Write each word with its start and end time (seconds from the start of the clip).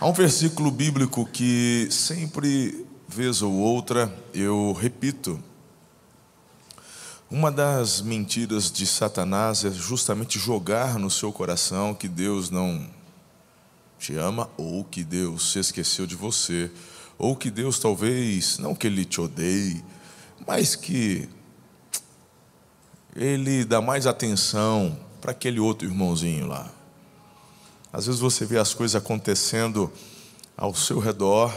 Há 0.00 0.06
um 0.06 0.12
versículo 0.12 0.70
bíblico 0.70 1.26
que 1.26 1.88
sempre, 1.90 2.86
vez 3.08 3.42
ou 3.42 3.52
outra, 3.52 4.16
eu 4.32 4.72
repito. 4.72 5.42
Uma 7.28 7.50
das 7.50 8.00
mentiras 8.00 8.70
de 8.70 8.86
Satanás 8.86 9.64
é 9.64 9.72
justamente 9.72 10.38
jogar 10.38 11.00
no 11.00 11.10
seu 11.10 11.32
coração 11.32 11.96
que 11.96 12.06
Deus 12.06 12.48
não 12.48 12.88
te 13.98 14.14
ama, 14.14 14.48
ou 14.56 14.84
que 14.84 15.02
Deus 15.02 15.50
se 15.50 15.58
esqueceu 15.58 16.06
de 16.06 16.14
você, 16.14 16.70
ou 17.18 17.34
que 17.34 17.50
Deus 17.50 17.80
talvez, 17.80 18.56
não 18.58 18.76
que 18.76 18.86
Ele 18.86 19.04
te 19.04 19.20
odeie, 19.20 19.84
mas 20.46 20.76
que 20.76 21.28
Ele 23.16 23.64
dá 23.64 23.82
mais 23.82 24.06
atenção 24.06 24.96
para 25.20 25.32
aquele 25.32 25.58
outro 25.58 25.88
irmãozinho 25.88 26.46
lá. 26.46 26.77
Às 27.92 28.06
vezes 28.06 28.20
você 28.20 28.44
vê 28.44 28.58
as 28.58 28.74
coisas 28.74 28.94
acontecendo 28.94 29.90
ao 30.56 30.74
seu 30.74 30.98
redor 30.98 31.52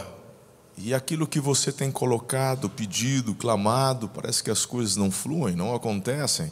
e 0.76 0.94
aquilo 0.94 1.26
que 1.26 1.38
você 1.38 1.70
tem 1.70 1.90
colocado, 1.90 2.70
pedido, 2.70 3.34
clamado, 3.34 4.08
parece 4.08 4.42
que 4.42 4.50
as 4.50 4.64
coisas 4.64 4.96
não 4.96 5.10
fluem, 5.10 5.54
não 5.54 5.74
acontecem. 5.74 6.50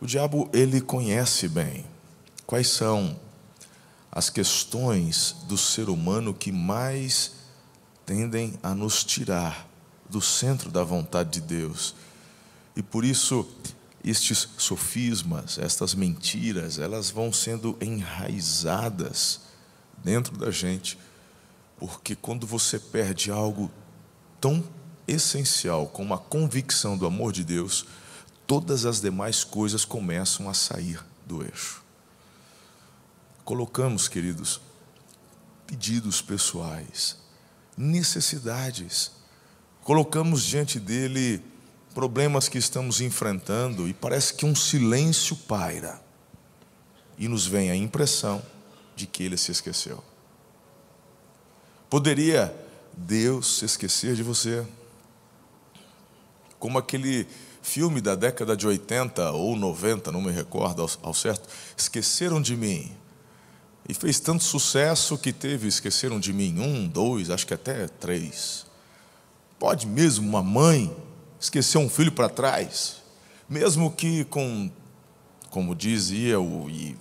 O 0.00 0.06
diabo, 0.06 0.48
ele 0.52 0.80
conhece 0.80 1.48
bem 1.48 1.84
quais 2.46 2.68
são 2.68 3.18
as 4.10 4.30
questões 4.30 5.36
do 5.46 5.58
ser 5.58 5.90
humano 5.90 6.32
que 6.32 6.50
mais 6.50 7.32
tendem 8.06 8.54
a 8.62 8.74
nos 8.74 9.04
tirar 9.04 9.68
do 10.08 10.22
centro 10.22 10.70
da 10.70 10.82
vontade 10.82 11.30
de 11.30 11.40
Deus. 11.42 11.94
E 12.74 12.82
por 12.82 13.04
isso 13.04 13.46
estes 14.10 14.48
sofismas, 14.56 15.58
estas 15.58 15.94
mentiras, 15.94 16.78
elas 16.78 17.10
vão 17.10 17.32
sendo 17.32 17.76
enraizadas 17.80 19.40
dentro 20.02 20.36
da 20.36 20.50
gente, 20.50 20.98
porque 21.76 22.14
quando 22.16 22.46
você 22.46 22.78
perde 22.78 23.30
algo 23.30 23.70
tão 24.40 24.64
essencial 25.06 25.86
como 25.88 26.14
a 26.14 26.18
convicção 26.18 26.96
do 26.96 27.06
amor 27.06 27.32
de 27.32 27.44
Deus, 27.44 27.86
todas 28.46 28.86
as 28.86 29.00
demais 29.00 29.44
coisas 29.44 29.84
começam 29.84 30.48
a 30.48 30.54
sair 30.54 31.04
do 31.26 31.42
eixo. 31.42 31.82
Colocamos, 33.44 34.08
queridos, 34.08 34.60
pedidos 35.66 36.22
pessoais, 36.22 37.16
necessidades, 37.76 39.10
colocamos 39.82 40.42
diante 40.42 40.80
dele 40.80 41.42
problemas 41.98 42.48
que 42.48 42.58
estamos 42.58 43.00
enfrentando 43.00 43.88
e 43.88 43.92
parece 43.92 44.32
que 44.32 44.46
um 44.46 44.54
silêncio 44.54 45.34
paira. 45.34 46.00
E 47.18 47.26
nos 47.26 47.44
vem 47.44 47.72
a 47.72 47.74
impressão 47.74 48.40
de 48.94 49.04
que 49.04 49.24
ele 49.24 49.36
se 49.36 49.50
esqueceu. 49.50 50.00
Poderia 51.90 52.54
Deus 52.96 53.58
se 53.58 53.64
esquecer 53.64 54.14
de 54.14 54.22
você? 54.22 54.64
Como 56.60 56.78
aquele 56.78 57.26
filme 57.62 58.00
da 58.00 58.14
década 58.14 58.56
de 58.56 58.64
80 58.64 59.32
ou 59.32 59.56
90, 59.56 60.12
não 60.12 60.22
me 60.22 60.30
recordo 60.30 60.88
ao, 61.02 61.12
certo, 61.12 61.48
Esqueceram 61.76 62.40
de 62.40 62.54
Mim. 62.54 62.92
E 63.88 63.92
fez 63.92 64.20
tanto 64.20 64.44
sucesso 64.44 65.18
que 65.18 65.32
teve 65.32 65.66
Esqueceram 65.66 66.20
de 66.20 66.32
Mim 66.32 66.60
um, 66.60 66.86
dois, 66.86 67.28
acho 67.28 67.44
que 67.44 67.54
até 67.54 67.88
três. 67.88 68.66
Pode 69.58 69.84
mesmo 69.84 70.28
uma 70.28 70.44
mãe 70.44 71.07
esquecer 71.40 71.78
um 71.78 71.88
filho 71.88 72.12
para 72.12 72.28
trás, 72.28 72.96
mesmo 73.48 73.90
que 73.90 74.24
com, 74.24 74.70
como 75.50 75.74
dizia 75.74 76.40
o, 76.40 76.68
e 76.68 76.96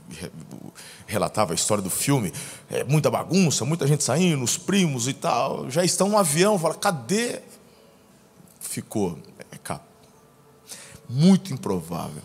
relatava 1.06 1.54
a 1.54 1.56
história 1.56 1.84
do 1.84 1.90
filme, 1.90 2.32
é, 2.70 2.84
muita 2.84 3.10
bagunça, 3.10 3.66
muita 3.66 3.88
gente 3.88 4.04
saindo, 4.04 4.44
os 4.44 4.58
primos 4.58 5.08
e 5.08 5.14
tal, 5.14 5.70
já 5.70 5.84
estão 5.84 6.10
no 6.10 6.18
avião, 6.18 6.58
fala, 6.58 6.76
cadê? 6.76 7.42
Ficou, 8.60 9.18
é, 9.52 9.58
muito 11.10 11.54
improvável. 11.54 12.22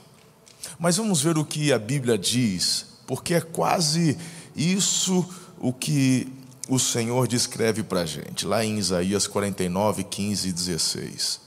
Mas 0.78 0.96
vamos 0.96 1.22
ver 1.22 1.38
o 1.38 1.44
que 1.44 1.72
a 1.72 1.78
Bíblia 1.78 2.18
diz, 2.18 2.86
porque 3.06 3.34
é 3.34 3.40
quase 3.40 4.18
isso 4.54 5.24
o 5.58 5.72
que 5.72 6.32
o 6.68 6.78
Senhor 6.78 7.28
descreve 7.28 7.82
para 7.82 8.00
a 8.00 8.06
gente, 8.06 8.46
lá 8.46 8.64
em 8.64 8.78
Isaías 8.78 9.26
49, 9.26 10.04
15 10.04 10.48
e 10.48 10.52
16. 10.52 11.41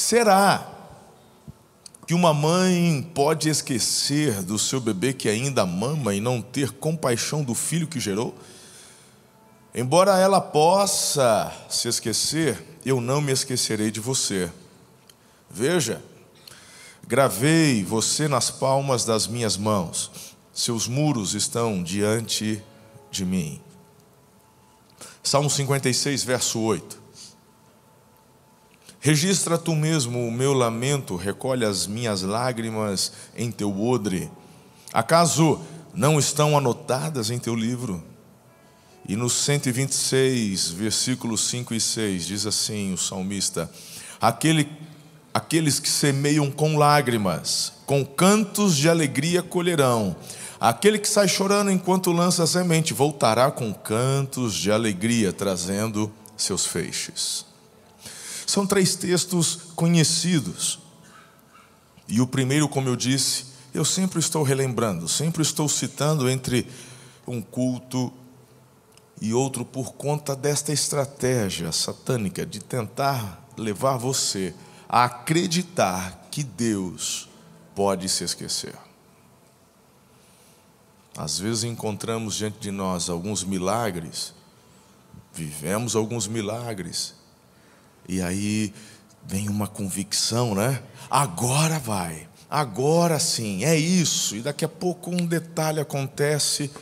Será 0.00 0.66
que 2.06 2.14
uma 2.14 2.32
mãe 2.32 3.02
pode 3.14 3.50
esquecer 3.50 4.42
do 4.42 4.58
seu 4.58 4.80
bebê 4.80 5.12
que 5.12 5.28
ainda 5.28 5.66
mama 5.66 6.14
e 6.14 6.20
não 6.20 6.40
ter 6.40 6.72
compaixão 6.72 7.44
do 7.44 7.54
filho 7.54 7.86
que 7.86 8.00
gerou? 8.00 8.34
Embora 9.74 10.18
ela 10.18 10.40
possa 10.40 11.52
se 11.68 11.86
esquecer, 11.86 12.80
eu 12.84 12.98
não 12.98 13.20
me 13.20 13.30
esquecerei 13.30 13.90
de 13.90 14.00
você. 14.00 14.50
Veja, 15.50 16.02
gravei 17.06 17.84
você 17.84 18.26
nas 18.26 18.50
palmas 18.50 19.04
das 19.04 19.26
minhas 19.26 19.58
mãos, 19.58 20.10
seus 20.50 20.88
muros 20.88 21.34
estão 21.34 21.82
diante 21.82 22.60
de 23.10 23.24
mim. 23.26 23.60
Salmo 25.22 25.50
56, 25.50 26.24
verso 26.24 26.58
8. 26.58 26.99
Registra 29.00 29.56
tu 29.56 29.74
mesmo 29.74 30.26
o 30.26 30.30
meu 30.30 30.52
lamento, 30.52 31.16
recolhe 31.16 31.64
as 31.64 31.86
minhas 31.86 32.20
lágrimas 32.20 33.12
em 33.34 33.50
teu 33.50 33.82
odre. 33.82 34.30
Acaso 34.92 35.58
não 35.94 36.18
estão 36.18 36.56
anotadas 36.56 37.30
em 37.30 37.38
teu 37.38 37.54
livro? 37.54 38.04
E 39.08 39.16
no 39.16 39.30
126, 39.30 40.68
versículos 40.72 41.48
5 41.48 41.74
e 41.74 41.80
6, 41.80 42.26
diz 42.26 42.46
assim 42.46 42.92
o 42.92 42.98
salmista: 42.98 43.70
Aquele, 44.20 44.68
Aqueles 45.32 45.78
que 45.78 45.88
semeiam 45.88 46.50
com 46.50 46.76
lágrimas, 46.76 47.72
com 47.86 48.04
cantos 48.04 48.76
de 48.76 48.88
alegria 48.88 49.42
colherão. 49.42 50.16
Aquele 50.60 50.98
que 50.98 51.08
sai 51.08 51.28
chorando 51.28 51.70
enquanto 51.70 52.12
lança 52.12 52.42
a 52.42 52.46
semente, 52.46 52.92
voltará 52.92 53.50
com 53.50 53.72
cantos 53.72 54.54
de 54.54 54.72
alegria, 54.72 55.32
trazendo 55.32 56.12
seus 56.36 56.66
feixes. 56.66 57.49
São 58.50 58.66
três 58.66 58.96
textos 58.96 59.54
conhecidos. 59.76 60.80
E 62.08 62.20
o 62.20 62.26
primeiro, 62.26 62.68
como 62.68 62.88
eu 62.88 62.96
disse, 62.96 63.44
eu 63.72 63.84
sempre 63.84 64.18
estou 64.18 64.42
relembrando, 64.42 65.06
sempre 65.06 65.40
estou 65.40 65.68
citando 65.68 66.28
entre 66.28 66.66
um 67.28 67.40
culto 67.40 68.12
e 69.20 69.32
outro 69.32 69.64
por 69.64 69.92
conta 69.92 70.34
desta 70.34 70.72
estratégia 70.72 71.70
satânica 71.70 72.44
de 72.44 72.58
tentar 72.58 73.48
levar 73.56 73.96
você 73.98 74.52
a 74.88 75.04
acreditar 75.04 76.26
que 76.28 76.42
Deus 76.42 77.28
pode 77.72 78.08
se 78.08 78.24
esquecer. 78.24 78.74
Às 81.16 81.38
vezes 81.38 81.62
encontramos 81.62 82.34
diante 82.34 82.58
de 82.58 82.72
nós 82.72 83.08
alguns 83.08 83.44
milagres, 83.44 84.34
vivemos 85.32 85.94
alguns 85.94 86.26
milagres, 86.26 87.19
e 88.10 88.20
aí 88.20 88.74
vem 89.24 89.48
uma 89.48 89.68
convicção, 89.68 90.52
né? 90.52 90.82
Agora 91.08 91.78
vai, 91.78 92.28
agora 92.50 93.20
sim, 93.20 93.64
é 93.64 93.76
isso. 93.76 94.34
E 94.34 94.42
daqui 94.42 94.64
a 94.64 94.68
pouco 94.68 95.10
um 95.10 95.24
detalhe 95.24 95.78
acontece. 95.78 96.72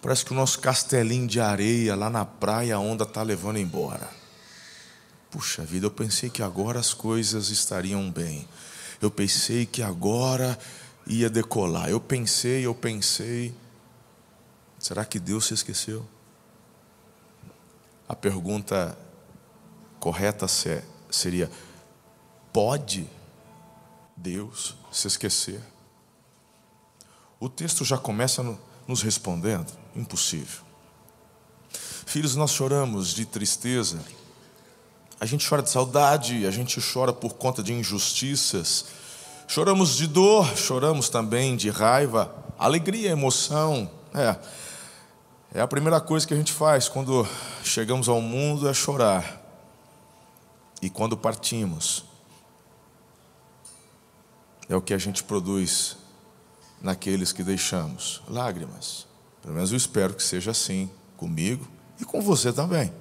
Parece 0.00 0.24
que 0.24 0.32
o 0.32 0.34
nosso 0.34 0.60
castelinho 0.60 1.26
de 1.26 1.40
areia 1.40 1.94
lá 1.94 2.08
na 2.08 2.24
praia 2.24 2.76
a 2.76 2.78
onda 2.78 3.04
está 3.04 3.22
levando 3.22 3.58
embora. 3.58 4.08
Puxa 5.30 5.62
vida, 5.62 5.84
eu 5.84 5.90
pensei 5.90 6.30
que 6.30 6.42
agora 6.42 6.80
as 6.80 6.94
coisas 6.94 7.50
estariam 7.50 8.10
bem. 8.10 8.48
Eu 9.02 9.10
pensei 9.10 9.66
que 9.66 9.82
agora 9.82 10.58
ia 11.06 11.28
decolar. 11.28 11.90
Eu 11.90 12.00
pensei, 12.00 12.64
eu 12.64 12.74
pensei. 12.74 13.54
Será 14.78 15.04
que 15.04 15.18
Deus 15.18 15.44
se 15.44 15.52
esqueceu? 15.52 16.08
A 18.08 18.14
pergunta 18.14 18.96
correta 20.04 20.46
seria: 21.10 21.50
pode 22.52 23.08
Deus 24.14 24.76
se 24.92 25.06
esquecer? 25.06 25.62
O 27.40 27.48
texto 27.48 27.86
já 27.86 27.96
começa 27.96 28.44
nos 28.86 29.00
respondendo: 29.00 29.72
impossível. 29.96 30.62
Filhos, 32.04 32.36
nós 32.36 32.50
choramos 32.50 33.14
de 33.14 33.24
tristeza, 33.24 33.98
a 35.18 35.24
gente 35.24 35.48
chora 35.48 35.62
de 35.62 35.70
saudade, 35.70 36.46
a 36.46 36.50
gente 36.50 36.78
chora 36.82 37.14
por 37.14 37.36
conta 37.36 37.62
de 37.62 37.72
injustiças, 37.72 38.84
choramos 39.48 39.96
de 39.96 40.06
dor, 40.06 40.54
choramos 40.54 41.08
também 41.08 41.56
de 41.56 41.70
raiva, 41.70 42.30
alegria, 42.58 43.08
emoção. 43.08 43.90
É, 44.12 44.36
é 45.54 45.60
a 45.62 45.66
primeira 45.66 45.98
coisa 45.98 46.26
que 46.26 46.34
a 46.34 46.36
gente 46.36 46.52
faz 46.52 46.90
quando 46.90 47.26
chegamos 47.64 48.06
ao 48.06 48.20
mundo 48.20 48.68
é 48.68 48.74
chorar. 48.74 49.43
E 50.84 50.90
quando 50.90 51.16
partimos, 51.16 52.04
é 54.68 54.76
o 54.76 54.82
que 54.82 54.92
a 54.92 54.98
gente 54.98 55.24
produz 55.24 55.96
naqueles 56.78 57.32
que 57.32 57.42
deixamos: 57.42 58.20
lágrimas, 58.28 59.06
Pelo 59.40 59.54
menos 59.54 59.70
eu 59.70 59.78
espero 59.78 60.12
que 60.12 60.22
seja 60.22 60.50
assim 60.50 60.90
comigo 61.16 61.66
e 61.98 62.04
com 62.04 62.20
você 62.20 62.52
também. 62.52 62.92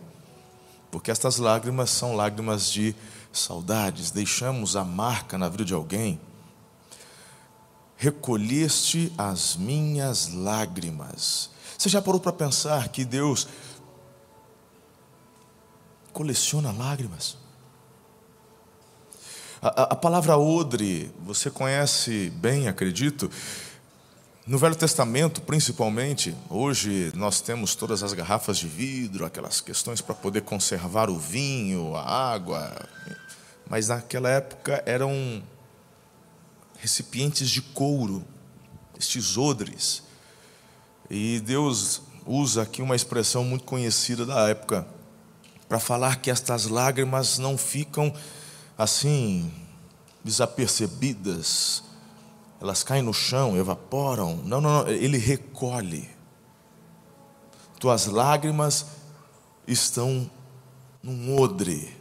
Porque 0.90 1.12
estas 1.12 1.36
lágrimas 1.40 1.90
são 1.90 2.16
lágrimas 2.16 2.72
de 2.72 2.96
saudades, 3.34 4.12
deixamos 4.12 4.78
a 4.78 4.86
marca 4.86 5.38
na 5.38 5.50
vida 5.50 5.66
de 5.66 5.74
alguém. 5.74 6.22
Recolheste 7.98 9.12
as 9.18 9.58
minhas 9.58 10.30
lágrimas. 10.30 11.50
Você 11.78 11.90
já 11.90 12.02
parou 12.02 12.22
para 12.22 12.32
pensar 12.32 12.88
que 12.88 13.04
Deus 13.04 13.46
coleciona 16.14 16.72
lágrimas? 16.72 17.43
A, 19.66 19.96
palavra 19.96 20.38
odre, 20.38 21.10
você 21.22 21.50
conhece 21.50 22.30
bem, 22.36 22.68
acredito. 22.68 23.32
No 24.46 24.58
Velho 24.58 24.76
Testamento, 24.76 25.42
principalmente, 25.42 26.36
hoje 26.50 27.14
nós 27.16 27.40
temos 27.40 27.74
todas 27.74 28.04
as 28.04 28.12
garrafas 28.12 28.58
de 28.58 28.68
vidro, 28.68 29.24
aquelas 29.24 29.62
questões 29.62 30.02
para 30.02 30.14
poder 30.14 30.42
conservar 30.42 31.10
o 31.10 31.18
vinho, 31.18 31.96
a 31.96 32.34
água. 32.34 32.76
Mas 33.70 33.88
naquela 33.88 34.28
época 34.28 34.84
eram 34.86 35.42
recipientes 36.78 37.50
de 37.50 37.62
couro, 37.62 38.22
estes 39.00 39.38
odres. 39.38 40.04
E 41.10 41.40
Deus 41.40 42.02
usa 42.26 42.64
aqui 42.64 42.82
uma 42.82 42.98
expressão 42.98 43.46
muito 43.46 43.64
conhecida 43.64 44.26
da 44.26 44.50
época 44.50 44.86
para 45.70 45.80
falar 45.80 46.18
que 46.18 46.30
estas 46.30 46.66
lágrimas 46.66 47.38
não 47.38 47.58
ficam 47.58 48.14
assim, 48.84 49.52
desapercebidas, 50.24 51.84
elas 52.62 52.84
caem 52.84 53.02
no 53.02 53.14
chão, 53.14 53.58
evaporam. 53.58 54.38
Não, 54.38 54.62
não, 54.62 54.84
não, 54.84 54.88
ele 54.88 55.18
recolhe. 55.18 56.10
Tuas 57.80 58.06
lágrimas 58.06 58.86
estão 59.68 60.30
num 61.02 61.38
odre. 61.40 61.96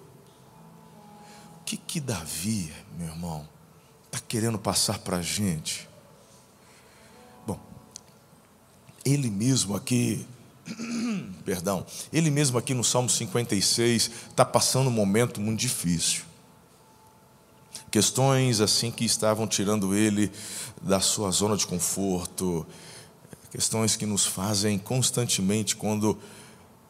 O 1.60 1.64
que 1.64 1.76
que 1.76 2.00
Davi, 2.00 2.72
meu 2.98 3.08
irmão, 3.08 3.48
está 4.06 4.18
querendo 4.20 4.58
passar 4.58 4.98
para 4.98 5.16
a 5.16 5.22
gente? 5.22 5.88
Bom, 7.46 7.58
ele 9.04 9.30
mesmo 9.30 9.74
aqui, 9.74 10.26
perdão, 11.44 11.84
ele 12.12 12.30
mesmo 12.30 12.58
aqui 12.58 12.74
no 12.74 12.84
Salmo 12.84 13.08
56 13.08 14.10
está 14.30 14.44
passando 14.44 14.88
um 14.88 14.92
momento 14.92 15.40
muito 15.40 15.58
difícil 15.58 16.31
questões 17.92 18.62
assim 18.62 18.90
que 18.90 19.04
estavam 19.04 19.46
tirando 19.46 19.94
ele 19.94 20.32
da 20.80 20.98
sua 20.98 21.30
zona 21.30 21.58
de 21.58 21.66
conforto, 21.66 22.66
questões 23.50 23.94
que 23.96 24.06
nos 24.06 24.24
fazem 24.24 24.78
constantemente 24.78 25.76
quando 25.76 26.18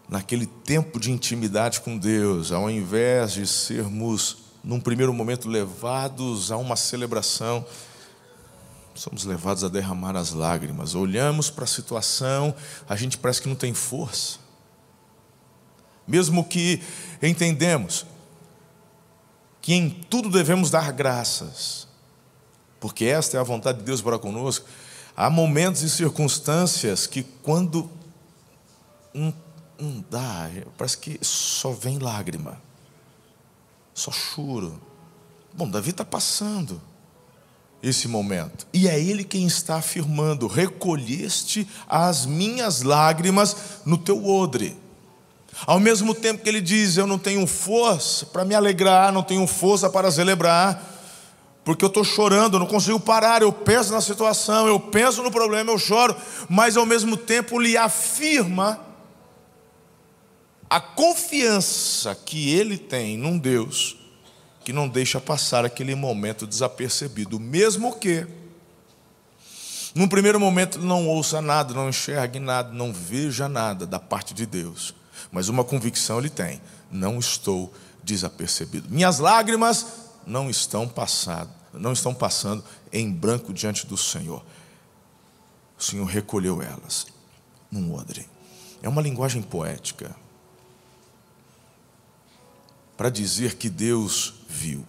naquele 0.08 0.46
tempo 0.46 1.00
de 1.00 1.10
intimidade 1.10 1.80
com 1.80 1.98
Deus, 1.98 2.52
ao 2.52 2.70
invés 2.70 3.32
de 3.32 3.46
sermos 3.48 4.38
num 4.62 4.78
primeiro 4.78 5.12
momento 5.12 5.48
levados 5.48 6.52
a 6.52 6.56
uma 6.56 6.76
celebração, 6.76 7.66
somos 8.94 9.24
levados 9.24 9.64
a 9.64 9.68
derramar 9.68 10.16
as 10.16 10.32
lágrimas. 10.32 10.94
Olhamos 10.94 11.50
para 11.50 11.64
a 11.64 11.66
situação, 11.66 12.54
a 12.88 12.94
gente 12.94 13.18
parece 13.18 13.42
que 13.42 13.48
não 13.48 13.56
tem 13.56 13.74
força. 13.74 14.38
Mesmo 16.06 16.44
que 16.44 16.80
entendemos 17.20 18.06
que 19.62 19.72
em 19.72 19.88
tudo 19.88 20.28
devemos 20.28 20.70
dar 20.70 20.90
graças, 20.90 21.86
porque 22.80 23.04
esta 23.04 23.36
é 23.36 23.40
a 23.40 23.44
vontade 23.44 23.78
de 23.78 23.84
Deus 23.84 24.02
para 24.02 24.18
conosco. 24.18 24.66
Há 25.16 25.30
momentos 25.30 25.82
e 25.82 25.88
circunstâncias 25.88 27.06
que, 27.06 27.22
quando 27.22 27.88
não 29.14 30.04
dá, 30.10 30.50
parece 30.76 30.98
que 30.98 31.18
só 31.22 31.70
vem 31.70 31.98
lágrima, 31.98 32.60
só 33.94 34.10
choro. 34.10 34.80
Bom, 35.54 35.68
Davi 35.68 35.90
está 35.90 36.04
passando 36.04 36.80
esse 37.80 38.08
momento, 38.08 38.66
e 38.72 38.88
é 38.88 38.98
ele 38.98 39.22
quem 39.22 39.46
está 39.46 39.76
afirmando: 39.76 40.48
recolheste 40.48 41.68
as 41.86 42.26
minhas 42.26 42.82
lágrimas 42.82 43.56
no 43.84 43.96
teu 43.96 44.26
odre. 44.26 44.81
Ao 45.66 45.78
mesmo 45.78 46.14
tempo 46.14 46.42
que 46.42 46.48
ele 46.48 46.60
diz: 46.60 46.96
Eu 46.96 47.06
não 47.06 47.18
tenho 47.18 47.46
força 47.46 48.26
para 48.26 48.44
me 48.44 48.54
alegrar, 48.54 49.12
não 49.12 49.22
tenho 49.22 49.46
força 49.46 49.88
para 49.88 50.10
celebrar, 50.10 50.82
porque 51.64 51.84
eu 51.84 51.88
estou 51.88 52.02
chorando, 52.02 52.58
não 52.58 52.66
consigo 52.66 52.98
parar, 52.98 53.42
eu 53.42 53.52
penso 53.52 53.92
na 53.92 54.00
situação, 54.00 54.66
eu 54.66 54.80
penso 54.80 55.22
no 55.22 55.30
problema, 55.30 55.70
eu 55.70 55.78
choro, 55.78 56.16
mas 56.48 56.76
ao 56.76 56.86
mesmo 56.86 57.16
tempo 57.16 57.58
lhe 57.58 57.76
afirma 57.76 58.80
a 60.68 60.80
confiança 60.80 62.14
que 62.14 62.54
ele 62.54 62.78
tem 62.78 63.16
num 63.16 63.38
Deus 63.38 63.96
que 64.64 64.72
não 64.72 64.88
deixa 64.88 65.20
passar 65.20 65.64
aquele 65.64 65.94
momento 65.94 66.46
desapercebido, 66.46 67.38
mesmo 67.38 67.96
que, 67.96 68.26
num 69.94 70.08
primeiro 70.08 70.38
momento, 70.40 70.78
não 70.78 71.06
ouça 71.08 71.42
nada, 71.42 71.74
não 71.74 71.88
enxergue 71.88 72.38
nada, 72.38 72.72
não 72.72 72.92
veja 72.92 73.48
nada 73.48 73.84
da 73.84 73.98
parte 73.98 74.32
de 74.32 74.46
Deus 74.46 74.94
mas 75.32 75.48
uma 75.48 75.64
convicção 75.64 76.18
ele 76.18 76.28
tem: 76.28 76.60
não 76.90 77.18
estou 77.18 77.72
desapercebido. 78.04 78.90
Minhas 78.90 79.18
lágrimas 79.18 79.86
não 80.26 80.50
estão 80.50 80.86
passando, 80.86 81.50
não 81.72 81.94
estão 81.94 82.14
passando 82.14 82.62
em 82.92 83.10
branco 83.10 83.52
diante 83.52 83.86
do 83.86 83.96
Senhor. 83.96 84.44
O 85.78 85.82
Senhor 85.82 86.04
recolheu 86.04 86.60
elas 86.60 87.06
num 87.70 87.94
odre. 87.94 88.28
É 88.82 88.88
uma 88.88 89.00
linguagem 89.00 89.40
poética 89.42 90.14
para 92.96 93.08
dizer 93.08 93.56
que 93.56 93.70
Deus 93.70 94.34
viu, 94.48 94.86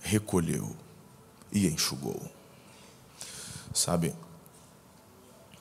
recolheu 0.00 0.74
e 1.52 1.66
enxugou. 1.66 2.20
Sabe, 3.74 4.14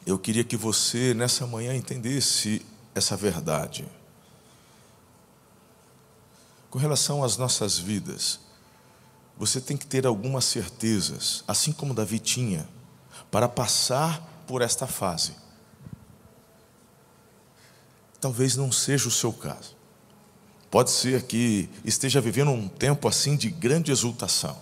eu 0.06 0.18
queria 0.18 0.44
que 0.44 0.56
você 0.56 1.14
nessa 1.14 1.46
manhã 1.46 1.76
entendesse 1.76 2.66
essa 2.98 3.16
verdade. 3.16 3.88
Com 6.70 6.80
relação 6.80 7.24
às 7.24 7.38
nossas 7.38 7.78
vidas, 7.78 8.40
você 9.38 9.62
tem 9.62 9.78
que 9.78 9.86
ter 9.86 10.06
algumas 10.06 10.46
certezas, 10.46 11.44
assim 11.48 11.72
como 11.72 11.94
Davi 11.94 12.20
tinha, 12.20 12.68
para 13.32 13.48
passar 13.48 14.44
por 14.48 14.62
esta 14.62 14.88
fase. 14.88 15.36
Talvez 18.20 18.56
não 18.56 18.72
seja 18.72 19.08
o 19.08 19.12
seu 19.12 19.32
caso. 19.32 19.76
Pode 20.72 20.92
ser 20.92 21.24
que 21.24 21.70
esteja 21.86 22.20
vivendo 22.20 22.52
um 22.52 22.68
tempo 22.68 23.08
assim 23.08 23.36
de 23.38 23.50
grande 23.50 23.92
exultação. 23.92 24.62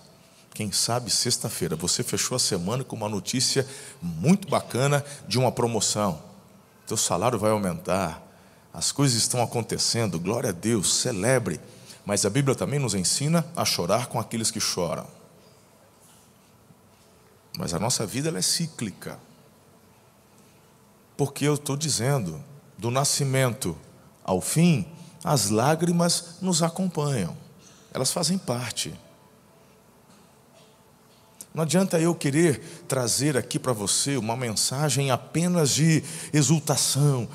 Quem 0.53 0.71
sabe 0.71 1.09
sexta-feira 1.09 1.75
você 1.75 2.03
fechou 2.03 2.35
a 2.35 2.39
semana 2.39 2.83
com 2.83 2.95
uma 2.95 3.09
notícia 3.09 3.67
muito 4.01 4.47
bacana 4.47 5.03
de 5.27 5.39
uma 5.39 5.51
promoção. 5.51 6.21
Teu 6.85 6.95
salário 6.95 7.39
vai 7.39 7.51
aumentar, 7.51 8.24
as 8.75 8.91
coisas 8.91 9.17
estão 9.17 9.41
acontecendo, 9.41 10.19
glória 10.19 10.49
a 10.49 10.53
Deus, 10.53 10.95
celebre. 10.95 11.61
Mas 12.05 12.25
a 12.25 12.29
Bíblia 12.29 12.53
também 12.53 12.77
nos 12.77 12.93
ensina 12.93 13.45
a 13.55 13.63
chorar 13.63 14.07
com 14.07 14.19
aqueles 14.19 14.51
que 14.51 14.59
choram. 14.59 15.07
Mas 17.57 17.73
a 17.73 17.79
nossa 17.79 18.05
vida 18.05 18.27
ela 18.27 18.37
é 18.37 18.41
cíclica. 18.41 19.17
Porque 21.15 21.45
eu 21.45 21.53
estou 21.53 21.77
dizendo, 21.77 22.43
do 22.77 22.91
nascimento 22.91 23.77
ao 24.25 24.41
fim, 24.41 24.85
as 25.23 25.49
lágrimas 25.49 26.35
nos 26.41 26.61
acompanham, 26.61 27.35
elas 27.93 28.11
fazem 28.11 28.37
parte. 28.37 28.93
Não 31.55 31.63
adianta 31.63 31.97
eu 31.97 32.13
querer 32.13 32.59
trazer 32.85 33.37
aqui 33.37 33.57
para 33.57 33.71
você 33.71 34.17
uma 34.17 34.35
mensagem 34.35 35.09
apenas 35.09 35.69
de 35.69 36.03
exultação, 36.33 37.29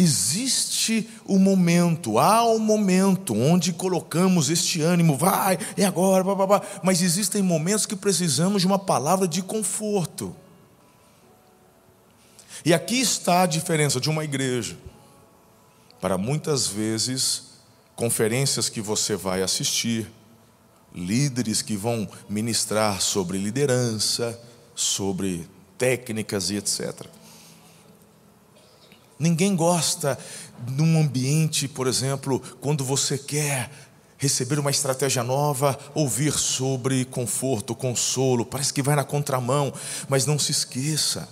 existe 0.00 1.08
o 1.24 1.38
momento, 1.38 2.18
há 2.18 2.44
um 2.44 2.58
momento 2.58 3.34
onde 3.34 3.72
colocamos 3.72 4.50
este 4.50 4.80
ânimo, 4.80 5.16
vai, 5.16 5.58
é 5.76 5.84
agora, 5.84 6.24
blá, 6.24 6.34
blá, 6.34 6.46
blá. 6.46 6.62
mas 6.82 7.02
existem 7.02 7.42
momentos 7.42 7.86
que 7.86 7.94
precisamos 7.94 8.62
de 8.62 8.66
uma 8.66 8.78
palavra 8.78 9.28
de 9.28 9.42
conforto. 9.42 10.34
E 12.64 12.74
aqui 12.74 13.00
está 13.00 13.42
a 13.42 13.46
diferença 13.46 14.00
de 14.00 14.10
uma 14.10 14.24
igreja. 14.24 14.76
Para 16.00 16.18
muitas 16.18 16.66
vezes, 16.66 17.44
conferências 17.94 18.68
que 18.68 18.80
você 18.80 19.16
vai 19.16 19.42
assistir, 19.42 20.10
líderes 20.94 21.62
que 21.62 21.76
vão 21.76 22.08
ministrar 22.28 23.00
sobre 23.00 23.38
liderança, 23.38 24.38
sobre 24.74 25.48
técnicas 25.78 26.50
e 26.50 26.56
etc. 26.56 27.06
Ninguém 29.20 29.54
gosta 29.54 30.18
num 30.66 30.98
ambiente, 30.98 31.68
por 31.68 31.86
exemplo, 31.86 32.40
quando 32.58 32.82
você 32.82 33.18
quer 33.18 33.70
receber 34.16 34.58
uma 34.58 34.70
estratégia 34.70 35.22
nova, 35.22 35.78
ouvir 35.94 36.32
sobre 36.32 37.04
conforto, 37.04 37.74
consolo, 37.74 38.46
parece 38.46 38.72
que 38.72 38.82
vai 38.82 38.96
na 38.96 39.04
contramão, 39.04 39.74
mas 40.08 40.24
não 40.24 40.38
se 40.38 40.52
esqueça. 40.52 41.28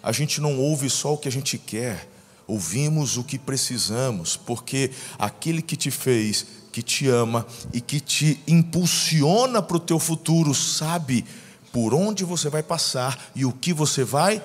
a 0.00 0.12
gente 0.12 0.40
não 0.40 0.56
ouve 0.56 0.88
só 0.88 1.14
o 1.14 1.18
que 1.18 1.26
a 1.26 1.32
gente 1.32 1.58
quer, 1.58 2.08
ouvimos 2.46 3.16
o 3.16 3.24
que 3.24 3.38
precisamos, 3.40 4.36
porque 4.36 4.92
aquele 5.18 5.62
que 5.62 5.76
te 5.76 5.90
fez, 5.90 6.46
que 6.70 6.82
te 6.82 7.08
ama 7.08 7.44
e 7.72 7.80
que 7.80 7.98
te 7.98 8.40
impulsiona 8.46 9.60
para 9.60 9.78
o 9.78 9.80
teu 9.80 9.98
futuro, 9.98 10.54
sabe 10.54 11.24
por 11.72 11.92
onde 11.92 12.22
você 12.22 12.48
vai 12.48 12.62
passar 12.62 13.18
e 13.34 13.44
o 13.44 13.52
que 13.52 13.72
você 13.72 14.04
vai 14.04 14.40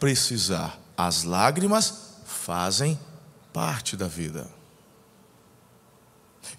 precisar. 0.00 0.81
As 0.96 1.24
lágrimas 1.24 1.94
fazem 2.24 2.98
parte 3.52 3.96
da 3.96 4.06
vida. 4.06 4.48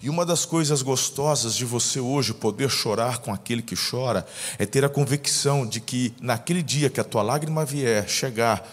E 0.00 0.08
uma 0.08 0.24
das 0.24 0.44
coisas 0.44 0.82
gostosas 0.82 1.54
de 1.54 1.64
você 1.64 2.00
hoje 2.00 2.34
poder 2.34 2.70
chorar 2.70 3.18
com 3.18 3.32
aquele 3.32 3.62
que 3.62 3.74
chora 3.76 4.26
é 4.58 4.66
ter 4.66 4.84
a 4.84 4.88
convicção 4.88 5.66
de 5.66 5.80
que 5.80 6.14
naquele 6.20 6.62
dia 6.62 6.90
que 6.90 7.00
a 7.00 7.04
tua 7.04 7.22
lágrima 7.22 7.64
vier 7.64 8.08
chegar, 8.08 8.66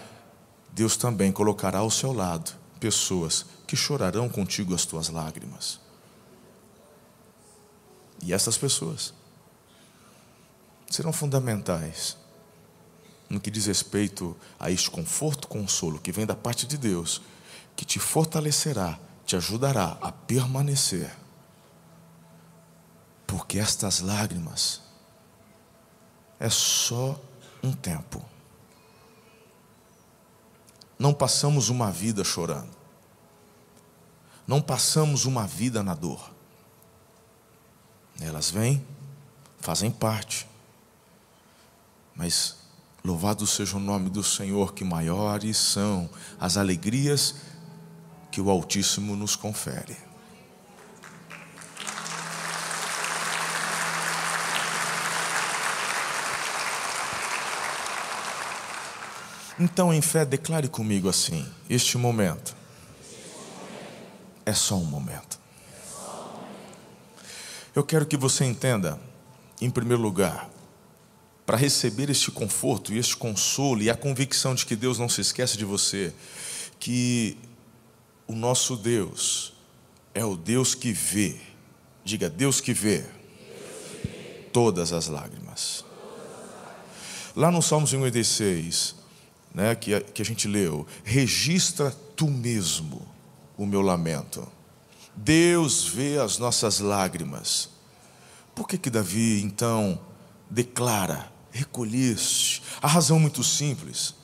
Deus 0.72 0.96
também 0.98 1.32
colocará 1.32 1.80
ao 1.80 1.92
seu 1.92 2.14
lado 2.14 2.54
pessoas 2.80 3.46
que 3.68 3.76
chorarão 3.76 4.28
contigo 4.28 4.74
as 4.74 4.86
tuas 4.86 5.10
lágrimas. 5.10 5.80
E 8.24 8.34
essas 8.34 8.58
pessoas 8.58 9.14
serão 10.90 11.14
fundamentais 11.14 12.18
no 13.32 13.40
que 13.40 13.50
diz 13.50 13.66
respeito 13.66 14.36
a 14.60 14.70
este 14.70 14.92
conforto, 14.92 15.48
consolo 15.48 16.00
que 16.00 16.12
vem 16.12 16.26
da 16.26 16.36
parte 16.36 16.68
de 16.68 16.78
Deus, 16.78 17.22
que 17.78 17.86
te 17.86 17.98
fortalecerá, 17.98 19.00
te 19.26 19.38
ajudará 19.38 19.98
a 20.02 20.12
permanecer. 20.12 21.16
Porque 23.26 23.58
estas 23.58 24.02
lágrimas 24.02 24.82
é 26.38 26.50
só 26.50 27.18
um 27.64 27.72
tempo. 27.72 28.22
Não 31.00 31.14
passamos 31.14 31.70
uma 31.70 31.90
vida 31.90 32.26
chorando. 32.26 32.76
Não 34.46 34.62
passamos 34.62 35.24
uma 35.24 35.48
vida 35.48 35.82
na 35.82 35.96
dor. 35.96 36.30
Elas 38.20 38.52
vêm, 38.52 38.86
fazem 39.62 39.90
parte. 39.90 40.46
Mas 42.14 42.61
louvado 43.04 43.46
seja 43.48 43.78
o 43.78 43.80
nome 43.80 44.10
do 44.10 44.24
Senhor, 44.24 44.74
que 44.74 44.84
maiores 44.84 45.58
são 45.58 46.10
as 46.40 46.58
alegrias 46.58 47.36
que 48.32 48.40
o 48.40 48.50
Altíssimo 48.50 49.16
nos 49.16 49.36
confere. 49.36 49.98
Então, 59.60 59.94
em 59.94 60.02
fé, 60.02 60.26
declare 60.26 60.68
comigo 60.68 61.08
assim: 61.08 61.48
este 61.70 61.98
momento 61.98 62.56
é 64.44 64.54
só 64.54 64.76
um 64.76 64.86
momento. 64.86 65.40
Eu 67.76 67.84
quero 67.84 68.06
que 68.06 68.18
você 68.18 68.44
entenda, 68.44 69.00
em 69.62 69.70
primeiro 69.70 70.02
lugar, 70.02 70.50
para 71.52 71.58
receber 71.58 72.10
este 72.10 72.32
conforto 72.32 72.94
e 72.94 72.98
este 72.98 73.18
consolo 73.18 73.82
e 73.82 73.90
a 73.90 73.94
convicção 73.94 74.56
de 74.56 74.66
que 74.66 74.74
Deus 74.74 74.98
não 74.98 75.10
se 75.10 75.20
esquece 75.20 75.58
de 75.58 75.66
você, 75.66 76.14
que 76.80 77.38
o 78.26 78.32
nosso 78.34 78.78
Deus 78.78 79.52
é 80.14 80.24
o 80.24 80.38
Deus 80.38 80.74
que 80.74 80.94
vê, 80.94 81.36
diga, 82.06 82.30
Deus 82.30 82.62
que 82.62 82.72
vê, 82.72 83.04
todas 84.54 84.94
as 84.94 85.08
lágrimas. 85.08 85.84
Lá 87.36 87.52
no 87.52 87.62
Salmo 87.62 87.86
56, 87.86 88.96
né, 89.54 89.76
que, 89.76 89.94
a, 89.94 90.00
que 90.00 90.22
a 90.22 90.26
gente 90.26 90.48
leu, 90.48 90.88
registra 91.04 91.92
tu 92.16 92.28
mesmo 92.28 93.06
o 93.58 93.66
meu 93.66 93.82
lamento. 93.82 94.48
Deus 95.14 95.86
vê 95.86 96.18
as 96.18 96.38
nossas 96.38 96.80
lágrimas. 96.80 97.68
Por 98.56 98.70
que 98.70 98.78
que 98.78 98.90
Davi 98.90 99.42
então 99.44 100.00
declara: 100.50 101.30
recolheste? 101.52 102.64
A 102.82 102.88
razão 102.88 103.20
muito 103.20 103.44
simples. 103.44 104.16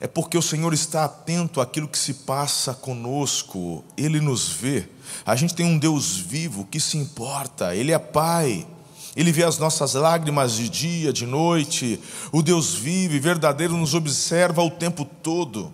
É 0.00 0.06
porque 0.06 0.38
o 0.38 0.42
Senhor 0.42 0.72
está 0.72 1.04
atento 1.04 1.60
àquilo 1.60 1.86
que 1.86 1.98
se 1.98 2.14
passa 2.14 2.72
conosco, 2.72 3.84
Ele 3.98 4.18
nos 4.18 4.48
vê. 4.48 4.88
A 5.26 5.36
gente 5.36 5.54
tem 5.54 5.66
um 5.66 5.78
Deus 5.78 6.16
vivo 6.16 6.64
que 6.64 6.80
se 6.80 6.96
importa, 6.96 7.76
Ele 7.76 7.92
é 7.92 7.98
Pai, 7.98 8.66
Ele 9.14 9.30
vê 9.30 9.44
as 9.44 9.58
nossas 9.58 9.92
lágrimas 9.92 10.54
de 10.54 10.70
dia, 10.70 11.12
de 11.12 11.26
noite. 11.26 12.00
O 12.32 12.40
Deus 12.40 12.72
vivo 12.74 13.20
verdadeiro 13.20 13.76
nos 13.76 13.92
observa 13.92 14.62
o 14.62 14.70
tempo 14.70 15.04
todo. 15.04 15.70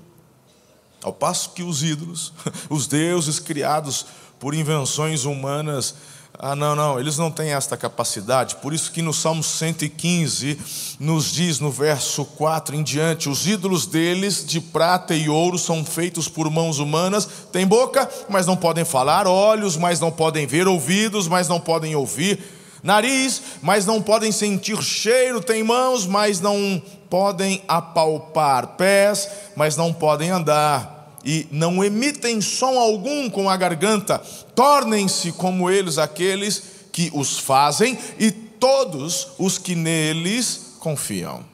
Ao 1.04 1.12
passo 1.12 1.50
que 1.50 1.62
os 1.62 1.84
ídolos, 1.84 2.32
os 2.68 2.88
deuses 2.88 3.38
criados 3.38 4.06
por 4.40 4.54
invenções 4.54 5.24
humanas. 5.24 5.94
Ah, 6.38 6.54
não, 6.54 6.76
não, 6.76 7.00
eles 7.00 7.16
não 7.16 7.30
têm 7.30 7.54
esta 7.54 7.78
capacidade. 7.78 8.56
Por 8.56 8.74
isso 8.74 8.92
que 8.92 9.00
no 9.00 9.14
Salmo 9.14 9.42
115 9.42 10.58
nos 11.00 11.32
diz 11.32 11.60
no 11.60 11.70
verso 11.70 12.24
4 12.24 12.76
em 12.76 12.82
diante: 12.82 13.28
os 13.28 13.46
ídolos 13.46 13.86
deles 13.86 14.44
de 14.44 14.60
prata 14.60 15.14
e 15.14 15.30
ouro 15.30 15.58
são 15.58 15.82
feitos 15.82 16.28
por 16.28 16.50
mãos 16.50 16.78
humanas, 16.78 17.26
têm 17.50 17.66
boca, 17.66 18.08
mas 18.28 18.46
não 18.46 18.56
podem 18.56 18.84
falar, 18.84 19.26
olhos, 19.26 19.76
mas 19.76 19.98
não 19.98 20.10
podem 20.10 20.46
ver, 20.46 20.68
ouvidos, 20.68 21.26
mas 21.26 21.48
não 21.48 21.58
podem 21.58 21.96
ouvir, 21.96 22.38
nariz, 22.82 23.40
mas 23.62 23.86
não 23.86 24.02
podem 24.02 24.30
sentir 24.30 24.80
cheiro, 24.82 25.40
têm 25.40 25.62
mãos, 25.62 26.06
mas 26.06 26.38
não 26.38 26.82
podem 27.08 27.62
apalpar, 27.66 28.76
pés, 28.76 29.28
mas 29.56 29.74
não 29.74 29.90
podem 29.90 30.30
andar 30.30 30.95
e 31.26 31.48
não 31.50 31.82
emitem 31.82 32.40
som 32.40 32.78
algum 32.78 33.28
com 33.28 33.50
a 33.50 33.56
garganta, 33.56 34.20
tornem-se 34.54 35.32
como 35.32 35.68
eles 35.68 35.98
aqueles 35.98 36.62
que 36.92 37.10
os 37.12 37.36
fazem 37.36 37.98
e 38.16 38.30
todos 38.30 39.30
os 39.36 39.58
que 39.58 39.74
neles 39.74 40.76
confiam. 40.78 41.44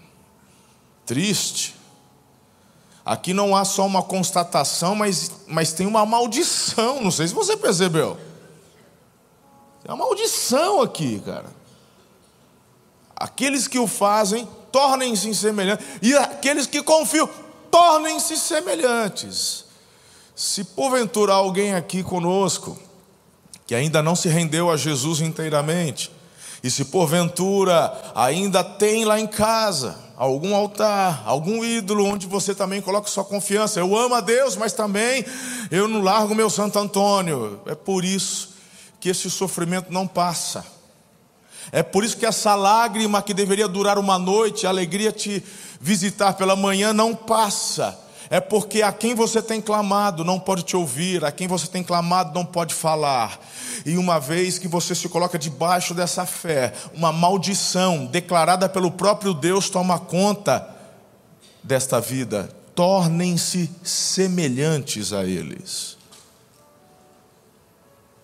Triste. 1.06 1.74
Aqui 3.02 3.32
não 3.32 3.56
há 3.56 3.64
só 3.64 3.86
uma 3.86 4.02
constatação, 4.02 4.94
mas, 4.94 5.30
mas 5.46 5.72
tem 5.72 5.86
uma 5.86 6.04
maldição. 6.04 7.00
Não 7.00 7.10
sei 7.10 7.26
se 7.26 7.34
você 7.34 7.56
percebeu. 7.56 8.18
Tem 9.82 9.92
uma 9.92 10.04
maldição 10.04 10.82
aqui, 10.82 11.18
cara. 11.24 11.50
Aqueles 13.16 13.66
que 13.66 13.78
o 13.78 13.86
fazem, 13.86 14.46
tornem-se 14.70 15.34
semelhantes. 15.34 15.86
E 16.02 16.14
aqueles 16.14 16.66
que 16.66 16.82
confiam, 16.82 17.28
tornem-se 17.72 18.36
semelhantes. 18.36 19.64
Se 20.36 20.62
porventura 20.62 21.32
alguém 21.32 21.74
aqui 21.74 22.02
conosco 22.02 22.78
que 23.66 23.74
ainda 23.74 24.02
não 24.02 24.14
se 24.14 24.28
rendeu 24.28 24.70
a 24.70 24.76
Jesus 24.76 25.20
inteiramente, 25.20 26.10
e 26.62 26.70
se 26.70 26.84
porventura 26.84 28.12
ainda 28.14 28.62
tem 28.62 29.04
lá 29.04 29.18
em 29.18 29.26
casa 29.26 29.96
algum 30.16 30.54
altar, 30.54 31.22
algum 31.26 31.64
ídolo 31.64 32.04
onde 32.04 32.26
você 32.26 32.54
também 32.54 32.80
coloca 32.80 33.08
sua 33.08 33.24
confiança, 33.24 33.80
eu 33.80 33.96
amo 33.96 34.14
a 34.14 34.20
Deus, 34.20 34.54
mas 34.54 34.72
também 34.72 35.24
eu 35.70 35.88
não 35.88 36.00
largo 36.00 36.34
meu 36.34 36.48
Santo 36.48 36.78
Antônio. 36.78 37.60
É 37.66 37.74
por 37.74 38.04
isso 38.04 38.50
que 39.00 39.08
esse 39.08 39.28
sofrimento 39.28 39.92
não 39.92 40.06
passa. 40.06 40.64
É 41.70 41.82
por 41.82 42.04
isso 42.04 42.16
que 42.16 42.26
essa 42.26 42.54
lágrima 42.54 43.22
que 43.22 43.32
deveria 43.32 43.68
durar 43.68 43.98
uma 43.98 44.18
noite, 44.18 44.66
a 44.66 44.70
alegria 44.70 45.12
te 45.12 45.42
visitar 45.80 46.34
pela 46.34 46.56
manhã, 46.56 46.92
não 46.92 47.14
passa. 47.14 47.98
É 48.30 48.40
porque 48.40 48.80
a 48.80 48.90
quem 48.90 49.14
você 49.14 49.42
tem 49.42 49.60
clamado 49.60 50.24
não 50.24 50.40
pode 50.40 50.62
te 50.62 50.74
ouvir, 50.74 51.22
a 51.22 51.30
quem 51.30 51.46
você 51.46 51.66
tem 51.66 51.84
clamado 51.84 52.32
não 52.32 52.46
pode 52.46 52.72
falar. 52.72 53.38
E 53.84 53.98
uma 53.98 54.18
vez 54.18 54.58
que 54.58 54.66
você 54.66 54.94
se 54.94 55.06
coloca 55.06 55.38
debaixo 55.38 55.92
dessa 55.92 56.24
fé, 56.24 56.72
uma 56.94 57.12
maldição 57.12 58.06
declarada 58.06 58.70
pelo 58.70 58.90
próprio 58.90 59.34
Deus 59.34 59.68
toma 59.68 59.98
conta 59.98 60.66
desta 61.62 62.00
vida. 62.00 62.48
Tornem-se 62.74 63.70
semelhantes 63.82 65.12
a 65.12 65.24
eles. 65.24 65.98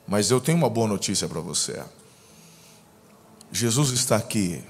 Mas 0.06 0.30
eu 0.30 0.40
tenho 0.40 0.56
uma 0.56 0.70
boa 0.70 0.88
notícia 0.88 1.28
para 1.28 1.40
você. 1.40 1.82
Jesus 3.58 3.90
está 3.90 4.16
aqui. 4.16 4.62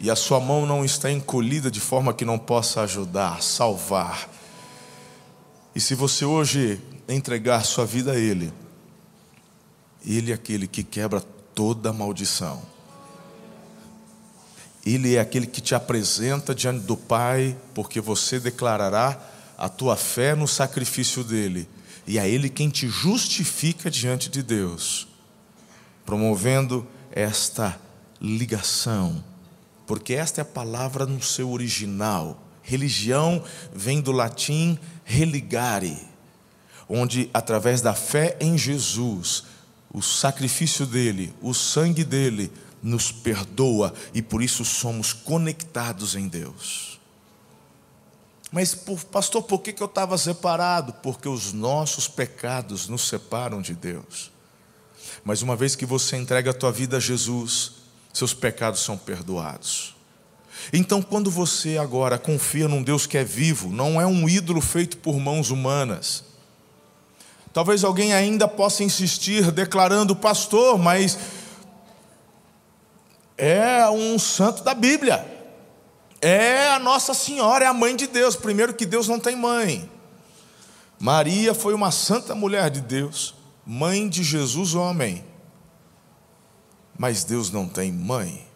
E 0.00 0.10
a 0.10 0.16
sua 0.16 0.40
mão 0.40 0.66
não 0.66 0.84
está 0.84 1.10
encolhida 1.10 1.70
de 1.70 1.80
forma 1.80 2.12
que 2.12 2.24
não 2.24 2.38
possa 2.38 2.82
ajudar, 2.82 3.42
salvar. 3.42 4.28
E 5.74 5.80
se 5.80 5.94
você 5.94 6.24
hoje 6.24 6.80
entregar 7.08 7.64
sua 7.64 7.86
vida 7.86 8.12
a 8.12 8.18
Ele, 8.18 8.52
Ele 10.04 10.32
é 10.32 10.34
aquele 10.34 10.66
que 10.66 10.82
quebra 10.82 11.22
toda 11.54 11.92
maldição. 11.92 12.60
Ele 14.84 15.14
é 15.14 15.20
aquele 15.20 15.46
que 15.46 15.60
te 15.60 15.74
apresenta 15.74 16.54
diante 16.54 16.84
do 16.84 16.96
Pai, 16.96 17.56
porque 17.74 18.00
você 18.00 18.40
declarará 18.40 19.18
a 19.56 19.68
tua 19.68 19.96
fé 19.96 20.34
no 20.34 20.46
sacrifício 20.46 21.24
dele, 21.24 21.68
e 22.06 22.18
é 22.18 22.28
Ele 22.28 22.48
quem 22.50 22.68
te 22.68 22.88
justifica 22.88 23.90
diante 23.90 24.28
de 24.28 24.42
Deus, 24.42 25.08
promovendo 26.04 26.86
esta 27.16 27.80
ligação, 28.20 29.24
porque 29.86 30.12
esta 30.12 30.40
é 30.40 30.42
a 30.42 30.44
palavra 30.44 31.06
no 31.06 31.22
seu 31.22 31.50
original, 31.50 32.46
Religião 32.66 33.44
vem 33.72 34.00
do 34.00 34.10
latim 34.10 34.76
religare, 35.04 35.96
onde 36.88 37.30
através 37.32 37.80
da 37.80 37.94
fé 37.94 38.36
em 38.40 38.58
Jesus, 38.58 39.44
o 39.92 40.02
sacrifício 40.02 40.84
dele, 40.84 41.32
o 41.40 41.54
sangue 41.54 42.02
dele, 42.02 42.52
nos 42.82 43.12
perdoa 43.12 43.94
e 44.12 44.20
por 44.20 44.42
isso 44.42 44.64
somos 44.64 45.12
conectados 45.12 46.16
em 46.16 46.26
Deus. 46.26 47.00
Mas, 48.50 48.74
pastor, 49.12 49.44
por 49.44 49.60
que 49.60 49.80
eu 49.80 49.86
estava 49.86 50.18
separado? 50.18 50.92
Porque 50.94 51.28
os 51.28 51.52
nossos 51.52 52.08
pecados 52.08 52.88
nos 52.88 53.06
separam 53.06 53.62
de 53.62 53.74
Deus. 53.74 54.32
Mas 55.26 55.42
uma 55.42 55.56
vez 55.56 55.74
que 55.74 55.84
você 55.84 56.16
entrega 56.16 56.52
a 56.52 56.54
tua 56.54 56.70
vida 56.70 56.98
a 56.98 57.00
Jesus, 57.00 57.72
seus 58.14 58.32
pecados 58.32 58.78
são 58.78 58.96
perdoados. 58.96 59.96
Então, 60.72 61.02
quando 61.02 61.32
você 61.32 61.78
agora 61.78 62.16
confia 62.16 62.68
num 62.68 62.80
Deus 62.80 63.06
que 63.06 63.18
é 63.18 63.24
vivo, 63.24 63.68
não 63.72 64.00
é 64.00 64.06
um 64.06 64.28
ídolo 64.28 64.60
feito 64.60 64.98
por 64.98 65.18
mãos 65.18 65.50
humanas. 65.50 66.22
Talvez 67.52 67.82
alguém 67.82 68.14
ainda 68.14 68.46
possa 68.46 68.84
insistir 68.84 69.50
declarando, 69.50 70.14
pastor, 70.14 70.78
mas 70.78 71.18
é 73.36 73.84
um 73.90 74.20
santo 74.20 74.62
da 74.62 74.74
Bíblia. 74.74 75.26
É 76.20 76.68
a 76.68 76.78
Nossa 76.78 77.12
Senhora, 77.12 77.64
é 77.64 77.68
a 77.68 77.74
mãe 77.74 77.96
de 77.96 78.06
Deus. 78.06 78.36
Primeiro 78.36 78.74
que 78.74 78.86
Deus 78.86 79.08
não 79.08 79.18
tem 79.18 79.34
mãe. 79.34 79.90
Maria 81.00 81.52
foi 81.52 81.74
uma 81.74 81.90
santa 81.90 82.32
mulher 82.32 82.70
de 82.70 82.80
Deus, 82.80 83.34
mãe 83.66 84.08
de 84.08 84.22
Jesus, 84.22 84.74
homem. 84.74 85.24
Mas 86.96 87.24
Deus 87.24 87.50
não 87.50 87.68
tem 87.68 87.90
mãe. 87.92 88.46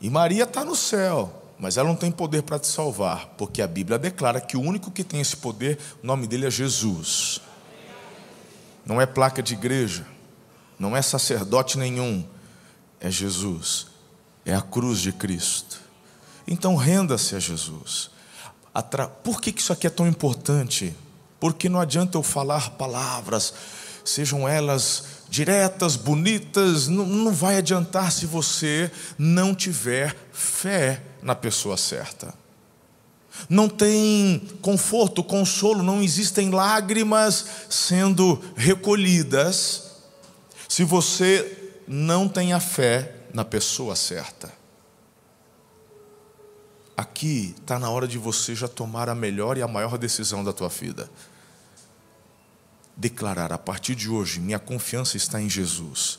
E 0.00 0.10
Maria 0.10 0.44
está 0.44 0.64
no 0.64 0.76
céu, 0.76 1.42
mas 1.58 1.76
ela 1.76 1.88
não 1.88 1.96
tem 1.96 2.12
poder 2.12 2.42
para 2.42 2.58
te 2.58 2.68
salvar, 2.68 3.26
porque 3.38 3.62
a 3.62 3.66
Bíblia 3.66 3.98
declara 3.98 4.40
que 4.40 4.56
o 4.56 4.60
único 4.60 4.90
que 4.90 5.02
tem 5.02 5.20
esse 5.20 5.36
poder, 5.36 5.78
o 6.02 6.06
nome 6.06 6.26
dele 6.26 6.46
é 6.46 6.50
Jesus. 6.50 7.40
Não 8.86 9.00
é 9.00 9.06
placa 9.06 9.42
de 9.42 9.54
igreja, 9.54 10.06
não 10.78 10.96
é 10.96 11.02
sacerdote 11.02 11.76
nenhum, 11.76 12.24
é 13.00 13.10
Jesus, 13.10 13.88
é 14.44 14.54
a 14.54 14.62
cruz 14.62 15.00
de 15.00 15.12
Cristo. 15.12 15.80
Então 16.46 16.76
renda-se 16.76 17.34
a 17.34 17.40
Jesus. 17.40 18.10
Por 19.24 19.40
que 19.40 19.50
isso 19.50 19.72
aqui 19.72 19.86
é 19.86 19.90
tão 19.90 20.06
importante? 20.06 20.94
Porque 21.40 21.68
não 21.68 21.80
adianta 21.80 22.18
eu 22.18 22.22
falar 22.22 22.70
palavras, 22.70 23.54
sejam 24.04 24.48
elas 24.48 25.04
diretas, 25.28 25.94
bonitas, 25.94 26.88
não, 26.88 27.06
não 27.06 27.32
vai 27.32 27.58
adiantar 27.58 28.10
se 28.10 28.26
você 28.26 28.90
não 29.18 29.54
tiver 29.54 30.16
fé 30.32 31.02
na 31.22 31.34
pessoa 31.34 31.76
certa. 31.76 32.34
Não 33.48 33.68
tem 33.68 34.48
conforto, 34.60 35.22
consolo, 35.22 35.82
não 35.82 36.02
existem 36.02 36.50
lágrimas 36.50 37.46
sendo 37.68 38.42
recolhidas 38.56 39.84
se 40.68 40.82
você 40.82 41.72
não 41.86 42.28
tenha 42.28 42.58
fé 42.58 43.14
na 43.32 43.44
pessoa 43.44 43.94
certa. 43.94 44.57
Aqui 46.98 47.54
está 47.56 47.78
na 47.78 47.88
hora 47.90 48.08
de 48.08 48.18
você 48.18 48.56
já 48.56 48.66
tomar 48.66 49.08
a 49.08 49.14
melhor 49.14 49.56
e 49.56 49.62
a 49.62 49.68
maior 49.68 49.96
decisão 49.96 50.42
da 50.42 50.52
tua 50.52 50.68
vida. 50.68 51.08
Declarar 52.96 53.52
a 53.52 53.56
partir 53.56 53.94
de 53.94 54.08
hoje, 54.08 54.40
minha 54.40 54.58
confiança 54.58 55.16
está 55.16 55.40
em 55.40 55.48
Jesus. 55.48 56.18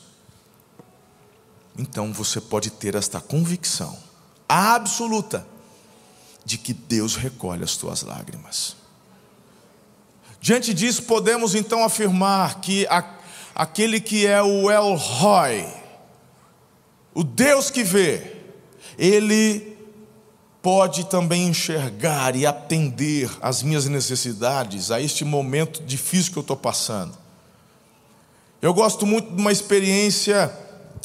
Então 1.78 2.14
você 2.14 2.40
pode 2.40 2.70
ter 2.70 2.94
esta 2.94 3.20
convicção 3.20 3.94
absoluta 4.48 5.46
de 6.46 6.56
que 6.56 6.72
Deus 6.72 7.14
recolhe 7.14 7.62
as 7.62 7.76
tuas 7.76 8.00
lágrimas. 8.00 8.74
Diante 10.40 10.72
disso, 10.72 11.02
podemos 11.02 11.54
então 11.54 11.84
afirmar 11.84 12.62
que 12.62 12.86
aquele 13.54 14.00
que 14.00 14.26
é 14.26 14.42
o 14.42 14.70
El 14.70 14.94
Roy, 14.94 15.70
o 17.12 17.22
Deus 17.22 17.70
que 17.70 17.84
vê, 17.84 18.34
ele 18.96 19.69
pode 20.62 21.04
também 21.04 21.48
enxergar 21.48 22.36
e 22.36 22.44
atender 22.46 23.30
às 23.40 23.62
minhas 23.62 23.86
necessidades, 23.86 24.90
a 24.90 25.00
este 25.00 25.24
momento 25.24 25.82
difícil 25.82 26.32
que 26.32 26.38
eu 26.38 26.42
estou 26.42 26.56
passando. 26.56 27.16
Eu 28.60 28.74
gosto 28.74 29.06
muito 29.06 29.34
de 29.34 29.40
uma 29.40 29.52
experiência 29.52 30.54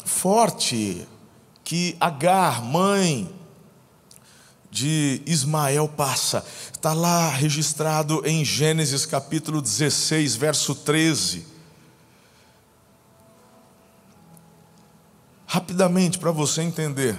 forte 0.04 1.08
que 1.64 1.96
Agar, 2.00 2.62
mãe 2.62 3.34
de 4.70 5.22
Ismael, 5.26 5.88
passa. 5.88 6.46
Está 6.74 6.94
lá 6.94 7.30
registrado 7.30 8.22
em 8.26 8.44
Gênesis 8.44 9.06
capítulo 9.06 9.62
16, 9.62 10.36
verso 10.36 10.76
13. 10.76 11.48
Rapidamente 15.48 16.20
para 16.20 16.32
você 16.32 16.62
entender. 16.62 17.18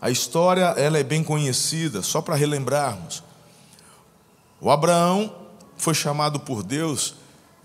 A 0.00 0.10
história 0.10 0.74
ela 0.76 0.98
é 0.98 1.02
bem 1.02 1.24
conhecida, 1.24 2.02
só 2.02 2.22
para 2.22 2.36
relembrarmos. 2.36 3.22
O 4.60 4.70
Abraão 4.70 5.34
foi 5.76 5.94
chamado 5.94 6.38
por 6.40 6.62
Deus 6.62 7.14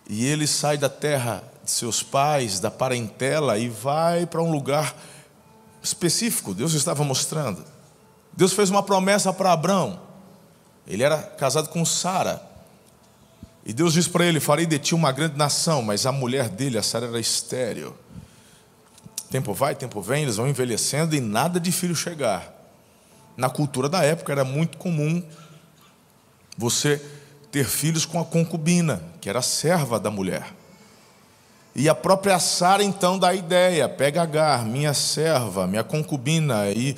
e 0.10 0.26
ele 0.26 0.48
sai 0.48 0.78
da 0.78 0.90
terra 0.90 1.44
de 1.64 1.72
seus 1.72 2.04
pais, 2.04 2.60
da 2.60 2.70
parentela 2.70 3.58
e 3.58 3.70
vai 3.70 4.26
para 4.26 4.42
um 4.42 4.52
lugar 4.52 4.96
específico. 5.82 6.54
Deus 6.54 6.74
estava 6.74 7.04
mostrando. 7.04 7.64
Deus 8.36 8.54
fez 8.54 8.70
uma 8.70 8.84
promessa 8.84 9.32
para 9.32 9.52
Abraão. 9.52 10.00
Ele 10.88 11.04
era 11.04 11.18
casado 11.18 11.70
com 11.70 11.86
Sara. 11.86 12.42
E 13.66 13.72
Deus 13.72 13.94
disse 13.94 14.10
para 14.10 14.26
ele: 14.26 14.40
Farei 14.40 14.66
de 14.66 14.78
ti 14.80 14.96
uma 14.96 15.12
grande 15.12 15.38
nação, 15.38 15.82
mas 15.82 16.06
a 16.06 16.12
mulher 16.12 16.50
dele, 16.50 16.78
a 16.78 16.84
Sara, 16.84 17.08
era 17.08 17.20
estéril. 17.20 17.96
Tempo 19.34 19.52
vai, 19.52 19.74
tempo 19.74 20.00
vem, 20.00 20.22
eles 20.22 20.36
vão 20.36 20.48
envelhecendo 20.48 21.16
e 21.16 21.20
nada 21.20 21.60
de 21.60 21.72
filho 21.72 21.96
chegar. 21.96 22.54
Na 23.36 23.50
cultura 23.50 23.90
da 23.90 24.04
época 24.04 24.32
era 24.32 24.44
muito 24.44 24.78
comum 24.78 25.24
você 26.56 27.04
ter 27.52 27.66
filhos 27.66 28.06
com 28.06 28.20
a 28.20 28.26
concubina, 28.26 29.02
que 29.20 29.28
era 29.28 29.42
serva 29.42 30.00
da 30.00 30.12
mulher. 30.12 30.54
E 31.76 31.90
a 31.90 31.96
própria 31.96 32.38
Sara 32.38 32.84
então 32.84 33.18
dá 33.18 33.30
a 33.30 33.34
ideia: 33.34 33.90
pega 33.90 34.22
Agar, 34.22 34.66
minha 34.66 34.94
serva, 34.94 35.66
minha 35.66 35.84
concubina, 35.84 36.70
e 36.70 36.96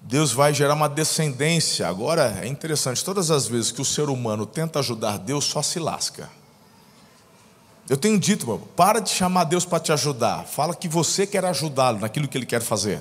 Deus 0.00 0.32
vai 0.32 0.54
gerar 0.54 0.72
uma 0.72 0.88
descendência. 0.88 1.86
Agora 1.86 2.38
é 2.40 2.46
interessante, 2.46 3.04
todas 3.04 3.30
as 3.30 3.46
vezes 3.46 3.70
que 3.70 3.82
o 3.82 3.84
ser 3.84 4.08
humano 4.08 4.46
tenta 4.46 4.78
ajudar 4.78 5.18
Deus, 5.18 5.44
só 5.44 5.60
se 5.60 5.78
lasca. 5.78 6.26
Eu 7.88 7.96
tenho 7.96 8.18
dito, 8.18 8.46
meu, 8.46 8.58
para 8.58 9.00
de 9.00 9.10
chamar 9.10 9.44
Deus 9.44 9.64
para 9.64 9.80
te 9.80 9.92
ajudar. 9.92 10.44
Fala 10.44 10.74
que 10.74 10.88
você 10.88 11.26
quer 11.26 11.44
ajudá-lo 11.44 12.00
naquilo 12.00 12.26
que 12.26 12.38
ele 12.38 12.46
quer 12.46 12.62
fazer. 12.62 13.00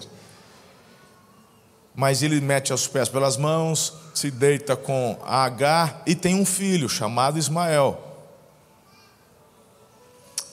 Mas 1.96 2.22
ele 2.22 2.42
mete 2.42 2.74
os 2.74 2.88
pés 2.88 3.08
pelas 3.08 3.38
mãos, 3.38 3.94
se 4.14 4.30
deita 4.30 4.76
com 4.76 5.18
Agar 5.26 6.02
e 6.06 6.16
tem 6.16 6.36
um 6.36 6.46
filho 6.46 6.90
chamado 6.90 7.38
Ismael. 7.38 8.02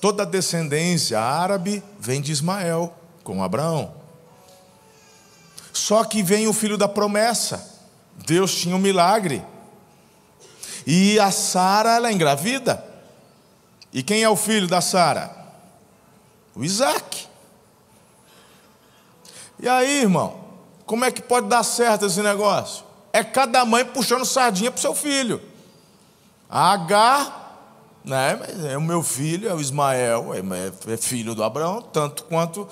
Toda 0.01 0.23
a 0.23 0.27
descendência 0.27 1.21
árabe 1.21 1.83
vem 1.99 2.21
de 2.21 2.31
Ismael, 2.31 2.95
com 3.25 3.43
Abraão. 3.43 3.95
Só 5.73 6.05
que 6.05 6.23
vem 6.23 6.47
o 6.47 6.53
filho 6.53 6.79
da 6.79 6.88
promessa. 6.88 7.69
Deus 8.27 8.55
tinha 8.55 8.77
um 8.77 8.79
milagre. 8.79 9.43
E 10.87 11.19
a 11.19 11.31
Sara, 11.31 11.97
ela 11.97 12.09
é 12.09 12.12
engravida. 12.12 12.89
E 13.92 14.03
quem 14.03 14.22
é 14.22 14.29
o 14.29 14.37
filho 14.37 14.68
da 14.68 14.81
Sara? 14.81 15.31
O 16.55 16.64
Isaac. 16.64 17.26
E 19.59 19.68
aí, 19.68 20.03
irmão, 20.03 20.44
como 20.87 21.05
é 21.05 21.11
que 21.11 21.22
pode 21.22 21.48
dar 21.48 21.62
certo 21.62 22.07
esse 22.07 22.22
negócio? 22.22 22.85
É 23.12 23.22
cada 23.22 23.64
mãe 23.64 23.85
puxando 23.85 24.24
sardinha 24.24 24.70
para 24.70 24.79
o 24.79 24.81
seu 24.81 24.94
filho. 24.94 25.40
A 26.48 26.72
Agar, 26.72 28.00
né, 28.05 28.38
é 28.70 28.76
o 28.76 28.81
meu 28.81 29.03
filho, 29.03 29.48
é 29.48 29.55
o 29.55 29.61
Ismael, 29.61 30.33
é, 30.35 30.92
é 30.92 30.96
filho 30.96 31.35
do 31.35 31.44
Abraão, 31.44 31.83
tanto 31.83 32.24
quanto. 32.24 32.68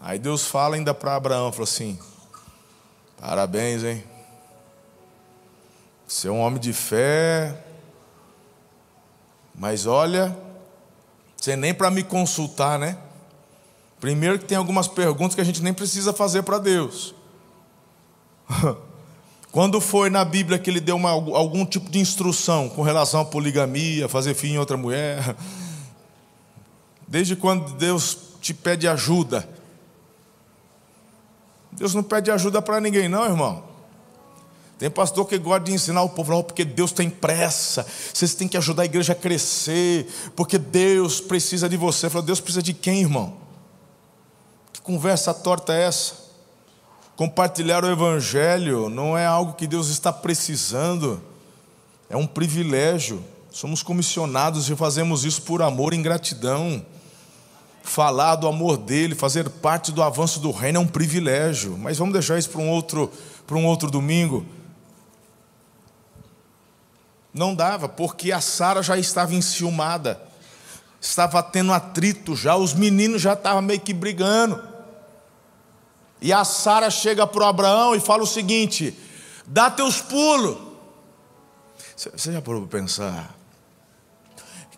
Aí 0.00 0.18
Deus 0.18 0.46
fala 0.46 0.74
ainda 0.74 0.92
para 0.92 1.14
Abraão, 1.14 1.52
falou 1.52 1.64
assim: 1.64 1.98
parabéns, 3.20 3.84
hein? 3.84 4.04
Você 6.06 6.28
é 6.28 6.30
um 6.30 6.40
homem 6.40 6.60
de 6.60 6.72
fé, 6.72 7.56
mas 9.54 9.86
olha, 9.86 10.36
você 11.36 11.56
nem 11.56 11.74
para 11.74 11.90
me 11.90 12.02
consultar, 12.02 12.78
né? 12.78 12.96
Primeiro 14.00 14.38
que 14.38 14.44
tem 14.44 14.58
algumas 14.58 14.88
perguntas 14.88 15.34
que 15.34 15.40
a 15.40 15.44
gente 15.44 15.62
nem 15.62 15.72
precisa 15.72 16.12
fazer 16.12 16.42
para 16.42 16.58
Deus. 16.58 17.14
Quando 19.52 19.80
foi 19.80 20.08
na 20.08 20.24
Bíblia 20.24 20.58
que 20.58 20.70
ele 20.70 20.80
deu 20.80 20.96
uma, 20.96 21.10
algum 21.10 21.66
tipo 21.66 21.90
de 21.90 21.98
instrução 21.98 22.70
com 22.70 22.82
relação 22.82 23.20
à 23.20 23.24
poligamia, 23.24 24.08
fazer 24.08 24.34
filho 24.34 24.54
em 24.54 24.58
outra 24.58 24.78
mulher? 24.78 25.36
Desde 27.06 27.36
quando 27.36 27.74
Deus 27.74 28.16
te 28.40 28.54
pede 28.54 28.88
ajuda? 28.88 29.46
Deus 31.70 31.92
não 31.92 32.02
pede 32.02 32.30
ajuda 32.30 32.62
para 32.62 32.80
ninguém, 32.80 33.10
não, 33.10 33.26
irmão. 33.26 33.71
Tem 34.82 34.90
pastor 34.90 35.28
que 35.28 35.38
gosta 35.38 35.60
de 35.60 35.72
ensinar 35.72 36.02
o 36.02 36.08
povo, 36.08 36.32
não, 36.32 36.42
porque 36.42 36.64
Deus 36.64 36.90
tem 36.90 37.08
pressa, 37.08 37.86
vocês 38.12 38.34
têm 38.34 38.48
que 38.48 38.56
ajudar 38.56 38.82
a 38.82 38.84
igreja 38.84 39.12
a 39.12 39.14
crescer, 39.14 40.08
porque 40.34 40.58
Deus 40.58 41.20
precisa 41.20 41.68
de 41.68 41.76
você. 41.76 42.10
Falou, 42.10 42.26
Deus 42.26 42.40
precisa 42.40 42.64
de 42.64 42.74
quem, 42.74 43.02
irmão? 43.02 43.34
Que 44.72 44.80
conversa 44.80 45.32
torta 45.32 45.72
é 45.72 45.84
essa? 45.84 46.14
Compartilhar 47.14 47.84
o 47.84 47.88
Evangelho 47.88 48.88
não 48.88 49.16
é 49.16 49.24
algo 49.24 49.52
que 49.52 49.68
Deus 49.68 49.88
está 49.88 50.12
precisando, 50.12 51.22
é 52.10 52.16
um 52.16 52.26
privilégio. 52.26 53.22
Somos 53.52 53.84
comissionados 53.84 54.68
e 54.68 54.74
fazemos 54.74 55.24
isso 55.24 55.42
por 55.42 55.62
amor 55.62 55.94
e 55.94 56.02
gratidão. 56.02 56.84
Falar 57.84 58.34
do 58.34 58.48
amor 58.48 58.76
dele, 58.76 59.14
fazer 59.14 59.48
parte 59.48 59.92
do 59.92 60.02
avanço 60.02 60.40
do 60.40 60.50
reino 60.50 60.78
é 60.78 60.80
um 60.80 60.88
privilégio. 60.88 61.78
Mas 61.78 61.98
vamos 61.98 62.12
deixar 62.12 62.36
isso 62.36 62.50
para 62.50 62.60
um 62.60 62.68
outro, 62.68 63.08
para 63.46 63.56
um 63.56 63.64
outro 63.64 63.88
domingo. 63.88 64.44
Não 67.32 67.54
dava, 67.54 67.88
porque 67.88 68.30
a 68.30 68.40
Sara 68.40 68.82
já 68.82 68.96
estava 68.98 69.34
enciumada, 69.34 70.20
estava 71.00 71.42
tendo 71.42 71.72
atrito 71.72 72.36
já, 72.36 72.56
os 72.56 72.74
meninos 72.74 73.22
já 73.22 73.32
estavam 73.32 73.62
meio 73.62 73.80
que 73.80 73.94
brigando. 73.94 74.62
E 76.20 76.32
a 76.32 76.44
Sara 76.44 76.90
chega 76.90 77.26
para 77.26 77.42
o 77.42 77.46
Abraão 77.46 77.94
e 77.94 78.00
fala 78.00 78.22
o 78.22 78.26
seguinte: 78.26 78.96
dá 79.46 79.70
teus 79.70 80.00
pulos. 80.00 80.58
Você 81.96 82.32
já 82.32 82.42
parou 82.42 82.66
para 82.66 82.80
pensar? 82.80 83.34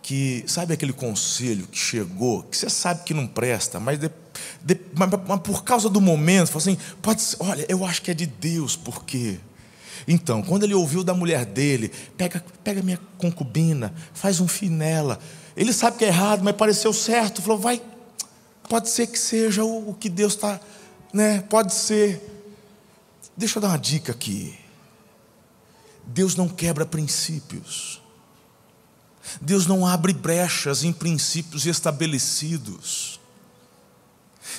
Que 0.02 0.44
sabe 0.46 0.74
aquele 0.74 0.92
conselho 0.92 1.66
que 1.66 1.78
chegou, 1.78 2.42
que 2.42 2.56
você 2.56 2.68
sabe 2.68 3.04
que 3.04 3.14
não 3.14 3.26
presta, 3.26 3.80
mas, 3.80 3.98
de, 3.98 4.10
de, 4.62 4.78
mas, 4.94 5.08
mas 5.26 5.40
por 5.40 5.64
causa 5.64 5.88
do 5.88 6.00
momento, 6.00 6.56
assim, 6.58 6.76
pode 7.00 7.22
ser, 7.22 7.36
olha, 7.40 7.64
eu 7.68 7.84
acho 7.84 8.02
que 8.02 8.10
é 8.10 8.14
de 8.14 8.26
Deus, 8.26 8.76
por 8.76 9.04
quê? 9.04 9.40
Então, 10.06 10.42
quando 10.42 10.64
ele 10.64 10.74
ouviu 10.74 11.02
da 11.02 11.14
mulher 11.14 11.44
dele, 11.44 11.90
pega, 12.16 12.44
pega 12.62 12.82
minha 12.82 13.00
concubina, 13.16 13.94
faz 14.12 14.40
um 14.40 14.48
fim 14.48 14.68
nela. 14.68 15.18
Ele 15.56 15.72
sabe 15.72 15.98
que 15.98 16.04
é 16.04 16.08
errado, 16.08 16.42
mas 16.42 16.54
pareceu 16.56 16.92
certo. 16.92 17.40
Falou, 17.40 17.58
vai, 17.58 17.80
pode 18.68 18.90
ser 18.90 19.06
que 19.06 19.18
seja 19.18 19.64
o, 19.64 19.90
o 19.90 19.94
que 19.94 20.08
Deus 20.08 20.34
está, 20.34 20.60
né? 21.12 21.40
Pode 21.42 21.72
ser. 21.72 22.20
Deixa 23.36 23.58
eu 23.58 23.62
dar 23.62 23.68
uma 23.68 23.78
dica 23.78 24.12
aqui. 24.12 24.58
Deus 26.06 26.36
não 26.36 26.48
quebra 26.48 26.84
princípios. 26.84 28.02
Deus 29.40 29.66
não 29.66 29.86
abre 29.86 30.12
brechas 30.12 30.84
em 30.84 30.92
princípios 30.92 31.66
estabelecidos 31.66 33.13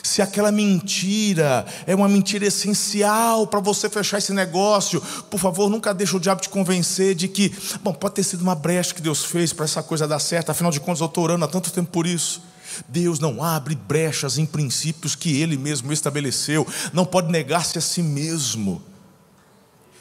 se 0.03 0.21
aquela 0.21 0.51
mentira 0.51 1.65
é 1.85 1.95
uma 1.95 2.07
mentira 2.07 2.45
essencial 2.45 3.47
para 3.47 3.59
você 3.59 3.89
fechar 3.89 4.17
esse 4.17 4.33
negócio, 4.33 5.01
por 5.29 5.39
favor, 5.39 5.69
nunca 5.69 5.93
deixe 5.93 6.15
o 6.15 6.19
diabo 6.19 6.41
te 6.41 6.49
convencer 6.49 7.15
de 7.15 7.27
que, 7.27 7.53
bom, 7.81 7.93
pode 7.93 8.15
ter 8.15 8.23
sido 8.23 8.41
uma 8.41 8.55
brecha 8.55 8.93
que 8.93 9.01
Deus 9.01 9.23
fez 9.25 9.53
para 9.53 9.65
essa 9.65 9.81
coisa 9.81 10.07
dar 10.07 10.19
certo, 10.19 10.49
afinal 10.49 10.71
de 10.71 10.79
contas 10.79 11.01
eu 11.01 11.07
estou 11.07 11.23
orando 11.23 11.45
há 11.45 11.47
tanto 11.47 11.71
tempo 11.71 11.91
por 11.91 12.05
isso. 12.05 12.41
Deus 12.89 13.19
não 13.19 13.41
abre 13.41 13.75
brechas 13.75 14.37
em 14.37 14.45
princípios 14.45 15.15
que 15.15 15.41
Ele 15.41 15.57
mesmo 15.57 15.93
estabeleceu, 15.93 16.67
não 16.91 17.05
pode 17.05 17.31
negar-se 17.31 17.77
a 17.77 17.81
si 17.81 18.01
mesmo. 18.01 18.81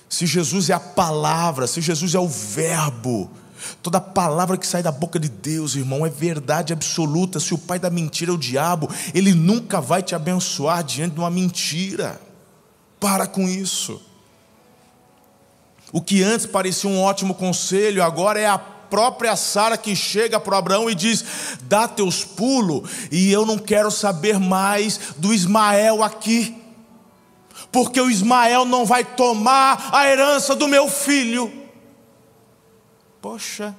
Se 0.08 0.26
Jesus 0.26 0.70
é 0.70 0.72
a 0.74 0.80
palavra, 0.80 1.66
se 1.66 1.80
Jesus 1.80 2.14
é 2.14 2.18
o 2.18 2.28
Verbo, 2.28 3.30
Toda 3.82 4.00
palavra 4.00 4.56
que 4.56 4.66
sai 4.66 4.82
da 4.82 4.92
boca 4.92 5.18
de 5.18 5.28
Deus, 5.28 5.74
irmão, 5.74 6.04
é 6.04 6.10
verdade 6.10 6.72
absoluta. 6.72 7.38
Se 7.40 7.54
o 7.54 7.58
pai 7.58 7.78
da 7.78 7.90
mentira 7.90 8.30
é 8.30 8.34
o 8.34 8.38
diabo, 8.38 8.88
ele 9.14 9.34
nunca 9.34 9.80
vai 9.80 10.02
te 10.02 10.14
abençoar 10.14 10.82
diante 10.82 11.14
de 11.14 11.20
uma 11.20 11.30
mentira. 11.30 12.20
Para 12.98 13.26
com 13.26 13.48
isso. 13.48 14.00
O 15.92 16.00
que 16.00 16.22
antes 16.22 16.46
parecia 16.46 16.90
um 16.90 17.00
ótimo 17.00 17.34
conselho, 17.34 18.02
agora 18.02 18.40
é 18.40 18.46
a 18.46 18.58
própria 18.58 19.34
Sara 19.36 19.76
que 19.76 19.94
chega 19.96 20.38
para 20.38 20.58
Abraão 20.58 20.88
e 20.88 20.94
diz: 20.94 21.24
Dá 21.62 21.86
teus 21.88 22.24
pulos, 22.24 22.88
e 23.10 23.32
eu 23.32 23.44
não 23.44 23.58
quero 23.58 23.90
saber 23.90 24.38
mais 24.38 24.98
do 25.16 25.32
Ismael 25.34 26.02
aqui, 26.02 26.56
porque 27.70 28.00
o 28.00 28.10
Ismael 28.10 28.64
não 28.64 28.84
vai 28.84 29.04
tomar 29.04 29.90
a 29.92 30.08
herança 30.08 30.54
do 30.54 30.68
meu 30.68 30.88
filho. 30.88 31.63
Poxa. 33.24 33.74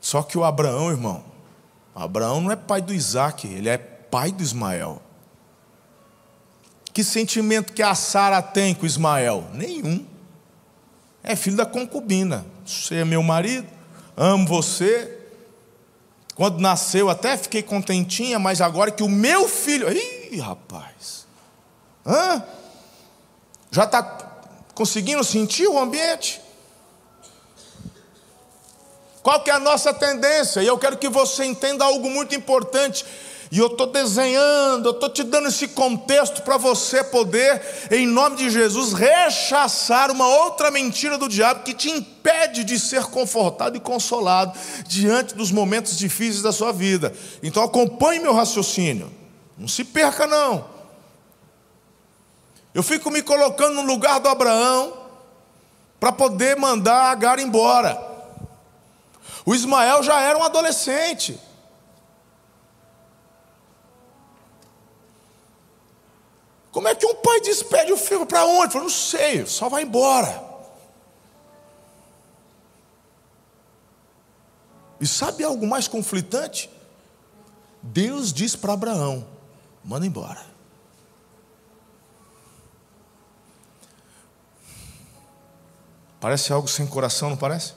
Só 0.00 0.22
que 0.22 0.38
o 0.38 0.44
Abraão, 0.44 0.88
irmão, 0.88 1.24
Abraão 1.92 2.40
não 2.40 2.52
é 2.52 2.54
pai 2.54 2.80
do 2.80 2.94
Isaac, 2.94 3.48
ele 3.48 3.68
é 3.68 3.76
pai 3.76 4.30
do 4.30 4.40
Ismael. 4.40 5.02
Que 6.92 7.02
sentimento 7.02 7.72
que 7.72 7.82
a 7.82 7.92
Sara 7.96 8.40
tem 8.40 8.72
com 8.72 8.86
Ismael? 8.86 9.48
Nenhum. 9.52 10.06
É 11.24 11.34
filho 11.34 11.56
da 11.56 11.66
concubina. 11.66 12.46
Você 12.64 12.94
é 12.98 13.04
meu 13.04 13.24
marido, 13.24 13.66
amo 14.16 14.46
você. 14.46 15.26
Quando 16.36 16.60
nasceu, 16.60 17.10
até 17.10 17.36
fiquei 17.36 17.64
contentinha, 17.64 18.38
mas 18.38 18.60
agora 18.60 18.92
que 18.92 19.02
o 19.02 19.08
meu 19.08 19.48
filho. 19.48 19.88
Ih, 19.90 20.38
rapaz. 20.38 21.26
Hã? 22.06 22.44
Já 23.70 23.84
está 23.84 24.02
conseguindo 24.80 25.22
sentir 25.22 25.68
o 25.68 25.78
ambiente? 25.78 26.40
Qual 29.22 29.42
que 29.42 29.50
é 29.50 29.52
a 29.52 29.58
nossa 29.58 29.92
tendência? 29.92 30.62
E 30.62 30.66
eu 30.66 30.78
quero 30.78 30.96
que 30.96 31.06
você 31.06 31.44
entenda 31.44 31.84
algo 31.84 32.08
muito 32.08 32.34
importante. 32.34 33.04
E 33.52 33.58
eu 33.58 33.66
estou 33.66 33.88
desenhando, 33.88 34.88
eu 34.88 34.92
estou 34.92 35.10
te 35.10 35.22
dando 35.22 35.48
esse 35.48 35.68
contexto 35.68 36.40
para 36.40 36.56
você 36.56 37.04
poder, 37.04 37.60
em 37.90 38.06
nome 38.06 38.36
de 38.36 38.48
Jesus, 38.48 38.94
rechaçar 38.94 40.10
uma 40.10 40.26
outra 40.26 40.70
mentira 40.70 41.18
do 41.18 41.28
diabo 41.28 41.62
que 41.62 41.74
te 41.74 41.90
impede 41.90 42.64
de 42.64 42.78
ser 42.78 43.04
confortado 43.04 43.76
e 43.76 43.80
consolado 43.80 44.58
diante 44.88 45.34
dos 45.34 45.50
momentos 45.50 45.98
difíceis 45.98 46.40
da 46.40 46.52
sua 46.52 46.72
vida. 46.72 47.12
Então 47.42 47.62
acompanhe 47.62 48.18
meu 48.18 48.32
raciocínio. 48.32 49.12
Não 49.58 49.68
se 49.68 49.84
perca, 49.84 50.26
não. 50.26 50.79
Eu 52.72 52.82
fico 52.82 53.10
me 53.10 53.22
colocando 53.22 53.74
no 53.74 53.82
lugar 53.82 54.20
do 54.20 54.28
Abraão 54.28 54.96
para 55.98 56.12
poder 56.12 56.56
mandar 56.56 57.10
Agar 57.10 57.38
embora. 57.38 58.10
O 59.44 59.54
Ismael 59.54 60.02
já 60.02 60.20
era 60.20 60.38
um 60.38 60.42
adolescente. 60.42 61.38
Como 66.70 66.86
é 66.86 66.94
que 66.94 67.04
um 67.04 67.16
pai 67.16 67.40
despede 67.40 67.92
o 67.92 67.96
filho 67.96 68.24
para 68.24 68.44
onde? 68.44 68.72
Falou, 68.72 68.88
não 68.88 68.94
sei, 68.94 69.44
só 69.44 69.68
vai 69.68 69.82
embora. 69.82 70.50
E 75.00 75.06
sabe 75.06 75.42
algo 75.42 75.66
mais 75.66 75.88
conflitante? 75.88 76.70
Deus 77.82 78.32
diz 78.32 78.54
para 78.54 78.74
Abraão: 78.74 79.26
manda 79.82 80.06
embora. 80.06 80.49
Parece 86.20 86.52
algo 86.52 86.68
sem 86.68 86.86
coração, 86.86 87.30
não 87.30 87.36
parece? 87.36 87.72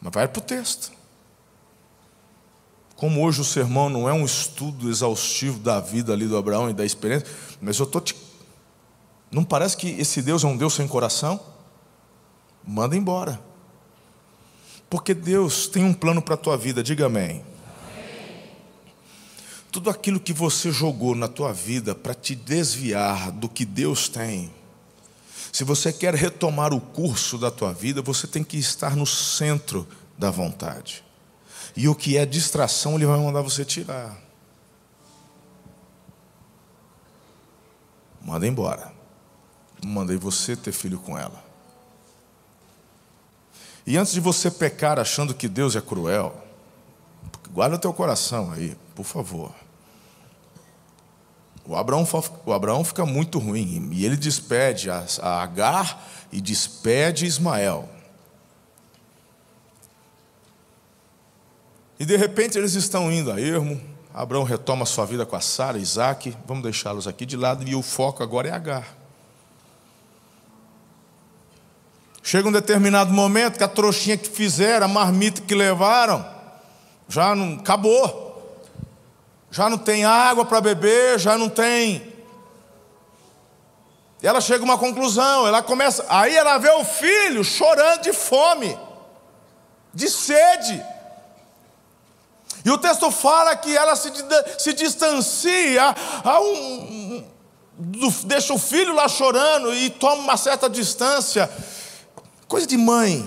Mas 0.00 0.12
vai 0.12 0.26
para 0.26 0.38
o 0.38 0.42
texto. 0.42 0.90
Como 2.96 3.22
hoje 3.22 3.40
o 3.40 3.44
sermão 3.44 3.88
não 3.88 4.08
é 4.08 4.12
um 4.12 4.24
estudo 4.24 4.90
exaustivo 4.90 5.58
da 5.60 5.78
vida 5.78 6.12
ali 6.12 6.26
do 6.26 6.36
Abraão 6.36 6.68
e 6.68 6.72
da 6.72 6.84
experiência, 6.84 7.28
mas 7.60 7.78
eu 7.78 7.84
estou 7.84 8.00
te. 8.00 8.16
Não 9.30 9.44
parece 9.44 9.76
que 9.76 9.88
esse 10.00 10.22
Deus 10.22 10.42
é 10.42 10.46
um 10.46 10.56
Deus 10.56 10.74
sem 10.74 10.88
coração? 10.88 11.38
Manda 12.66 12.96
embora. 12.96 13.40
Porque 14.90 15.12
Deus 15.12 15.66
tem 15.66 15.84
um 15.84 15.92
plano 15.92 16.22
para 16.22 16.34
a 16.34 16.38
tua 16.38 16.56
vida, 16.56 16.82
diga 16.82 17.06
amém. 17.06 17.30
amém. 17.30 17.44
Tudo 19.70 19.90
aquilo 19.90 20.18
que 20.18 20.32
você 20.32 20.72
jogou 20.72 21.14
na 21.14 21.28
tua 21.28 21.52
vida 21.52 21.94
para 21.94 22.14
te 22.14 22.34
desviar 22.34 23.30
do 23.30 23.48
que 23.48 23.66
Deus 23.66 24.08
tem, 24.08 24.50
se 25.58 25.64
você 25.64 25.92
quer 25.92 26.14
retomar 26.14 26.72
o 26.72 26.80
curso 26.80 27.36
da 27.36 27.50
tua 27.50 27.72
vida, 27.72 28.00
você 28.00 28.28
tem 28.28 28.44
que 28.44 28.56
estar 28.56 28.94
no 28.94 29.04
centro 29.04 29.88
da 30.16 30.30
vontade. 30.30 31.02
E 31.76 31.88
o 31.88 31.96
que 31.96 32.16
é 32.16 32.24
distração, 32.24 32.94
ele 32.94 33.06
vai 33.06 33.18
mandar 33.18 33.42
você 33.42 33.64
tirar. 33.64 34.16
Manda 38.22 38.46
embora. 38.46 38.92
Mandei 39.84 40.16
você 40.16 40.54
ter 40.54 40.70
filho 40.70 41.00
com 41.00 41.18
ela. 41.18 41.44
E 43.84 43.96
antes 43.96 44.12
de 44.12 44.20
você 44.20 44.52
pecar 44.52 44.96
achando 44.96 45.34
que 45.34 45.48
Deus 45.48 45.74
é 45.74 45.80
cruel, 45.80 46.40
guarda 47.50 47.74
o 47.74 47.80
teu 47.80 47.92
coração 47.92 48.52
aí, 48.52 48.76
por 48.94 49.04
favor. 49.04 49.52
O 51.68 51.76
Abraão, 51.76 52.08
o 52.46 52.52
Abraão 52.54 52.82
fica 52.82 53.04
muito 53.04 53.38
ruim 53.38 53.90
e 53.92 54.06
ele 54.06 54.16
despede 54.16 54.90
a, 54.90 55.04
a 55.20 55.42
Agar 55.42 56.02
e 56.32 56.40
despede 56.40 57.26
Ismael. 57.26 57.86
E 62.00 62.06
de 62.06 62.16
repente 62.16 62.56
eles 62.56 62.72
estão 62.72 63.12
indo 63.12 63.30
a 63.30 63.38
ermo, 63.38 63.78
Abraão 64.14 64.44
retoma 64.44 64.86
sua 64.86 65.04
vida 65.04 65.26
com 65.26 65.36
a 65.36 65.42
Sara, 65.42 65.76
Isaac, 65.76 66.34
vamos 66.46 66.62
deixá-los 66.62 67.06
aqui 67.06 67.26
de 67.26 67.36
lado, 67.36 67.68
e 67.68 67.74
o 67.74 67.82
foco 67.82 68.22
agora 68.22 68.48
é 68.48 68.52
Agar. 68.52 68.96
Chega 72.22 72.48
um 72.48 72.52
determinado 72.52 73.12
momento 73.12 73.58
que 73.58 73.64
a 73.64 73.68
trouxinha 73.68 74.16
que 74.16 74.28
fizeram, 74.28 74.86
a 74.86 74.88
marmita 74.88 75.42
que 75.42 75.54
levaram, 75.54 76.26
já 77.08 77.34
não 77.34 77.56
acabou. 77.56 78.27
Já 79.50 79.68
não 79.68 79.78
tem 79.78 80.04
água 80.04 80.44
para 80.44 80.60
beber, 80.60 81.18
já 81.18 81.38
não 81.38 81.48
tem. 81.48 82.14
E 84.22 84.26
ela 84.26 84.40
chega 84.40 84.62
a 84.62 84.64
uma 84.64 84.78
conclusão, 84.78 85.46
ela 85.46 85.62
começa, 85.62 86.04
aí 86.08 86.36
ela 86.36 86.58
vê 86.58 86.70
o 86.70 86.84
filho 86.84 87.44
chorando 87.44 88.02
de 88.02 88.12
fome, 88.12 88.76
de 89.94 90.10
sede. 90.10 90.84
E 92.64 92.70
o 92.70 92.78
texto 92.78 93.10
fala 93.10 93.56
que 93.56 93.76
ela 93.76 93.94
se, 93.94 94.12
se 94.58 94.72
distancia 94.72 95.94
a 96.24 96.40
um, 96.40 97.24
deixa 98.24 98.52
o 98.52 98.58
filho 98.58 98.92
lá 98.92 99.08
chorando 99.08 99.72
e 99.72 99.88
toma 99.88 100.22
uma 100.22 100.36
certa 100.36 100.68
distância. 100.68 101.48
Coisa 102.48 102.66
de 102.66 102.76
mãe, 102.76 103.24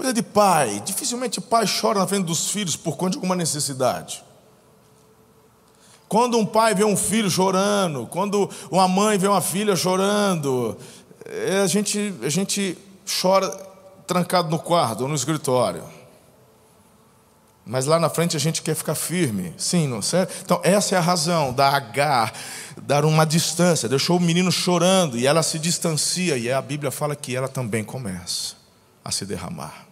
coisa 0.00 0.14
de 0.14 0.22
pai. 0.22 0.82
Dificilmente 0.84 1.40
pai 1.42 1.66
chora 1.66 1.98
na 1.98 2.06
frente 2.06 2.24
dos 2.24 2.50
filhos 2.50 2.74
por 2.74 2.96
conta 2.96 3.12
de 3.12 3.16
alguma 3.18 3.36
necessidade. 3.36 4.24
Quando 6.08 6.38
um 6.38 6.46
pai 6.46 6.74
vê 6.74 6.84
um 6.84 6.96
filho 6.96 7.30
chorando, 7.30 8.06
quando 8.06 8.48
uma 8.70 8.88
mãe 8.88 9.18
vê 9.18 9.28
uma 9.28 9.42
filha 9.42 9.76
chorando, 9.76 10.76
é, 11.26 11.60
a 11.60 11.66
gente, 11.66 12.14
a 12.22 12.28
gente 12.30 12.76
chora 13.20 13.48
trancado 14.06 14.48
no 14.48 14.58
quarto 14.58 15.02
ou 15.02 15.08
no 15.08 15.14
escritório. 15.14 15.84
Mas 17.64 17.84
lá 17.84 18.00
na 18.00 18.08
frente 18.08 18.36
a 18.36 18.40
gente 18.40 18.62
quer 18.62 18.74
ficar 18.74 18.94
firme. 18.94 19.54
Sim, 19.56 19.86
não 19.86 20.00
certo? 20.00 20.34
Então, 20.42 20.60
essa 20.64 20.96
é 20.96 20.98
a 20.98 21.00
razão 21.00 21.52
da 21.52 21.68
H, 21.68 22.32
dar 22.82 23.04
uma 23.04 23.24
distância. 23.24 23.88
Deixou 23.88 24.16
o 24.16 24.20
menino 24.20 24.50
chorando 24.50 25.16
e 25.16 25.26
ela 25.26 25.42
se 25.42 25.58
distancia. 25.58 26.36
E 26.38 26.50
a 26.50 26.60
Bíblia 26.60 26.90
fala 26.90 27.14
que 27.14 27.36
ela 27.36 27.46
também 27.46 27.84
começa 27.84 28.56
a 29.04 29.12
se 29.12 29.24
derramar. 29.24 29.89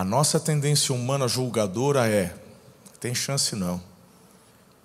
A 0.00 0.04
nossa 0.04 0.40
tendência 0.40 0.94
humana 0.94 1.28
julgadora 1.28 2.08
é: 2.08 2.34
tem 2.98 3.14
chance 3.14 3.54
não. 3.54 3.78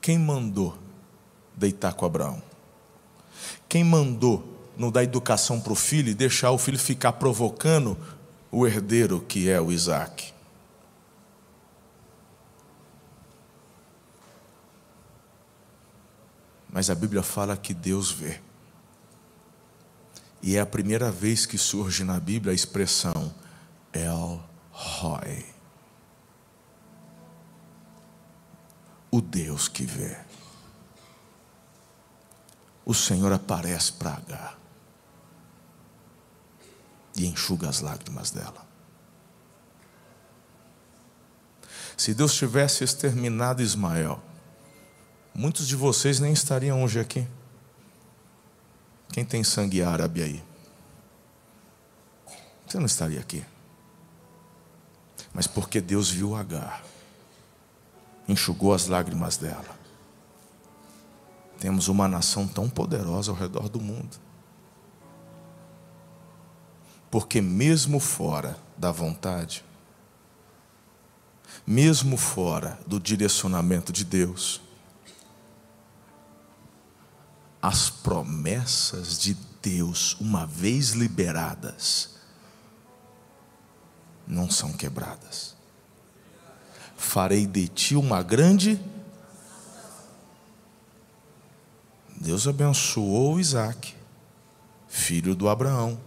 Quem 0.01 0.19
mandou 0.19 0.78
deitar 1.56 1.93
com 1.93 2.06
Abraão? 2.06 2.43
Quem 3.69 3.82
mandou 3.82 4.73
não 4.75 4.91
dar 4.91 5.06
educação 5.06 5.62
para 5.62 5.71
o 5.71 5.75
filho 5.75 6.10
e 6.10 6.13
deixar 6.13 6.51
o 6.51 6.58
filho 6.58 6.78
ficar 6.78 7.13
provocando 7.13 7.97
o 8.51 8.67
herdeiro 8.67 9.21
que 9.21 9.49
é 9.49 9.62
o 9.62 9.71
Isaac. 9.71 10.34
Mas 16.69 16.89
a 16.89 16.93
Bíblia 16.93 17.23
fala 17.23 17.56
que 17.56 17.73
Deus 17.73 18.12
vê. 18.12 18.41
E 20.43 20.58
é 20.58 20.60
a 20.60 20.65
primeira 20.65 21.10
vez 21.10 21.45
que 21.45 21.58
surge 21.58 22.04
na 22.04 22.19
Bíblia 22.19 22.51
a 22.51 22.54
expressão 22.54 23.34
El 23.93 24.43
Roy. 24.75 25.45
O 29.09 29.21
Deus 29.21 29.69
que 29.69 29.85
vê. 29.85 30.17
O 32.85 32.93
Senhor 32.93 33.31
aparece 33.31 33.93
para 33.93 34.13
Agar 34.13 34.59
e 37.15 37.25
enxuga 37.25 37.69
as 37.69 37.79
lágrimas 37.79 38.31
dela. 38.31 38.65
Se 41.95 42.13
Deus 42.13 42.33
tivesse 42.33 42.83
exterminado 42.83 43.61
Ismael, 43.61 44.21
muitos 45.33 45.65
de 45.65 45.77
vocês 45.77 46.19
nem 46.19 46.33
estariam 46.33 46.83
hoje 46.83 46.99
aqui. 46.99 47.25
Quem 49.13 49.23
tem 49.23 49.45
sangue 49.45 49.81
árabe 49.81 50.21
aí? 50.21 50.43
Você 52.67 52.77
não 52.77 52.85
estaria 52.85 53.21
aqui. 53.21 53.45
Mas 55.36 55.48
porque 55.48 55.82
Deus 55.82 56.10
viu 56.10 56.34
Agar, 56.34 56.82
enxugou 58.26 58.74
as 58.74 58.88
lágrimas 58.88 59.36
dela. 59.36 59.78
Temos 61.60 61.89
uma 61.89 62.08
nação 62.08 62.48
tão 62.48 62.69
poderosa 62.69 63.32
ao 63.32 63.38
redor 63.38 63.67
do 63.67 63.82
mundo. 63.82 64.17
Porque 67.12 67.41
mesmo 67.41 68.00
fora 68.00 68.58
da 68.78 68.93
vontade, 68.93 69.63
mesmo 71.67 72.15
fora 72.15 72.80
do 72.88 72.98
direcionamento 72.98 73.91
de 73.91 74.06
Deus, 74.06 74.62
as 77.62 77.89
promessas 77.89 79.19
de 79.19 79.34
Deus, 79.62 80.15
uma 80.21 80.45
vez 80.45 80.91
liberadas, 80.91 82.14
não 84.27 84.49
são 84.49 84.73
quebradas. 84.73 85.55
Farei 86.97 87.45
de 87.45 87.67
ti 87.67 87.95
uma 87.95 88.23
grande. 88.23 88.79
Deus 92.15 92.47
abençoou 92.47 93.39
Isaac, 93.39 93.93
filho 94.88 95.35
do 95.35 95.49
Abraão 95.49 95.99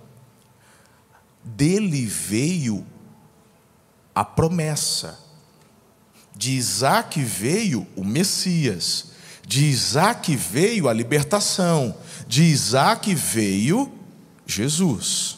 dele 1.56 2.04
veio 2.04 2.86
a 4.14 4.24
promessa. 4.24 5.18
De 6.34 6.52
Isaac 6.52 7.22
veio 7.22 7.86
o 7.96 8.04
Messias. 8.04 9.12
De 9.46 9.64
Isaac 9.64 10.34
veio 10.36 10.88
a 10.88 10.92
libertação. 10.92 11.96
De 12.26 12.42
Isaac 12.44 13.14
veio 13.14 13.92
Jesus. 14.46 15.37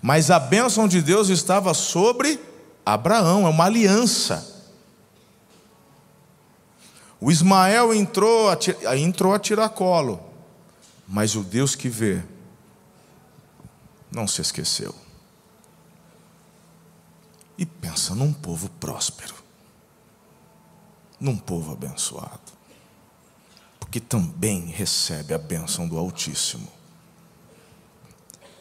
Mas 0.00 0.30
a 0.30 0.38
bênção 0.38 0.88
de 0.88 1.02
Deus 1.02 1.28
estava 1.28 1.74
sobre 1.74 2.40
Abraão, 2.84 3.46
é 3.46 3.50
uma 3.50 3.64
aliança. 3.64 4.48
O 7.20 7.30
Ismael 7.30 7.94
entrou 7.94 8.50
a, 8.50 8.96
entrou 8.96 9.32
a 9.32 9.38
mas 11.06 11.36
o 11.36 11.44
Deus 11.44 11.76
que 11.76 11.88
vê 11.88 12.22
não 14.10 14.26
se 14.26 14.40
esqueceu. 14.40 14.94
E 17.56 17.64
pensa 17.64 18.14
num 18.14 18.32
povo 18.32 18.68
próspero, 18.80 19.34
num 21.20 21.36
povo 21.36 21.72
abençoado, 21.72 22.52
porque 23.78 24.00
também 24.00 24.66
recebe 24.66 25.32
a 25.32 25.38
bênção 25.38 25.86
do 25.86 25.96
Altíssimo. 25.96 26.81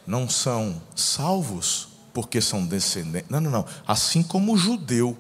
Não 0.06 0.30
são 0.30 0.82
salvos 0.96 1.90
porque 2.14 2.42
são 2.42 2.66
descendentes. 2.66 3.30
Não, 3.30 3.40
não, 3.40 3.52
não. 3.52 3.66
Assim 3.88 4.22
como 4.24 4.54
o 4.54 4.58
judeu. 4.58 5.18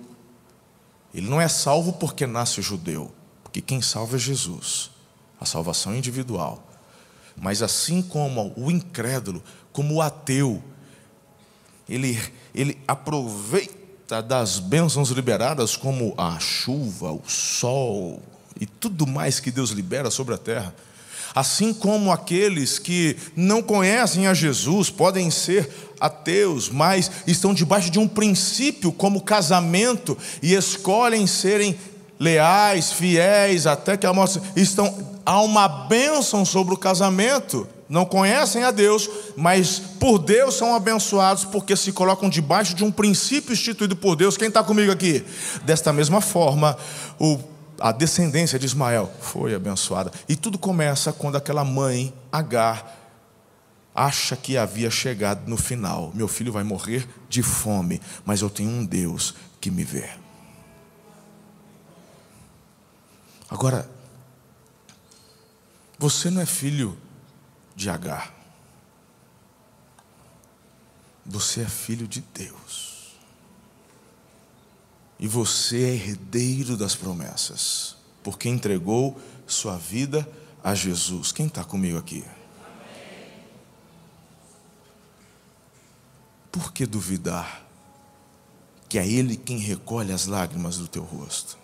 Ele 1.13 1.29
não 1.29 1.41
é 1.41 1.47
salvo 1.47 1.93
porque 1.93 2.25
nasce 2.25 2.61
judeu, 2.61 3.11
porque 3.43 3.61
quem 3.61 3.81
salva 3.81 4.15
é 4.15 4.19
Jesus. 4.19 4.91
A 5.39 5.45
salvação 5.45 5.95
individual. 5.95 6.65
Mas 7.35 7.61
assim 7.61 8.01
como 8.01 8.53
o 8.55 8.71
incrédulo 8.71 9.43
como 9.71 9.95
o 9.95 10.01
ateu, 10.01 10.61
ele, 11.87 12.19
ele 12.53 12.77
aproveita 12.87 14.21
das 14.21 14.59
bênçãos 14.59 15.09
liberadas, 15.09 15.75
como 15.75 16.13
a 16.17 16.37
chuva, 16.39 17.11
o 17.11 17.23
sol 17.27 18.21
e 18.59 18.65
tudo 18.65 19.07
mais 19.07 19.39
que 19.39 19.51
Deus 19.51 19.69
libera 19.71 20.11
sobre 20.11 20.35
a 20.35 20.37
terra. 20.37 20.75
Assim 21.33 21.73
como 21.73 22.11
aqueles 22.11 22.77
que 22.79 23.15
não 23.35 23.61
conhecem 23.61 24.27
a 24.27 24.33
Jesus 24.33 24.89
podem 24.89 25.31
ser 25.31 25.69
ateus, 25.99 26.69
mas 26.69 27.11
estão 27.27 27.53
debaixo 27.53 27.89
de 27.89 27.99
um 27.99 28.07
princípio 28.07 28.91
como 28.91 29.21
casamento 29.21 30.17
e 30.41 30.53
escolhem 30.53 31.27
serem 31.27 31.77
leais, 32.19 32.91
fiéis, 32.91 33.65
até 33.65 33.95
que 33.97 34.05
a 34.05 34.13
morte 34.13 34.41
estão 34.55 35.11
há 35.25 35.41
uma 35.41 35.67
bênção 35.67 36.43
sobre 36.43 36.73
o 36.73 36.77
casamento 36.77 37.67
não 37.91 38.05
conhecem 38.05 38.63
a 38.63 38.71
Deus, 38.71 39.09
mas 39.35 39.77
por 39.99 40.17
Deus 40.17 40.55
são 40.55 40.73
abençoados 40.73 41.43
porque 41.43 41.75
se 41.75 41.91
colocam 41.91 42.29
debaixo 42.29 42.73
de 42.73 42.85
um 42.85 42.89
princípio 42.89 43.51
instituído 43.51 43.97
por 43.97 44.15
Deus. 44.15 44.37
Quem 44.37 44.47
está 44.47 44.63
comigo 44.63 44.89
aqui? 44.89 45.25
Desta 45.65 45.91
mesma 45.91 46.21
forma, 46.21 46.77
o, 47.19 47.37
a 47.81 47.91
descendência 47.91 48.59
de 48.59 48.65
Ismael 48.65 49.11
foi 49.19 49.55
abençoada. 49.55 50.11
E 50.29 50.35
tudo 50.35 50.57
começa 50.57 51.11
quando 51.11 51.35
aquela 51.35 51.63
mãe, 51.63 52.13
Agar, 52.31 52.97
acha 53.93 54.35
que 54.35 54.57
havia 54.57 54.89
chegado 54.89 55.47
no 55.49 55.57
final. 55.57 56.11
Meu 56.13 56.27
filho 56.27 56.51
vai 56.51 56.63
morrer 56.63 57.07
de 57.27 57.41
fome, 57.41 58.01
mas 58.23 58.41
eu 58.41 58.49
tenho 58.49 58.69
um 58.69 58.85
Deus 58.85 59.33
que 59.59 59.71
me 59.71 59.83
vê. 59.83 60.09
Agora, 63.49 63.89
você 65.99 66.29
não 66.29 66.41
é 66.41 66.45
filho 66.45 66.97
de 67.75 67.89
Agar. 67.89 68.33
Você 71.25 71.61
é 71.61 71.65
filho 71.65 72.07
de 72.07 72.21
Deus. 72.33 72.90
E 75.21 75.27
você 75.27 75.83
é 75.83 75.93
herdeiro 75.93 76.75
das 76.75 76.95
promessas, 76.95 77.95
porque 78.23 78.49
entregou 78.49 79.21
sua 79.45 79.77
vida 79.77 80.27
a 80.63 80.73
Jesus. 80.73 81.31
Quem 81.31 81.45
está 81.45 81.63
comigo 81.63 81.95
aqui? 81.95 82.25
Por 86.51 86.73
que 86.73 86.87
duvidar 86.87 87.63
que 88.89 88.97
é 88.97 89.07
Ele 89.07 89.37
quem 89.37 89.59
recolhe 89.59 90.11
as 90.11 90.25
lágrimas 90.25 90.77
do 90.77 90.87
teu 90.87 91.03
rosto? 91.03 91.55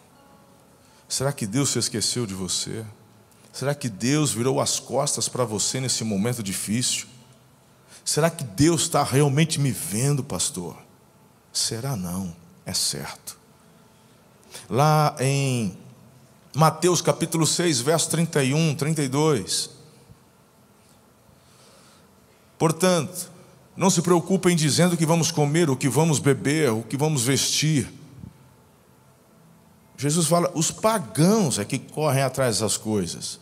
Será 1.09 1.33
que 1.33 1.47
Deus 1.47 1.69
se 1.69 1.79
esqueceu 1.79 2.27
de 2.27 2.35
você? 2.35 2.85
Será 3.51 3.73
que 3.73 3.89
Deus 3.89 4.31
virou 4.31 4.61
as 4.61 4.79
costas 4.79 5.27
para 5.27 5.43
você 5.43 5.81
nesse 5.81 6.03
momento 6.03 6.43
difícil? 6.43 7.07
Será 8.05 8.29
que 8.29 8.43
Deus 8.43 8.83
está 8.83 9.03
realmente 9.03 9.59
me 9.59 9.71
vendo, 9.71 10.23
pastor? 10.23 10.77
Será 11.51 11.95
não, 11.95 12.35
é 12.63 12.73
certo. 12.73 13.36
Lá 14.69 15.15
em 15.19 15.77
Mateus 16.55 17.01
capítulo 17.01 17.45
6, 17.45 17.81
verso 17.81 18.09
31, 18.09 18.75
32. 18.75 19.69
Portanto, 22.57 23.31
não 23.75 23.89
se 23.89 24.01
preocupem 24.01 24.55
dizendo 24.55 24.93
o 24.93 24.97
que 24.97 25.05
vamos 25.05 25.29
comer, 25.31 25.69
o 25.69 25.75
que 25.75 25.87
vamos 25.87 26.17
beber, 26.17 26.71
o 26.71 26.81
que 26.81 26.97
vamos 26.97 27.23
vestir. 27.23 27.87
Jesus 29.95 30.27
fala: 30.27 30.51
os 30.55 30.71
pagãos 30.71 31.59
é 31.59 31.65
que 31.65 31.77
correm 31.77 32.23
atrás 32.23 32.57
dessas 32.57 32.75
coisas. 32.75 33.39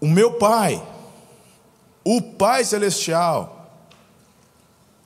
O 0.00 0.06
meu 0.06 0.34
Pai, 0.34 0.86
o 2.04 2.20
Pai 2.20 2.64
Celestial, 2.64 3.88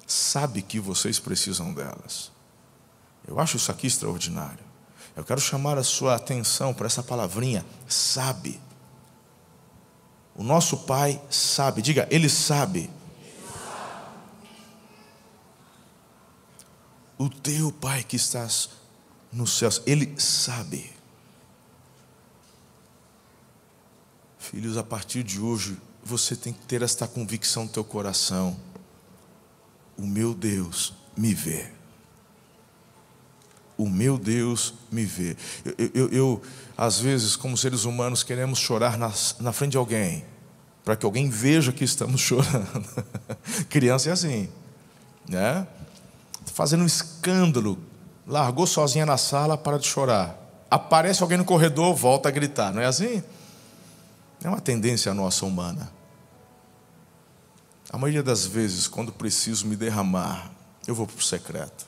sabe 0.04 0.62
que 0.62 0.80
vocês 0.80 1.20
precisam 1.20 1.72
delas. 1.72 2.32
Eu 3.26 3.38
acho 3.38 3.56
isso 3.56 3.70
aqui 3.70 3.86
extraordinário. 3.86 4.67
Eu 5.18 5.24
quero 5.24 5.40
chamar 5.40 5.76
a 5.76 5.82
sua 5.82 6.14
atenção 6.14 6.72
para 6.72 6.86
essa 6.86 7.02
palavrinha, 7.02 7.66
sabe. 7.88 8.60
O 10.32 10.44
nosso 10.44 10.76
Pai 10.76 11.20
sabe, 11.28 11.82
diga, 11.82 12.06
Ele 12.08 12.28
sabe. 12.28 12.88
O 17.18 17.28
teu 17.28 17.72
Pai 17.72 18.04
que 18.04 18.14
estás 18.14 18.70
nos 19.32 19.58
céus, 19.58 19.82
Ele 19.84 20.14
sabe. 20.20 20.92
Filhos, 24.38 24.76
a 24.76 24.84
partir 24.84 25.24
de 25.24 25.40
hoje, 25.40 25.76
você 26.04 26.36
tem 26.36 26.52
que 26.52 26.64
ter 26.64 26.80
esta 26.80 27.08
convicção 27.08 27.64
no 27.64 27.70
teu 27.70 27.82
coração. 27.82 28.56
O 29.96 30.06
meu 30.06 30.32
Deus 30.32 30.94
me 31.16 31.34
vê. 31.34 31.77
O 33.78 33.88
meu 33.88 34.18
Deus 34.18 34.74
me 34.92 35.04
vê. 35.04 35.36
Eu, 35.64 35.90
eu, 35.94 36.08
eu 36.08 36.42
às 36.76 37.00
vezes, 37.00 37.36
como 37.36 37.56
seres 37.56 37.84
humanos, 37.84 38.22
queremos 38.22 38.58
chorar 38.58 38.98
na, 38.98 39.10
na 39.40 39.52
frente 39.52 39.72
de 39.72 39.78
alguém, 39.78 40.24
para 40.84 40.96
que 40.96 41.06
alguém 41.06 41.30
veja 41.30 41.72
que 41.72 41.84
estamos 41.84 42.20
chorando. 42.22 42.84
Criança 43.70 44.10
é 44.10 44.12
assim, 44.12 44.48
né? 45.26 45.66
fazendo 46.58 46.82
um 46.82 46.86
escândalo, 46.86 47.78
largou 48.26 48.66
sozinha 48.66 49.06
na 49.06 49.16
sala, 49.16 49.56
para 49.56 49.78
de 49.78 49.86
chorar. 49.86 50.36
Aparece 50.68 51.22
alguém 51.22 51.38
no 51.38 51.44
corredor, 51.44 51.94
volta 51.94 52.28
a 52.28 52.32
gritar, 52.32 52.72
não 52.72 52.82
é 52.82 52.86
assim? 52.86 53.22
É 54.42 54.48
uma 54.48 54.60
tendência 54.60 55.14
nossa 55.14 55.46
humana. 55.46 55.88
A 57.90 57.96
maioria 57.96 58.24
das 58.24 58.44
vezes, 58.44 58.88
quando 58.88 59.12
preciso 59.12 59.66
me 59.66 59.76
derramar, 59.76 60.50
eu 60.84 60.96
vou 60.96 61.06
para 61.06 61.16
o 61.16 61.22
secreto, 61.22 61.86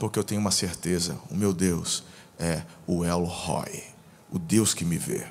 porque 0.00 0.18
eu 0.18 0.24
tenho 0.24 0.40
uma 0.40 0.50
certeza: 0.50 1.20
o 1.30 1.36
meu 1.36 1.52
Deus 1.52 2.02
é 2.38 2.64
o 2.86 3.04
El 3.04 3.22
Roy, 3.24 3.84
o 4.30 4.38
Deus 4.38 4.72
que 4.72 4.84
me 4.84 4.96
vê. 4.96 5.30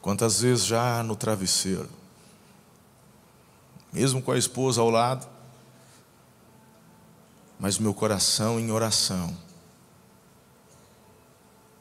Quantas 0.00 0.40
vezes 0.40 0.64
já 0.64 1.02
no 1.02 1.16
travesseiro, 1.16 1.90
mesmo 3.92 4.22
com 4.22 4.30
a 4.30 4.38
esposa 4.38 4.80
ao 4.80 4.88
lado, 4.88 5.26
mas 7.58 7.76
meu 7.76 7.92
coração 7.92 8.60
em 8.60 8.70
oração, 8.70 9.36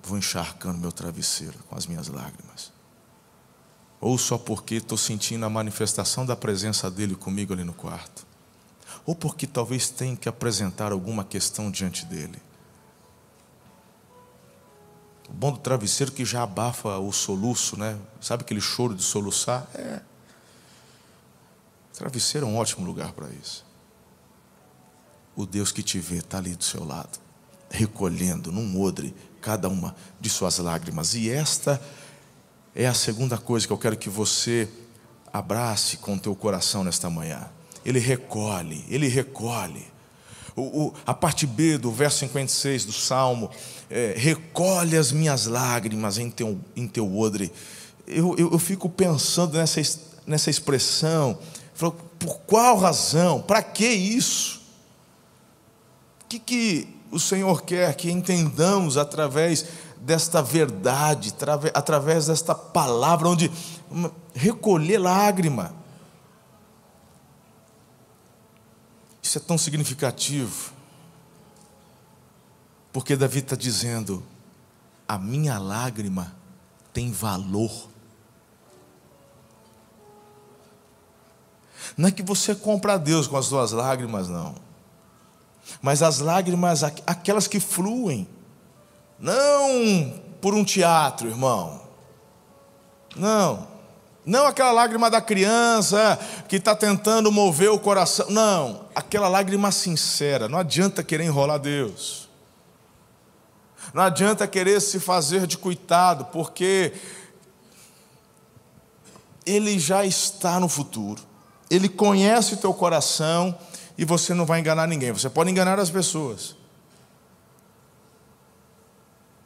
vou 0.02 0.18
encharcando 0.18 0.80
meu 0.80 0.91
travesseiro 0.91 1.60
com 1.70 1.78
as 1.78 1.86
minhas 1.86 2.08
lágrimas. 2.08 2.74
Ou 4.02 4.18
só 4.18 4.39
porque 4.39 4.76
estou 4.76 4.98
sentindo 4.98 5.46
a 5.46 5.50
manifestação 5.50 6.26
da 6.26 6.36
presença 6.36 6.89
dele 6.89 7.15
comigo 7.15 7.54
ali 7.54 7.63
no 7.63 7.74
quarto. 7.74 8.24
Ou 9.06 9.15
porque 9.15 9.46
talvez 9.46 9.89
tenha 9.89 10.15
que 10.15 10.28
apresentar 10.28 10.91
alguma 10.91 11.24
questão 11.24 11.70
diante 11.70 12.06
dele. 12.06 12.41
O 15.30 15.34
bom 15.34 15.52
do 15.52 15.60
travesseiro 15.60 16.12
que 16.12 16.24
já 16.24 16.44
abafa 16.44 16.98
o 16.98 17.12
soluço, 17.12 17.78
né? 17.78 17.98
Sabe 18.22 18.44
aquele 18.44 18.62
choro 18.62 18.96
de 18.96 19.04
soluçar? 19.04 19.68
É. 19.74 20.02
O 21.94 21.98
travesseiro 21.98 22.48
é 22.48 22.50
um 22.50 22.58
ótimo 22.58 22.86
lugar 22.86 23.12
para 23.13 23.30
isso 23.30 23.65
o 25.36 25.46
Deus 25.46 25.72
que 25.72 25.84
te 25.84 26.00
vê 26.00 26.18
está 26.18 26.38
ali 26.38 26.56
do 26.56 26.63
seu 26.63 26.84
lado, 26.86 27.20
recolhendo 27.70 28.52
num 28.52 28.82
odre 28.82 29.13
cada 29.41 29.68
uma 29.68 29.96
de 30.20 30.30
suas 30.30 30.58
lágrimas. 30.60 31.13
E 31.13 31.30
esta 31.30 31.82
é 32.74 32.88
a 32.88 32.94
segunda 32.94 33.38
coisa 33.38 33.68
que 33.68 33.74
eu 33.74 33.78
quero 33.78 33.98
que 33.98 34.10
você 34.10 34.70
abrace 35.34 35.98
com 35.98 36.15
o 36.15 36.20
teu 36.20 36.36
coração 36.36 36.84
nesta 36.84 37.10
manhã. 37.10 37.50
Ele 37.86 38.00
recolhe, 38.00 38.84
ele 38.89 39.08
recolhe. 39.08 39.86
O, 40.56 40.62
o, 40.62 40.93
a 41.06 41.13
parte 41.13 41.45
B 41.45 41.78
do 41.78 41.91
verso 41.91 42.19
56 42.19 42.86
do 42.86 42.93
Salmo, 42.93 43.52
é, 43.89 44.13
recolhe 44.17 44.98
as 44.98 45.12
minhas 45.12 45.45
lágrimas 45.45 46.17
em 46.17 46.30
teu, 46.30 46.60
em 46.76 46.88
teu 46.88 47.17
odre. 47.17 47.52
Eu, 48.08 48.36
eu, 48.38 48.52
eu 48.52 48.60
fico 48.60 48.89
pensando 48.89 49.58
nessa, 49.58 49.82
nessa 50.26 50.50
expressão, 50.50 51.38
por 51.78 52.38
qual 52.48 52.78
razão? 52.78 53.41
Para 53.41 53.62
que 53.62 53.88
isso? 53.88 54.62
O 56.24 56.28
que, 56.30 56.39
que 56.39 56.88
o 57.12 57.19
Senhor 57.19 57.63
quer 57.63 57.93
que 57.95 58.10
entendamos 58.10 58.98
através 58.98 59.65
desta 60.06 60.41
verdade, 60.41 61.34
através 61.74 62.28
desta 62.28 62.54
palavra, 62.54 63.28
onde 63.28 63.52
recolher 64.34 65.00
lágrima. 65.00 65.74
Isso 69.25 69.39
é 69.39 69.41
tão 69.41 69.57
significativo, 69.57 70.71
porque 72.93 73.15
Davi 73.15 73.39
está 73.39 73.55
dizendo: 73.55 74.23
a 75.07 75.17
minha 75.17 75.57
lágrima 75.57 76.31
tem 76.93 77.11
valor. 77.11 77.89
Não 81.97 82.07
é 82.07 82.11
que 82.11 82.21
você 82.21 82.53
compra 82.53 82.93
a 82.93 82.97
Deus 82.97 83.25
com 83.25 83.35
as 83.35 83.47
suas 83.47 83.71
lágrimas, 83.71 84.29
não. 84.29 84.53
Mas 85.81 86.03
as 86.03 86.19
lágrimas, 86.19 86.83
aquelas 86.83 87.47
que 87.47 87.59
fluem, 87.59 88.29
não 89.17 90.21
por 90.39 90.53
um 90.53 90.63
teatro, 90.63 91.27
irmão, 91.29 91.81
não, 93.15 93.67
não 94.25 94.47
aquela 94.47 94.71
lágrima 94.71 95.09
da 95.09 95.21
criança 95.21 96.19
que 96.47 96.55
está 96.55 96.75
tentando 96.75 97.31
mover 97.31 97.69
o 97.69 97.79
coração, 97.79 98.29
não, 98.29 98.85
aquela 98.95 99.27
lágrima 99.27 99.71
sincera, 99.71 100.49
não 100.49 100.59
adianta 100.59 101.03
querer 101.03 101.25
enrolar 101.25 101.59
Deus, 101.59 102.27
não 103.93 104.03
adianta 104.03 104.47
querer 104.47 104.81
se 104.81 104.99
fazer 104.99 105.45
de 105.45 105.57
coitado, 105.57 106.26
porque 106.26 106.93
Ele 109.45 109.78
já 109.78 110.05
está 110.05 110.59
no 110.59 110.67
futuro, 110.67 111.21
Ele 111.69 111.88
conhece 111.88 112.55
o 112.55 112.57
teu 112.57 112.73
coração, 112.73 113.55
e 113.97 114.03
você 114.03 114.34
não 114.34 114.45
vai 114.45 114.59
enganar 114.59 114.88
ninguém. 114.88 115.11
Você 115.11 115.30
pode 115.30 115.49
enganar 115.49 115.80
as 115.80 115.89
pessoas, 115.89 116.55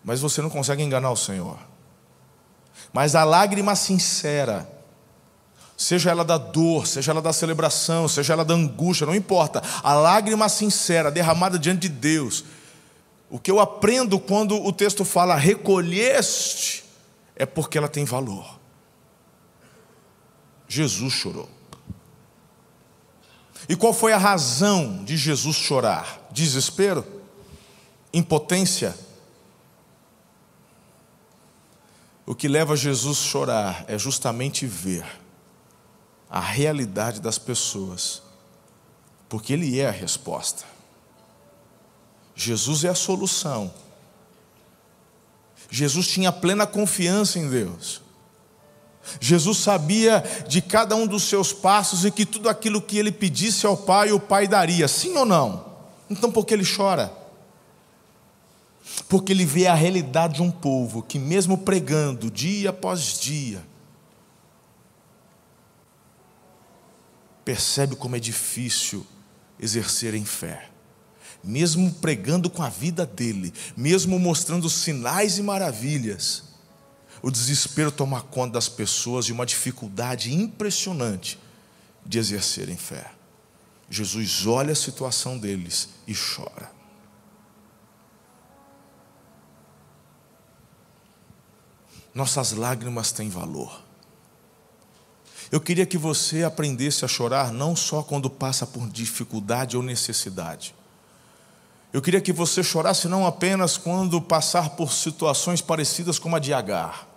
mas 0.03 0.19
você 0.19 0.41
não 0.41 0.49
consegue 0.49 0.81
enganar 0.81 1.11
o 1.11 1.15
Senhor. 1.15 1.68
Mas 2.91 3.15
a 3.15 3.23
lágrima 3.23 3.75
sincera, 3.75 4.69
seja 5.77 6.11
ela 6.11 6.25
da 6.25 6.37
dor, 6.37 6.87
seja 6.87 7.11
ela 7.11 7.21
da 7.21 7.31
celebração, 7.31 8.07
seja 8.07 8.33
ela 8.33 8.43
da 8.43 8.53
angústia, 8.53 9.05
não 9.05 9.15
importa, 9.15 9.61
a 9.83 9.93
lágrima 9.93 10.49
sincera 10.49 11.11
derramada 11.11 11.59
diante 11.59 11.81
de 11.81 11.89
Deus, 11.89 12.43
o 13.29 13.39
que 13.39 13.51
eu 13.51 13.59
aprendo 13.59 14.19
quando 14.19 14.55
o 14.55 14.73
texto 14.73 15.05
fala 15.05 15.35
recolheste, 15.35 16.83
é 17.35 17.45
porque 17.45 17.77
ela 17.77 17.87
tem 17.87 18.03
valor. 18.05 18.59
Jesus 20.67 21.13
chorou. 21.13 21.49
E 23.67 23.75
qual 23.75 23.93
foi 23.93 24.13
a 24.13 24.17
razão 24.17 25.03
de 25.03 25.15
Jesus 25.15 25.55
chorar? 25.55 26.27
Desespero? 26.31 27.05
Impotência? 28.11 28.95
O 32.29 32.35
que 32.35 32.47
leva 32.47 32.77
Jesus 32.77 33.17
a 33.17 33.23
chorar 33.23 33.85
é 33.87 33.97
justamente 33.97 34.67
ver 34.67 35.03
a 36.29 36.39
realidade 36.39 37.19
das 37.19 37.39
pessoas 37.39 38.21
Porque 39.27 39.51
Ele 39.51 39.79
é 39.79 39.87
a 39.87 39.91
resposta. 39.91 40.63
Jesus 42.35 42.83
é 42.83 42.89
a 42.89 42.93
solução. 42.93 43.73
Jesus 45.71 46.07
tinha 46.07 46.31
plena 46.31 46.67
confiança 46.67 47.39
em 47.39 47.49
Deus. 47.49 47.99
Jesus 49.19 49.57
sabia 49.57 50.23
de 50.47 50.61
cada 50.61 50.95
um 50.95 51.07
dos 51.07 51.23
seus 51.23 51.51
passos 51.51 52.05
e 52.05 52.11
que 52.11 52.27
tudo 52.27 52.47
aquilo 52.47 52.79
que 52.79 52.99
ele 52.99 53.11
pedisse 53.11 53.65
ao 53.65 53.75
Pai, 53.75 54.11
o 54.11 54.19
Pai 54.19 54.47
daria, 54.47 54.87
sim 54.87 55.17
ou 55.17 55.25
não? 55.25 55.65
Então 56.07 56.31
por 56.31 56.45
que 56.45 56.53
ele 56.53 56.63
chora? 56.63 57.11
Porque 59.07 59.31
ele 59.31 59.45
vê 59.45 59.67
a 59.67 59.73
realidade 59.73 60.35
de 60.35 60.41
um 60.41 60.51
povo 60.51 61.01
que, 61.01 61.17
mesmo 61.17 61.57
pregando 61.57 62.29
dia 62.29 62.69
após 62.69 63.19
dia, 63.19 63.63
percebe 67.43 67.95
como 67.95 68.15
é 68.15 68.19
difícil 68.19 69.05
exercer 69.59 70.13
em 70.13 70.25
fé. 70.25 70.69
Mesmo 71.43 71.91
pregando 71.95 72.49
com 72.49 72.61
a 72.61 72.69
vida 72.69 73.05
dele, 73.05 73.53
mesmo 73.75 74.19
mostrando 74.19 74.69
sinais 74.69 75.37
e 75.37 75.41
maravilhas, 75.41 76.43
o 77.21 77.31
desespero 77.31 77.91
toma 77.91 78.21
conta 78.21 78.53
das 78.53 78.69
pessoas 78.69 79.25
e 79.25 79.31
uma 79.31 79.45
dificuldade 79.45 80.33
impressionante 80.33 81.39
de 82.05 82.19
exercerem 82.19 82.77
fé. 82.77 83.11
Jesus 83.89 84.45
olha 84.45 84.73
a 84.73 84.75
situação 84.75 85.37
deles 85.37 85.89
e 86.07 86.13
chora. 86.13 86.78
Nossas 92.13 92.51
lágrimas 92.51 93.11
têm 93.11 93.29
valor. 93.29 93.81
Eu 95.51 95.59
queria 95.59 95.85
que 95.85 95.97
você 95.97 96.43
aprendesse 96.43 97.03
a 97.03 97.07
chorar 97.07 97.51
não 97.51 97.75
só 97.75 98.03
quando 98.03 98.29
passa 98.29 98.67
por 98.67 98.87
dificuldade 98.87 99.75
ou 99.75 99.81
necessidade. 99.81 100.75
Eu 101.91 102.01
queria 102.01 102.21
que 102.21 102.31
você 102.31 102.61
chorasse 102.61 103.07
não 103.07 103.25
apenas 103.25 103.75
quando 103.75 104.21
passar 104.21 104.71
por 104.71 104.91
situações 104.91 105.59
parecidas 105.59 106.19
com 106.19 106.35
a 106.35 106.39
de 106.39 106.53
Agar. 106.53 107.07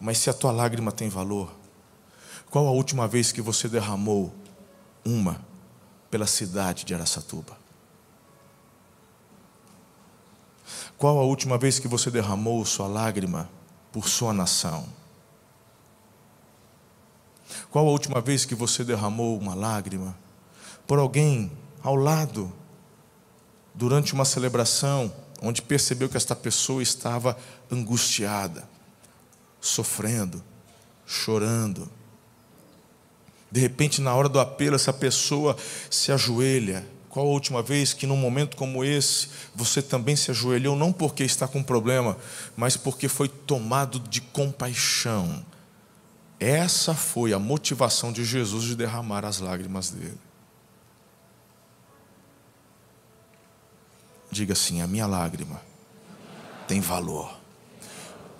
Mas 0.00 0.18
se 0.18 0.30
a 0.30 0.32
tua 0.32 0.52
lágrima 0.52 0.92
tem 0.92 1.08
valor, 1.08 1.52
qual 2.48 2.66
a 2.68 2.70
última 2.70 3.08
vez 3.08 3.32
que 3.32 3.40
você 3.40 3.68
derramou 3.68 4.32
uma 5.04 5.40
pela 6.10 6.26
cidade 6.26 6.84
de 6.84 6.94
Araçatuba? 6.94 7.61
Qual 11.02 11.18
a 11.18 11.24
última 11.24 11.58
vez 11.58 11.80
que 11.80 11.88
você 11.88 12.12
derramou 12.12 12.64
sua 12.64 12.86
lágrima 12.86 13.50
por 13.90 14.06
sua 14.06 14.32
nação? 14.32 14.86
Qual 17.72 17.88
a 17.88 17.90
última 17.90 18.20
vez 18.20 18.44
que 18.44 18.54
você 18.54 18.84
derramou 18.84 19.36
uma 19.36 19.52
lágrima 19.52 20.16
por 20.86 21.00
alguém 21.00 21.50
ao 21.82 21.96
lado 21.96 22.52
durante 23.74 24.14
uma 24.14 24.24
celebração 24.24 25.12
onde 25.42 25.60
percebeu 25.60 26.08
que 26.08 26.16
esta 26.16 26.36
pessoa 26.36 26.80
estava 26.80 27.36
angustiada? 27.68 28.70
sofrendo, 29.60 30.40
chorando. 31.04 31.90
De 33.50 33.58
repente, 33.58 34.00
na 34.00 34.14
hora 34.14 34.28
do 34.28 34.38
apelo, 34.38 34.76
essa 34.76 34.92
pessoa 34.92 35.56
se 35.90 36.12
ajoelha. 36.12 36.86
Qual 37.12 37.26
a 37.26 37.30
última 37.30 37.62
vez 37.62 37.92
que, 37.92 38.06
num 38.06 38.16
momento 38.16 38.56
como 38.56 38.82
esse, 38.82 39.28
você 39.54 39.80
também 39.80 40.16
se 40.16 40.32
ajoelhou, 40.32 40.74
não 40.74 40.92
porque 40.92 41.22
está 41.22 41.46
com 41.46 41.62
problema, 41.62 42.16
mas 42.56 42.76
porque 42.76 43.06
foi 43.06 43.28
tomado 43.28 44.00
de 44.00 44.20
compaixão? 44.20 45.44
Essa 46.40 46.94
foi 46.94 47.32
a 47.32 47.38
motivação 47.38 48.10
de 48.10 48.24
Jesus 48.24 48.64
de 48.64 48.74
derramar 48.74 49.24
as 49.24 49.38
lágrimas 49.38 49.90
dele. 49.90 50.18
Diga 54.30 54.54
assim: 54.54 54.80
a 54.80 54.86
minha 54.86 55.06
lágrima 55.06 55.62
tem 56.66 56.80
valor. 56.80 57.38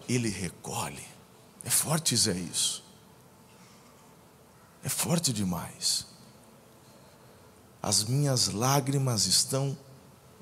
Ele 0.09 0.29
recolhe 0.31 1.13
é 1.65 1.71
forte 1.71 2.17
Zé 2.17 2.33
isso. 2.33 2.83
É 4.85 4.89
forte 4.89 5.33
demais. 5.33 6.07
As 7.83 8.05
minhas 8.05 8.53
lágrimas 8.53 9.27
estão 9.27 9.77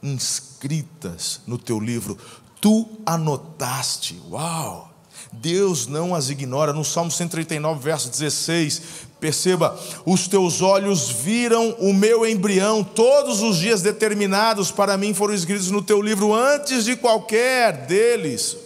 inscritas 0.02 1.40
no 1.46 1.56
teu 1.56 1.80
livro. 1.80 2.18
Tu 2.60 2.86
anotaste. 3.06 4.20
Uau! 4.30 4.90
Deus 5.32 5.86
não 5.86 6.14
as 6.14 6.28
ignora. 6.28 6.72
No 6.72 6.84
Salmo 6.84 7.10
139, 7.10 7.80
verso 7.80 8.10
16, 8.10 8.82
perceba: 9.20 9.78
os 10.04 10.26
teus 10.26 10.60
olhos 10.60 11.08
viram 11.08 11.76
o 11.78 11.92
meu 11.92 12.26
embrião, 12.26 12.82
todos 12.82 13.40
os 13.40 13.56
dias 13.56 13.82
determinados 13.82 14.70
para 14.70 14.96
mim 14.96 15.14
foram 15.14 15.34
escritos 15.34 15.70
no 15.70 15.82
teu 15.82 16.02
livro 16.02 16.34
antes 16.34 16.84
de 16.84 16.96
qualquer 16.96 17.86
deles 17.86 18.56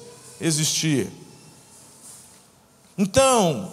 existir. 0.40 1.08
Então, 2.96 3.72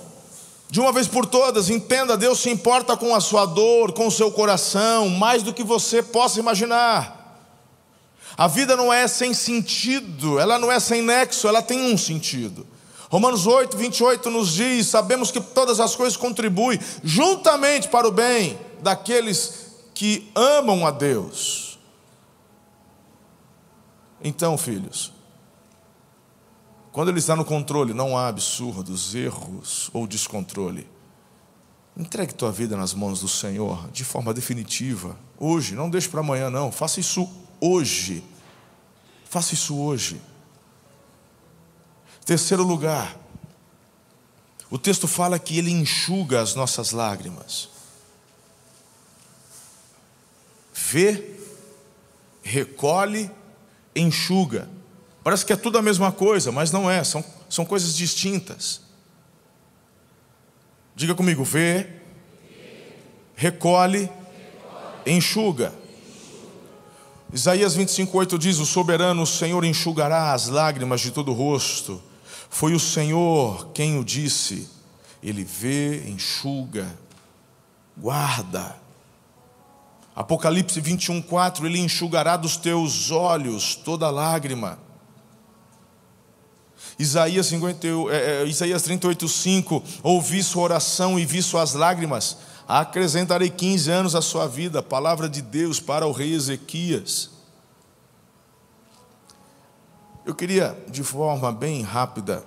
de 0.72 0.80
uma 0.80 0.94
vez 0.94 1.06
por 1.06 1.26
todas, 1.26 1.70
entenda: 1.70 2.16
Deus 2.16 2.40
se 2.40 2.50
importa 2.50 2.96
com 2.96 3.14
a 3.14 3.20
sua 3.20 3.46
dor, 3.46 3.92
com 3.92 4.08
o 4.08 4.12
seu 4.12 4.32
coração, 4.32 5.10
mais 5.10 5.44
do 5.44 5.54
que 5.54 5.66
você 5.66 6.02
possa 6.02 6.40
imaginar. 6.40 7.20
A 8.38 8.48
vida 8.48 8.78
não 8.78 8.92
é 8.92 9.06
sem 9.06 9.34
sentido, 9.34 10.40
ela 10.40 10.58
não 10.58 10.72
é 10.72 10.80
sem 10.80 11.02
nexo, 11.02 11.46
ela 11.46 11.62
tem 11.62 11.94
um 11.94 11.98
sentido. 11.98 12.66
Romanos 13.10 13.46
8, 13.46 13.76
28 13.76 14.30
nos 14.30 14.54
diz: 14.54 14.88
Sabemos 14.88 15.30
que 15.30 15.42
todas 15.42 15.82
as 15.82 15.94
coisas 15.94 16.16
contribuem 16.16 16.80
juntamente 17.04 17.90
para 17.90 18.08
o 18.08 18.12
bem 18.12 18.58
daqueles 18.82 19.66
que 19.94 20.32
amam 20.34 20.88
a 20.88 20.92
Deus. 20.92 21.78
Então, 24.24 24.58
filhos, 24.58 25.12
quando 26.92 27.10
Ele 27.10 27.20
está 27.20 27.36
no 27.36 27.46
controle, 27.46 27.94
não 27.94 28.18
há 28.18 28.28
absurdos, 28.28 29.16
erros 29.16 29.90
ou 29.94 30.06
descontrole. 30.06 30.88
Entregue 31.96 32.34
tua 32.34 32.52
vida 32.52 32.76
nas 32.76 32.94
mãos 32.94 33.20
do 33.22 33.28
Senhor 33.28 33.90
de 33.92 34.04
forma 34.04 34.34
definitiva, 34.34 35.18
hoje, 35.38 35.76
não 35.76 35.90
deixe 35.90 36.10
para 36.10 36.22
amanhã, 36.22 36.50
não. 36.50 36.72
Faça 36.72 37.00
isso 37.00 37.30
hoje. 37.60 38.24
Faça 39.26 39.54
isso 39.54 39.78
hoje. 39.78 40.22
Terceiro 42.26 42.64
lugar, 42.64 43.18
o 44.70 44.78
texto 44.78 45.08
fala 45.08 45.40
que 45.40 45.58
Ele 45.58 45.72
enxuga 45.72 46.42
as 46.42 46.56
nossas 46.56 46.92
lágrimas. 46.92 47.70
Vê, 50.74 51.38
recolhe, 52.42 53.30
enxuga. 53.96 54.70
Parece 55.24 55.46
que 55.46 55.54
é 55.54 55.56
tudo 55.56 55.78
a 55.78 55.82
mesma 55.82 56.12
coisa, 56.12 56.52
mas 56.52 56.72
não 56.72 56.90
é, 56.90 57.04
são, 57.04 57.24
são 57.50 57.64
coisas 57.64 57.96
distintas. 57.96 58.82
Diga 60.96 61.14
comigo: 61.14 61.44
vê, 61.44 61.88
recolhe, 63.36 64.10
enxuga. 65.06 65.74
Isaías 67.32 67.78
25,8 67.78 68.38
diz: 68.38 68.58
O 68.58 68.66
soberano, 68.66 69.22
o 69.22 69.28
Senhor, 69.28 69.64
enxugará 69.64 70.34
as 70.34 70.48
lágrimas 70.48 71.02
de 71.02 71.12
todo 71.12 71.32
o 71.32 71.36
rosto. 71.36 72.02
Foi 72.50 72.74
o 72.74 72.80
Senhor 72.80 73.70
quem 73.74 73.98
o 73.98 74.04
disse. 74.04 74.68
Ele 75.24 75.44
vê, 75.44 76.04
enxuga, 76.10 76.98
guarda. 77.96 78.76
Apocalipse 80.16 80.82
21,4: 80.82 81.64
Ele 81.64 81.80
enxugará 81.80 82.36
dos 82.36 82.58
teus 82.58 83.12
olhos 83.12 83.76
toda 83.76 84.10
lágrima. 84.10 84.78
Isaías, 87.02 87.48
50, 87.48 87.88
é, 87.88 88.44
é, 88.44 88.46
Isaías 88.46 88.84
38, 88.84 89.28
5: 89.28 89.84
Ouvi 90.04 90.44
sua 90.44 90.62
oração 90.62 91.18
e 91.18 91.26
vi 91.26 91.42
suas 91.42 91.74
lágrimas, 91.74 92.38
acrescentarei 92.68 93.50
15 93.50 93.90
anos 93.90 94.16
à 94.16 94.22
sua 94.22 94.48
vida. 94.48 94.84
Palavra 94.84 95.28
de 95.28 95.42
Deus 95.42 95.80
para 95.80 96.06
o 96.06 96.12
rei 96.12 96.34
Ezequias. 96.34 97.32
Eu 100.24 100.36
queria, 100.36 100.78
de 100.88 101.04
forma 101.04 101.52
bem 101.52 101.82
rápida, 101.82 102.46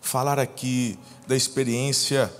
falar 0.00 0.38
aqui 0.38 0.98
da 1.26 1.36
experiência 1.36 2.32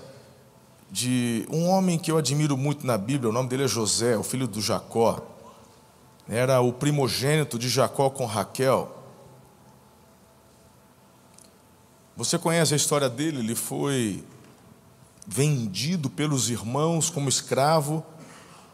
de 0.89 1.45
um 1.51 1.69
homem 1.69 1.99
que 1.99 2.09
eu 2.11 2.17
admiro 2.17 2.57
muito 2.57 2.87
na 2.87 2.97
Bíblia, 2.97 3.29
o 3.29 3.33
nome 3.33 3.49
dele 3.49 3.65
é 3.65 3.67
José, 3.67 4.17
o 4.17 4.23
filho 4.23 4.47
do 4.47 4.59
Jacó. 4.59 5.21
Era 6.27 6.59
o 6.61 6.73
primogênito 6.73 7.59
de 7.59 7.69
Jacó 7.69 8.09
com 8.09 8.25
Raquel. 8.25 9.02
Você 12.15 12.37
conhece 12.37 12.73
a 12.73 12.77
história 12.77 13.09
dele? 13.09 13.39
Ele 13.39 13.55
foi 13.55 14.23
vendido 15.27 16.09
pelos 16.09 16.49
irmãos 16.49 17.09
como 17.09 17.27
escravo, 17.27 18.05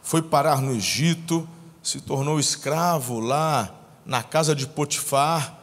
foi 0.01 0.21
parar 0.21 0.61
no 0.61 0.75
Egito, 0.75 1.47
se 1.81 2.01
tornou 2.01 2.39
escravo 2.39 3.19
lá 3.19 3.73
na 4.05 4.21
casa 4.21 4.53
de 4.53 4.67
Potifar. 4.67 5.57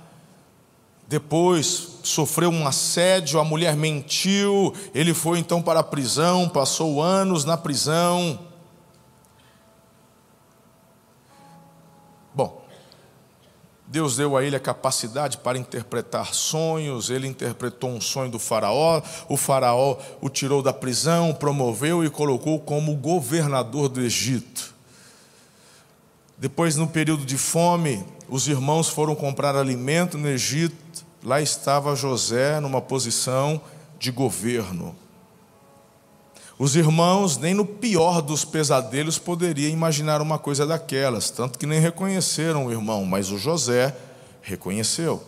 Depois 1.06 1.98
sofreu 2.02 2.50
um 2.50 2.66
assédio, 2.66 3.38
a 3.38 3.44
mulher 3.44 3.76
mentiu, 3.76 4.72
ele 4.94 5.12
foi 5.12 5.38
então 5.38 5.60
para 5.60 5.80
a 5.80 5.84
prisão, 5.84 6.48
passou 6.48 7.02
anos 7.02 7.44
na 7.44 7.58
prisão. 7.58 8.45
Deus 13.89 14.16
deu 14.16 14.37
a 14.37 14.45
ele 14.45 14.57
a 14.57 14.61
capacidade 14.61 15.39
para 15.39 15.59
interpretar 15.59 16.34
sonhos, 16.34 17.09
ele 17.09 17.28
interpretou 17.28 17.91
um 17.91 18.01
sonho 18.01 18.30
do 18.30 18.39
Faraó, 18.39 19.01
o 19.28 19.37
Faraó 19.37 19.97
o 20.20 20.28
tirou 20.28 20.62
da 20.62 20.72
prisão, 20.72 21.32
promoveu 21.32 22.05
e 22.05 22.11
colocou 22.11 22.59
como 22.59 22.97
governador 22.97 23.89
do 23.89 24.01
Egito. 24.01 24.74
Depois, 26.37 26.76
no 26.76 26.89
período 26.89 27.24
de 27.24 27.39
fome, 27.39 28.05
os 28.28 28.49
irmãos 28.49 28.89
foram 28.89 29.14
comprar 29.14 29.55
alimento 29.57 30.18
no 30.18 30.28
Egito 30.28 30.87
lá 31.26 31.41
estava 31.41 31.97
José 31.97 32.61
numa 32.61 32.80
posição 32.80 33.61
de 33.99 34.12
governo. 34.12 34.95
Os 36.59 36.74
irmãos, 36.74 37.36
nem 37.36 37.52
no 37.52 37.66
pior 37.66 38.22
dos 38.22 38.44
pesadelos, 38.44 39.18
poderiam 39.18 39.70
imaginar 39.70 40.22
uma 40.22 40.38
coisa 40.38 40.66
daquelas, 40.66 41.30
tanto 41.30 41.59
que 41.59 41.66
nem 41.66 41.80
reconheceram 41.80 42.66
o 42.66 42.72
irmão, 42.72 43.04
mas 43.04 43.30
o 43.30 43.36
José 43.36 43.94
reconheceu. 44.40 45.22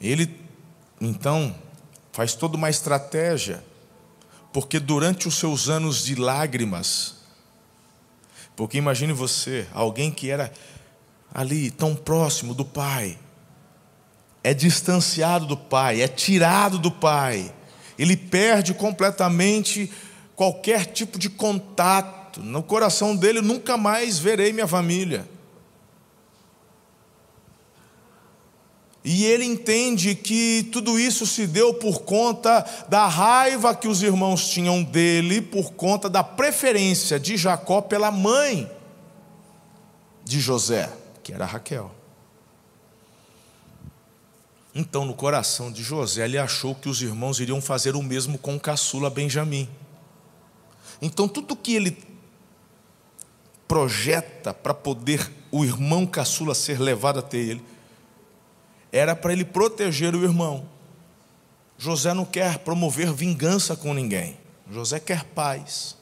Ele, 0.00 0.40
então, 1.00 1.54
faz 2.12 2.34
toda 2.34 2.56
uma 2.56 2.68
estratégia, 2.68 3.62
porque 4.52 4.80
durante 4.80 5.28
os 5.28 5.36
seus 5.36 5.68
anos 5.68 6.04
de 6.04 6.16
lágrimas, 6.16 7.14
porque 8.56 8.78
imagine 8.78 9.12
você, 9.12 9.68
alguém 9.72 10.10
que 10.10 10.30
era 10.30 10.52
ali 11.32 11.70
tão 11.70 11.94
próximo 11.94 12.54
do 12.54 12.64
pai, 12.64 13.18
é 14.44 14.52
distanciado 14.52 15.46
do 15.46 15.56
Pai, 15.56 16.02
é 16.02 16.06
tirado 16.06 16.78
do 16.78 16.90
Pai, 16.90 17.50
ele 17.98 18.16
perde 18.16 18.74
completamente 18.74 19.90
qualquer 20.34 20.86
tipo 20.86 21.18
de 21.18 21.28
contato. 21.28 22.40
No 22.40 22.62
coração 22.62 23.14
dele, 23.14 23.40
nunca 23.40 23.76
mais 23.76 24.18
verei 24.18 24.52
minha 24.52 24.66
família. 24.66 25.28
E 29.04 29.26
ele 29.26 29.44
entende 29.44 30.14
que 30.14 30.66
tudo 30.72 30.98
isso 30.98 31.26
se 31.26 31.46
deu 31.46 31.74
por 31.74 32.02
conta 32.02 32.64
da 32.88 33.06
raiva 33.06 33.74
que 33.74 33.86
os 33.86 34.02
irmãos 34.02 34.48
tinham 34.48 34.82
dele, 34.82 35.42
por 35.42 35.72
conta 35.72 36.08
da 36.08 36.24
preferência 36.24 37.20
de 37.20 37.36
Jacó 37.36 37.82
pela 37.82 38.10
mãe 38.10 38.70
de 40.24 40.40
José, 40.40 40.90
que 41.22 41.34
era 41.34 41.44
Raquel. 41.44 41.94
Então, 44.74 45.04
no 45.04 45.14
coração 45.14 45.70
de 45.70 45.82
José, 45.82 46.24
ele 46.24 46.36
achou 46.36 46.74
que 46.74 46.88
os 46.88 47.00
irmãos 47.00 47.38
iriam 47.38 47.60
fazer 47.60 47.94
o 47.94 48.02
mesmo 48.02 48.36
com 48.36 48.56
o 48.56 48.60
caçula 48.60 49.08
Benjamim. 49.08 49.68
Então, 51.00 51.28
tudo 51.28 51.54
que 51.54 51.74
ele 51.74 51.96
projeta 53.68 54.52
para 54.52 54.74
poder 54.74 55.30
o 55.50 55.64
irmão 55.64 56.04
caçula 56.06 56.54
ser 56.54 56.80
levado 56.80 57.20
até 57.20 57.36
ele, 57.36 57.64
era 58.90 59.14
para 59.14 59.32
ele 59.32 59.44
proteger 59.44 60.14
o 60.14 60.24
irmão. 60.24 60.68
José 61.78 62.12
não 62.12 62.24
quer 62.24 62.58
promover 62.58 63.12
vingança 63.12 63.76
com 63.76 63.94
ninguém. 63.94 64.36
José 64.70 64.98
quer 64.98 65.24
paz. 65.24 65.96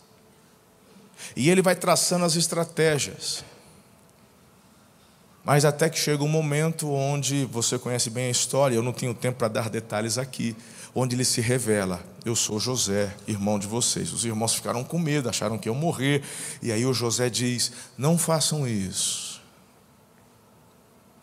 E 1.36 1.50
ele 1.50 1.62
vai 1.62 1.74
traçando 1.74 2.24
as 2.24 2.36
estratégias. 2.36 3.44
Mas 5.44 5.64
até 5.64 5.90
que 5.90 5.98
chega 5.98 6.22
um 6.22 6.28
momento 6.28 6.90
onde 6.90 7.44
você 7.46 7.78
conhece 7.78 8.08
bem 8.10 8.26
a 8.26 8.30
história, 8.30 8.76
eu 8.76 8.82
não 8.82 8.92
tenho 8.92 9.12
tempo 9.12 9.38
para 9.38 9.48
dar 9.48 9.68
detalhes 9.68 10.16
aqui, 10.16 10.56
onde 10.94 11.16
ele 11.16 11.24
se 11.24 11.40
revela: 11.40 12.00
Eu 12.24 12.36
sou 12.36 12.60
José, 12.60 13.14
irmão 13.26 13.58
de 13.58 13.66
vocês. 13.66 14.12
Os 14.12 14.24
irmãos 14.24 14.54
ficaram 14.54 14.84
com 14.84 14.98
medo, 14.98 15.28
acharam 15.28 15.58
que 15.58 15.68
iam 15.68 15.74
morrer, 15.74 16.22
e 16.62 16.70
aí 16.70 16.86
o 16.86 16.94
José 16.94 17.28
diz: 17.28 17.72
Não 17.98 18.16
façam 18.16 18.68
isso. 18.68 19.42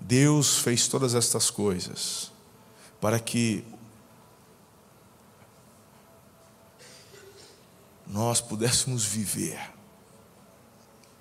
Deus 0.02 0.60
fez 0.60 0.88
todas 0.88 1.16
estas 1.16 1.50
coisas 1.50 2.32
para 3.00 3.20
que 3.20 3.64
nós 8.06 8.42
pudéssemos 8.42 9.06
viver. 9.06 9.79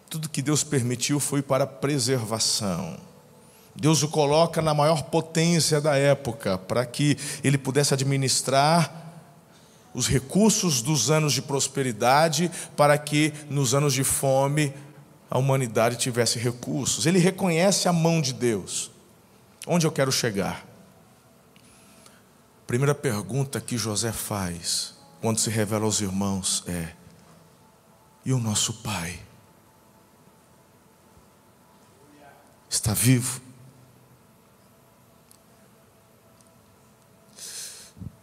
Tudo 0.09 0.29
que 0.29 0.41
Deus 0.41 0.65
permitiu 0.65 1.21
foi 1.21 1.43
para 1.43 1.67
preservação. 1.67 2.99
Deus 3.75 4.03
o 4.03 4.09
coloca 4.09 4.61
na 4.61 4.75
maior 4.75 5.05
potência 5.05 5.81
da 5.81 5.97
época, 5.97 6.59
para 6.59 6.85
que 6.85 7.17
ele 7.45 7.57
pudesse 7.57 7.95
administrar 7.95 9.07
os 9.95 10.09
recursos 10.09 10.83
dos 10.83 11.11
anos 11.11 11.33
de 11.33 11.43
prosperidade, 11.43 12.51
para 12.77 12.97
que 12.99 13.33
nos 13.49 13.75
anos 13.75 13.95
de 13.95 14.03
fome 14.03 14.73
a 15.31 15.39
humanidade 15.39 15.97
tivesse 15.97 16.39
recursos. 16.39 17.07
Ele 17.07 17.19
reconhece 17.19 17.89
a 17.89 17.93
mão 17.93 18.21
de 18.21 18.33
Deus. 18.33 18.91
Onde 19.67 19.87
eu 19.87 19.93
quero 19.93 20.11
chegar? 20.11 20.67
Primeira 22.67 22.95
pergunta 22.95 23.61
que 23.61 23.79
José 23.79 24.13
faz 24.13 24.95
quando 25.21 25.39
se 25.39 25.51
revela 25.51 25.85
aos 25.85 26.01
irmãos 26.01 26.65
é: 26.67 26.93
e 28.25 28.33
o 28.33 28.39
nosso 28.39 28.75
pai? 28.75 29.28
Está 32.69 32.93
vivo. 32.93 33.41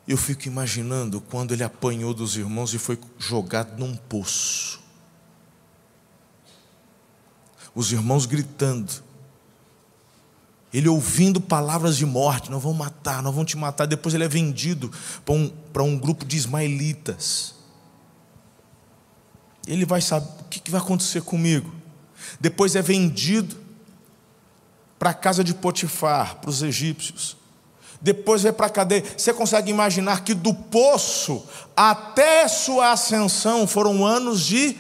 Eu 0.08 0.18
fico 0.18 0.48
imaginando 0.48 1.20
quando 1.20 1.54
ele 1.54 1.64
apanhou 1.64 2.14
dos 2.14 2.38
irmãos 2.38 2.74
e 2.74 2.78
foi 2.78 3.00
jogado 3.18 3.80
num 3.80 3.96
poço. 3.96 4.80
Os 7.74 7.92
irmãos 7.92 8.26
gritando. 8.26 9.04
Ele 10.72 10.88
ouvindo 10.88 11.42
palavras 11.42 11.98
de 11.98 12.06
morte: 12.06 12.52
não 12.52 12.60
vão 12.60 12.74
matar, 12.74 13.24
não 13.24 13.32
vão 13.32 13.44
te 13.44 13.58
matar. 13.58 13.88
Depois 13.88 14.14
ele 14.14 14.24
é 14.24 14.28
vendido 14.28 14.92
para 15.26 15.34
um, 15.34 15.50
para 15.50 15.84
um 15.84 15.98
grupo 15.98 16.24
de 16.24 16.38
ismaelitas. 16.38 17.56
Ele 19.66 19.86
vai 19.86 20.02
saber 20.02 20.28
o 20.42 20.44
que 20.44 20.70
vai 20.70 20.80
acontecer 20.80 21.22
comigo. 21.24 21.74
Depois 22.40 22.76
é 22.76 22.82
vendido 22.82 23.65
para 25.06 25.12
a 25.12 25.14
casa 25.14 25.44
de 25.44 25.54
Potifar, 25.54 26.38
para 26.38 26.50
os 26.50 26.64
egípcios. 26.64 27.38
Depois 28.02 28.42
vai 28.42 28.52
para 28.52 28.66
a 28.66 28.70
cadeia. 28.72 29.04
Você 29.16 29.32
consegue 29.32 29.70
imaginar 29.70 30.24
que 30.24 30.34
do 30.34 30.52
poço 30.52 31.46
até 31.78 32.48
sua 32.48 32.92
ascensão 32.92 33.68
foram 33.68 34.04
anos 34.04 34.42
de 34.42 34.76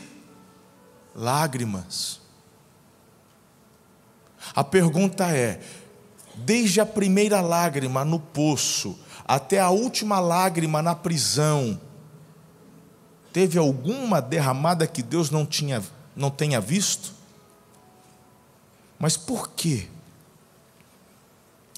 lágrimas. 1.13 2.19
A 4.55 4.63
pergunta 4.63 5.26
é: 5.26 5.61
desde 6.34 6.82
a 6.82 6.88
primeira 6.88 7.39
lágrima 7.39 8.03
no 8.03 8.19
poço 8.19 8.97
até 9.28 9.59
a 9.59 9.69
última 9.69 10.19
lágrima 10.19 10.82
na 10.82 10.95
prisão, 10.95 11.80
teve 13.32 13.59
alguma 13.59 14.19
derramada 14.19 14.88
que 14.88 15.03
Deus 15.03 15.30
não 15.30 15.45
tinha 15.45 15.84
não 16.15 16.32
tenha 16.32 16.59
visto? 16.59 17.13
Mas 18.97 19.15
por 19.15 19.51
quê? 19.51 19.88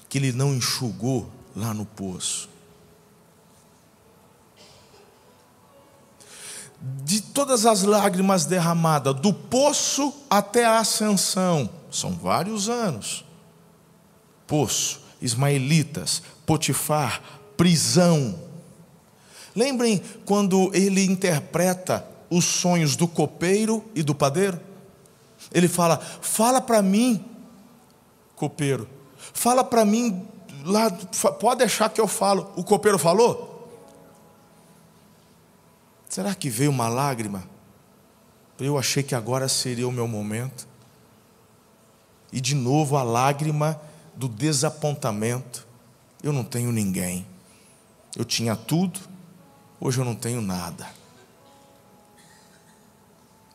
Que 0.08 0.18
ele 0.18 0.32
não 0.32 0.54
enxugou 0.54 1.30
lá 1.54 1.74
no 1.74 1.84
poço. 1.84 2.48
De 7.04 7.20
todas 7.20 7.66
as 7.66 7.82
lágrimas 7.82 8.44
derramadas, 8.44 9.14
do 9.14 9.32
poço 9.32 10.14
até 10.30 10.64
a 10.64 10.78
ascensão, 10.78 11.68
são 11.90 12.12
vários 12.12 12.68
anos. 12.68 13.24
Poço, 14.46 15.00
ismaelitas, 15.20 16.22
Potifar, 16.46 17.22
prisão. 17.58 18.38
Lembrem 19.54 20.00
quando 20.24 20.70
ele 20.72 21.04
interpreta 21.04 22.06
os 22.30 22.44
sonhos 22.44 22.96
do 22.96 23.06
copeiro 23.06 23.84
e 23.94 24.02
do 24.02 24.14
padeiro? 24.14 24.58
Ele 25.52 25.68
fala: 25.68 25.98
Fala 25.98 26.60
para 26.60 26.80
mim, 26.80 27.22
copeiro, 28.34 28.88
Fala 29.32 29.62
para 29.62 29.84
mim 29.84 30.26
lá, 30.64 30.90
pode 31.40 31.58
deixar 31.58 31.88
que 31.90 32.00
eu 32.00 32.08
falo. 32.08 32.52
O 32.56 32.64
copeiro 32.64 32.98
falou? 32.98 33.48
Será 36.08 36.34
que 36.34 36.48
veio 36.48 36.70
uma 36.70 36.88
lágrima? 36.88 37.44
Eu 38.58 38.78
achei 38.78 39.02
que 39.02 39.14
agora 39.14 39.48
seria 39.48 39.86
o 39.86 39.92
meu 39.92 40.08
momento. 40.08 40.66
E 42.32 42.40
de 42.40 42.54
novo 42.54 42.96
a 42.96 43.02
lágrima 43.02 43.80
do 44.14 44.28
desapontamento. 44.28 45.66
Eu 46.22 46.32
não 46.32 46.42
tenho 46.42 46.72
ninguém. 46.72 47.26
Eu 48.16 48.24
tinha 48.24 48.56
tudo, 48.56 48.98
hoje 49.80 50.00
eu 50.00 50.04
não 50.04 50.14
tenho 50.14 50.40
nada. 50.40 50.97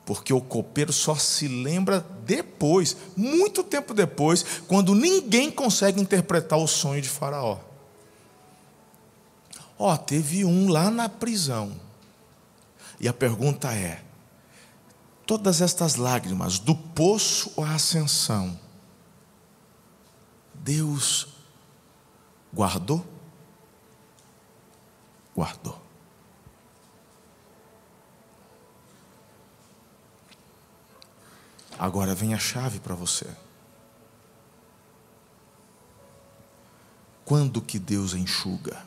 Porque 0.05 0.33
o 0.33 0.41
copeiro 0.41 0.91
só 0.91 1.15
se 1.15 1.47
lembra 1.47 2.05
depois, 2.25 2.97
muito 3.15 3.63
tempo 3.63 3.93
depois, 3.93 4.43
quando 4.67 4.93
ninguém 4.93 5.49
consegue 5.49 6.01
interpretar 6.01 6.59
o 6.59 6.67
sonho 6.67 7.01
de 7.01 7.07
Faraó. 7.07 7.59
Ó, 9.77 9.93
oh, 9.93 9.97
teve 9.97 10.45
um 10.45 10.69
lá 10.69 10.91
na 10.91 11.07
prisão. 11.07 11.73
E 12.99 13.07
a 13.07 13.13
pergunta 13.13 13.73
é: 13.73 14.03
todas 15.25 15.61
estas 15.61 15.95
lágrimas, 15.95 16.59
do 16.59 16.75
poço 16.75 17.51
à 17.61 17.75
ascensão, 17.75 18.59
Deus 20.53 21.27
guardou? 22.53 23.05
Guardou. 25.35 25.82
Agora 31.77 32.13
vem 32.13 32.33
a 32.33 32.39
chave 32.39 32.79
para 32.79 32.95
você. 32.95 33.27
Quando 37.25 37.61
que 37.61 37.79
Deus 37.79 38.13
enxuga? 38.13 38.85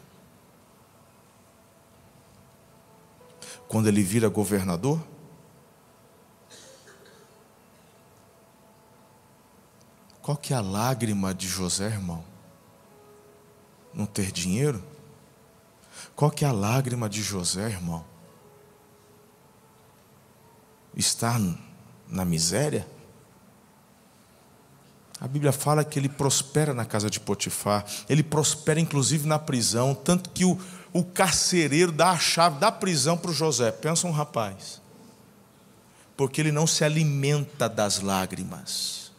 Quando 3.69 3.89
ele 3.89 4.03
vira 4.03 4.29
governador? 4.29 5.05
Qual 10.23 10.37
que 10.37 10.53
é 10.53 10.57
a 10.57 10.61
lágrima 10.61 11.35
de 11.35 11.47
José, 11.47 11.87
irmão? 11.87 12.25
Não 13.95 14.07
ter 14.07 14.33
dinheiro? 14.33 14.85
Qual 16.15 16.31
que 16.31 16.45
é 16.45 16.49
a 16.49 16.53
lágrima 16.53 17.09
de 17.09 17.23
José, 17.23 17.69
irmão? 17.69 18.05
Estar 20.97 21.39
na 22.09 22.25
miséria? 22.25 22.87
A 25.19 25.27
Bíblia 25.27 25.53
fala 25.53 25.85
que 25.85 25.99
ele 25.99 26.09
prospera 26.09 26.75
na 26.75 26.85
casa 26.85 27.09
de 27.09 27.19
Potifar, 27.19 27.87
ele 28.09 28.23
prospera 28.23 28.79
inclusive 28.79 29.27
na 29.27 29.39
prisão, 29.39 29.95
tanto 29.95 30.29
que 30.31 30.45
o, 30.45 30.59
o 30.93 31.03
carcereiro 31.03 31.91
dá 31.91 32.11
a 32.11 32.19
chave 32.19 32.59
da 32.59 32.71
prisão 32.71 33.17
para 33.17 33.31
o 33.31 33.35
José. 33.35 33.73
Pensa 33.73 34.07
um 34.07 34.11
rapaz. 34.11 34.83
Porque 36.17 36.41
ele 36.41 36.53
não 36.53 36.67
se 36.67 36.85
alimenta 36.85 37.69
das 37.69 38.01
lágrimas, 38.01 39.13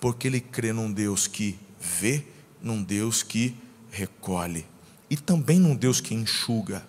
porque 0.00 0.26
ele 0.26 0.40
crê 0.40 0.72
num 0.72 0.92
Deus 0.92 1.26
que 1.26 1.58
vê, 1.80 2.24
num 2.60 2.82
Deus 2.82 3.22
que 3.22 3.56
recolhe, 3.90 4.66
e 5.08 5.16
também 5.16 5.60
num 5.60 5.76
Deus 5.76 6.00
que 6.00 6.14
enxuga. 6.14 6.84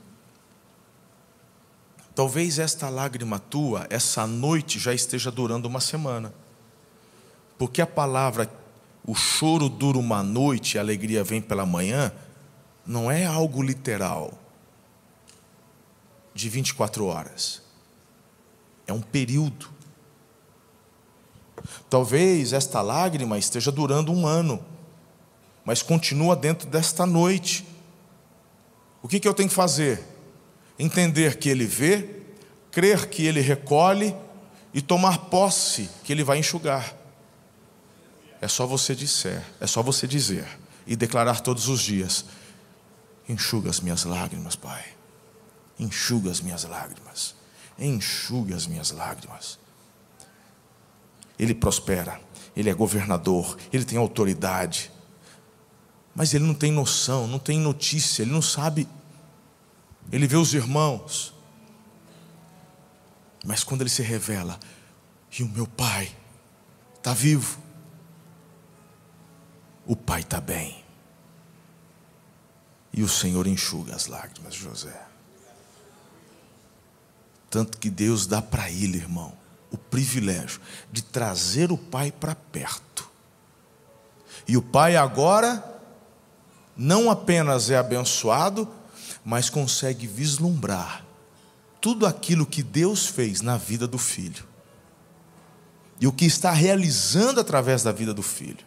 Talvez 2.16 2.60
esta 2.60 2.88
lágrima 2.88 3.38
tua, 3.38 3.86
essa 3.90 4.26
noite, 4.26 4.80
já 4.80 4.94
esteja 4.94 5.30
durando 5.30 5.66
uma 5.66 5.82
semana. 5.82 6.34
Porque 7.58 7.82
a 7.82 7.88
palavra, 7.88 8.50
o 9.06 9.14
choro 9.14 9.68
dura 9.68 9.98
uma 9.98 10.24
noite, 10.24 10.78
a 10.78 10.82
alegria 10.82 11.26
vem 11.26 11.42
pela 11.42 11.66
manhã, 11.66 12.14
não 12.86 13.12
é 13.12 13.26
algo 13.26 13.62
literal, 13.62 14.34
de 16.34 16.48
24 16.48 17.06
horas. 17.06 17.62
É 18.88 18.94
um 18.94 19.02
período. 19.02 19.70
Talvez 21.90 22.54
esta 22.54 22.82
lágrima 22.82 23.38
esteja 23.38 23.74
durando 23.74 24.14
um 24.14 24.26
ano, 24.26 24.64
mas 25.66 25.82
continua 25.82 26.34
dentro 26.34 26.70
desta 26.70 27.06
noite. 27.06 27.66
O 29.02 29.08
que, 29.08 29.20
que 29.20 29.28
eu 29.28 29.34
tenho 29.34 29.50
que 29.50 29.56
fazer? 29.56 30.15
Entender 30.78 31.38
que 31.38 31.50
Ele 31.50 31.66
vê, 31.66 32.10
crer 32.72 33.08
que 33.08 33.26
Ele 33.26 33.42
recolhe 33.42 34.16
e 34.74 34.82
tomar 34.82 35.30
posse 35.30 35.90
que 36.04 36.12
Ele 36.12 36.24
vai 36.24 36.38
enxugar. 36.38 36.96
É 38.42 38.48
só 38.48 38.66
você 38.66 38.94
dizer, 38.94 39.42
é 39.60 39.68
só 39.68 39.82
você 39.82 40.06
dizer 40.06 40.46
e 40.86 40.96
declarar 40.96 41.40
todos 41.40 41.68
os 41.68 41.82
dias: 41.82 42.26
enxuga 43.28 43.70
as 43.70 43.80
minhas 43.80 44.04
lágrimas, 44.04 44.56
Pai. 44.56 44.84
Enxuga 45.80 46.32
as 46.32 46.42
minhas 46.42 46.64
lágrimas. 46.64 47.36
Enxuga 47.78 48.56
as 48.56 48.68
minhas 48.68 48.92
lágrimas. 48.92 49.60
Ele 51.38 51.54
prospera, 51.54 52.20
ele 52.56 52.70
é 52.70 52.74
governador, 52.74 53.58
ele 53.74 53.84
tem 53.84 53.98
autoridade. 53.98 54.92
Mas 56.14 56.34
ele 56.34 56.46
não 56.46 56.54
tem 56.54 56.72
noção, 56.72 57.28
não 57.28 57.40
tem 57.40 57.60
notícia, 57.60 58.22
ele 58.22 58.32
não 58.32 58.42
sabe 58.42 58.88
ele 60.12 60.28
vê 60.28 60.36
os 60.36 60.54
irmãos. 60.54 61.34
Mas 63.46 63.64
quando 63.64 63.82
ele 63.82 63.90
se 63.90 64.02
revela, 64.02 64.60
e 65.38 65.44
o 65.44 65.50
meu 65.50 65.68
pai 65.68 66.16
está 66.96 67.14
vivo, 67.14 67.60
o 69.86 69.96
pai 69.96 70.22
está 70.22 70.40
bem. 70.40 70.84
E 72.92 73.04
o 73.04 73.10
Senhor 73.10 73.46
enxuga 73.46 73.94
as 73.96 74.08
lágrimas 74.08 74.54
de 74.54 74.62
José. 74.62 75.06
Tanto 77.50 77.78
que 77.78 77.90
Deus 77.90 78.26
dá 78.26 78.42
para 78.42 78.70
ele, 78.72 78.98
irmão, 78.98 79.34
o 79.70 79.78
privilégio 79.78 80.60
de 80.92 81.04
trazer 81.04 81.72
o 81.72 81.78
pai 81.78 82.12
para 82.12 82.34
perto. 82.34 83.10
E 84.48 84.58
o 84.58 84.62
pai 84.62 84.96
agora 84.96 85.64
não 86.76 87.10
apenas 87.10 87.70
é 87.70 87.78
abençoado, 87.78 88.68
mas 89.26 89.50
consegue 89.50 90.06
vislumbrar 90.06 91.04
tudo 91.82 92.06
aquilo 92.06 92.46
que 92.46 92.62
Deus 92.62 93.08
fez 93.08 93.42
na 93.42 93.58
vida 93.58 93.88
do 93.88 93.98
filho 93.98 94.46
e 96.00 96.06
o 96.06 96.12
que 96.12 96.26
está 96.26 96.52
realizando 96.52 97.40
através 97.40 97.82
da 97.82 97.92
vida 97.92 98.14
do 98.14 98.22
filho. 98.22 98.64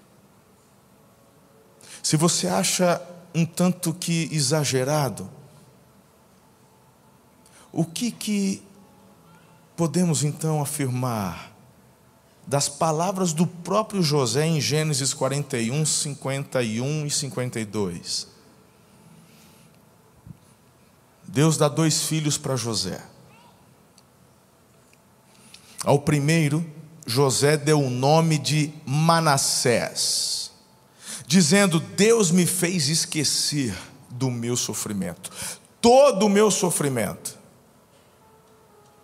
Se 2.02 2.16
você 2.16 2.48
acha 2.48 3.00
um 3.34 3.44
tanto 3.44 3.94
que 3.94 4.28
exagerado, 4.32 5.30
o 7.70 7.84
que 7.84 8.10
que 8.10 8.62
podemos 9.76 10.24
então 10.24 10.60
afirmar 10.60 11.54
das 12.46 12.68
palavras 12.68 13.32
do 13.32 13.46
próprio 13.46 14.02
José 14.02 14.46
em 14.46 14.60
Gênesis 14.60 15.12
41, 15.12 15.84
51 15.84 17.06
e 17.06 17.10
52? 17.10 18.37
Deus 21.38 21.56
dá 21.56 21.68
dois 21.68 22.02
filhos 22.02 22.36
para 22.36 22.56
José. 22.56 23.00
Ao 25.84 26.00
primeiro, 26.00 26.66
José 27.06 27.56
deu 27.56 27.80
o 27.80 27.88
nome 27.88 28.38
de 28.38 28.72
Manassés, 28.84 30.50
dizendo: 31.28 31.78
Deus 31.78 32.32
me 32.32 32.44
fez 32.44 32.88
esquecer 32.88 33.72
do 34.10 34.32
meu 34.32 34.56
sofrimento, 34.56 35.30
todo 35.80 36.26
o 36.26 36.28
meu 36.28 36.50
sofrimento 36.50 37.38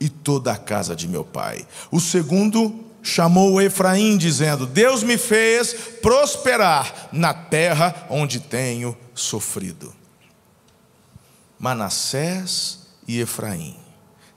e 0.01 0.09
toda 0.09 0.51
a 0.51 0.59
casa 0.59 0.97
de 0.97 1.07
meu 1.07 1.25
pai. 1.25 1.65
O 1.89 2.01
segundo 2.01 2.85
chamou 3.01 3.63
Efraim, 3.63 4.19
dizendo: 4.19 4.67
Deus 4.67 5.05
me 5.05 5.17
fez 5.17 5.73
prosperar 6.03 7.11
na 7.13 7.33
terra 7.33 8.09
onde 8.11 8.41
tenho 8.41 8.97
sofrido. 9.15 9.95
Manassés 11.65 12.81
e 13.09 13.21
Efraim. 13.21 13.75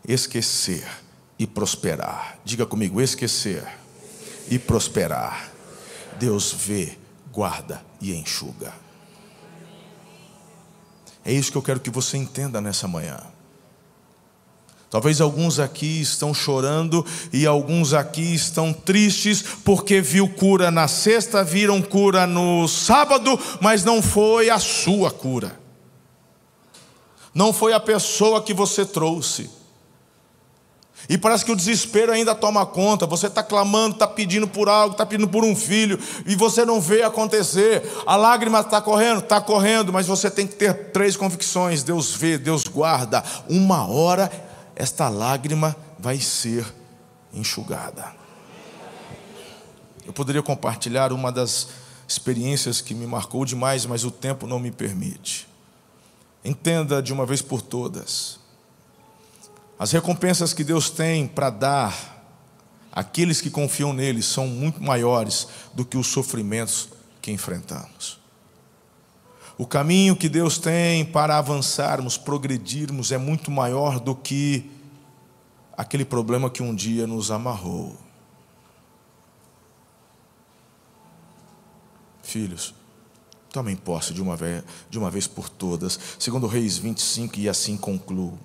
Esquecer 0.08 0.88
e 1.38 1.46
prosperar. 1.46 2.40
Diga 2.46 2.66
comigo: 2.66 3.02
esquecer 3.02 3.68
e 4.50 4.58
prosperar. 4.58 5.52
Deus 6.18 6.54
vê, 6.54 6.98
guarda 7.34 7.84
e 8.00 8.16
enxuga. 8.16 8.74
É 11.26 11.34
isso 11.34 11.52
que 11.52 11.58
eu 11.58 11.62
quero 11.62 11.82
que 11.82 11.90
você 11.90 12.16
entenda 12.16 12.62
nessa 12.62 12.88
manhã. 12.88 13.20
Talvez 14.90 15.20
alguns 15.20 15.60
aqui 15.60 16.00
estão 16.00 16.34
chorando 16.34 17.06
e 17.34 17.46
alguns 17.46 17.94
aqui 17.94 18.34
estão 18.34 18.72
tristes 18.72 19.42
porque 19.66 20.00
viu 20.00 20.30
cura 20.30 20.72
na 20.72 20.88
sexta, 20.88 21.44
viram 21.44 21.82
cura 21.82 22.26
no 22.26 22.70
sábado, 22.70 23.38
mas 23.60 23.84
não 23.84 24.02
foi 24.02 24.50
a 24.50 24.60
sua 24.60 25.12
cura 25.12 25.67
não 27.34 27.54
foi 27.54 27.74
a 27.74 27.80
pessoa 27.80 28.42
que 28.42 28.54
você 28.54 28.86
trouxe. 28.86 29.50
E 31.10 31.18
parece 31.18 31.46
que 31.46 31.52
o 31.52 31.56
desespero 31.56 32.12
ainda 32.12 32.36
toma 32.36 32.66
conta. 32.66 33.06
Você 33.06 33.28
está 33.28 33.42
clamando, 33.42 33.96
está 33.96 34.08
pedindo 34.08 34.48
por 34.48 34.68
algo, 34.68 34.94
está 34.94 35.06
pedindo 35.06 35.30
por 35.30 35.44
um 35.44 35.56
filho, 35.56 36.00
e 36.26 36.36
você 36.36 36.66
não 36.66 36.82
vê 36.82 37.04
acontecer. 37.04 37.84
A 38.06 38.16
lágrima 38.16 38.60
está 38.60 38.82
correndo, 38.82 39.20
está 39.20 39.40
correndo, 39.40 39.94
mas 39.94 40.08
você 40.08 40.30
tem 40.30 40.46
que 40.46 40.56
ter 40.56 40.92
três 40.92 41.16
convicções: 41.16 41.84
Deus 41.84 42.14
vê, 42.14 42.38
Deus 42.38 42.64
guarda. 42.64 43.24
Uma 43.48 43.88
hora 43.88 44.30
esta 44.76 45.08
lágrima 45.08 45.76
vai 45.98 46.20
ser 46.20 46.66
enxugada. 47.34 48.16
Eu 50.06 50.14
poderia 50.14 50.42
compartilhar 50.42 51.12
uma 51.12 51.32
das 51.32 51.68
experiências 52.08 52.82
que 52.82 52.94
me 52.94 53.06
marcou 53.06 53.46
demais, 53.46 53.86
mas 53.86 54.04
o 54.04 54.12
tempo 54.12 54.48
não 54.48 54.60
me 54.60 54.72
permite. 54.72 55.48
Entenda 56.48 57.02
de 57.02 57.12
uma 57.12 57.26
vez 57.26 57.42
por 57.42 57.62
todas. 57.62 58.40
As 59.78 59.92
recompensas 59.92 60.54
que 60.54 60.64
Deus 60.64 60.90
tem 60.90 61.28
para 61.28 61.50
dar 61.50 62.24
àqueles 62.90 63.42
que 63.42 63.50
confiam 63.50 63.92
nele 63.92 64.24
são 64.24 64.48
muito 64.48 64.82
maiores 64.82 65.50
do 65.74 65.84
que 65.84 65.98
os 65.98 66.08
sofrimentos 66.08 66.88
que 67.22 67.32
enfrentamos. 67.32 68.18
O 69.58 69.68
caminho 69.68 70.16
que 70.16 70.30
Deus 70.30 70.58
tem 70.58 71.04
para 71.04 71.38
avançarmos, 71.38 72.18
progredirmos, 72.18 73.12
é 73.12 73.18
muito 73.18 73.52
maior 73.52 74.00
do 74.00 74.16
que 74.16 74.72
aquele 75.76 76.06
problema 76.06 76.50
que 76.50 76.64
um 76.64 76.74
dia 76.74 77.06
nos 77.06 77.30
amarrou. 77.30 77.98
Filhos, 82.24 82.74
tomem 83.52 83.76
posse 83.76 84.14
de 84.14 84.22
uma 84.22 84.36
vez, 84.36 84.64
de 84.90 84.98
uma 84.98 85.10
vez 85.10 85.28
por 85.28 85.50
todas, 85.50 86.00
segundo 86.20 86.48
Reis 86.48 86.78
25, 86.78 87.40
e 87.40 87.50
assim 87.50 87.78
concluo. 87.78 88.38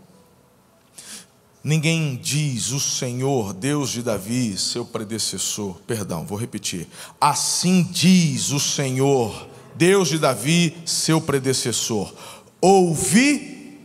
Ninguém 1.64 2.16
diz 2.16 2.72
o 2.72 2.80
Senhor, 2.80 3.52
Deus 3.52 3.90
de 3.90 4.02
Davi, 4.02 4.58
seu 4.58 4.84
predecessor. 4.84 5.80
Perdão, 5.86 6.26
vou 6.26 6.36
repetir. 6.36 6.88
Assim 7.20 7.84
diz 7.84 8.50
o 8.50 8.58
Senhor, 8.58 9.48
Deus 9.76 10.08
de 10.08 10.18
Davi, 10.18 10.76
seu 10.84 11.20
predecessor. 11.20 12.12
Ouvi 12.60 13.78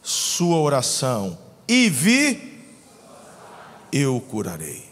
sua 0.00 0.58
oração 0.58 1.36
e 1.66 1.88
vi, 1.88 2.64
eu 3.92 4.20
curarei. 4.20 4.91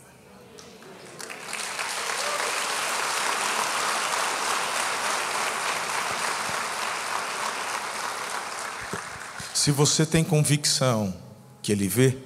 Se 9.61 9.71
você 9.71 10.07
tem 10.07 10.25
convicção 10.25 11.15
que 11.63 11.71
ele 11.71 11.87
vê, 11.87 12.17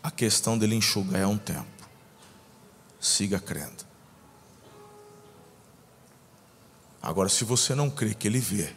a 0.00 0.08
questão 0.08 0.56
dele 0.56 0.76
enxugar 0.76 1.20
é 1.20 1.26
um 1.26 1.36
tempo. 1.36 1.66
Siga 3.00 3.40
crendo. 3.40 3.84
Agora, 7.02 7.28
se 7.28 7.42
você 7.42 7.74
não 7.74 7.90
crê 7.90 8.14
que 8.14 8.28
ele 8.28 8.38
vê, 8.38 8.72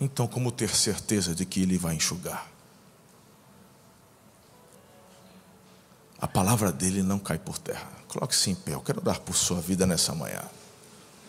então 0.00 0.28
como 0.28 0.52
ter 0.52 0.70
certeza 0.72 1.34
de 1.34 1.44
que 1.44 1.62
ele 1.62 1.76
vai 1.76 1.96
enxugar? 1.96 2.48
A 6.20 6.28
palavra 6.28 6.70
dele 6.70 7.02
não 7.02 7.18
cai 7.18 7.40
por 7.40 7.58
terra. 7.58 7.90
Coloque-se 8.06 8.50
em 8.50 8.54
pé. 8.54 8.74
Eu 8.74 8.80
quero 8.80 9.00
dar 9.00 9.18
por 9.18 9.34
sua 9.34 9.60
vida 9.60 9.84
nessa 9.84 10.14
manhã. 10.14 10.48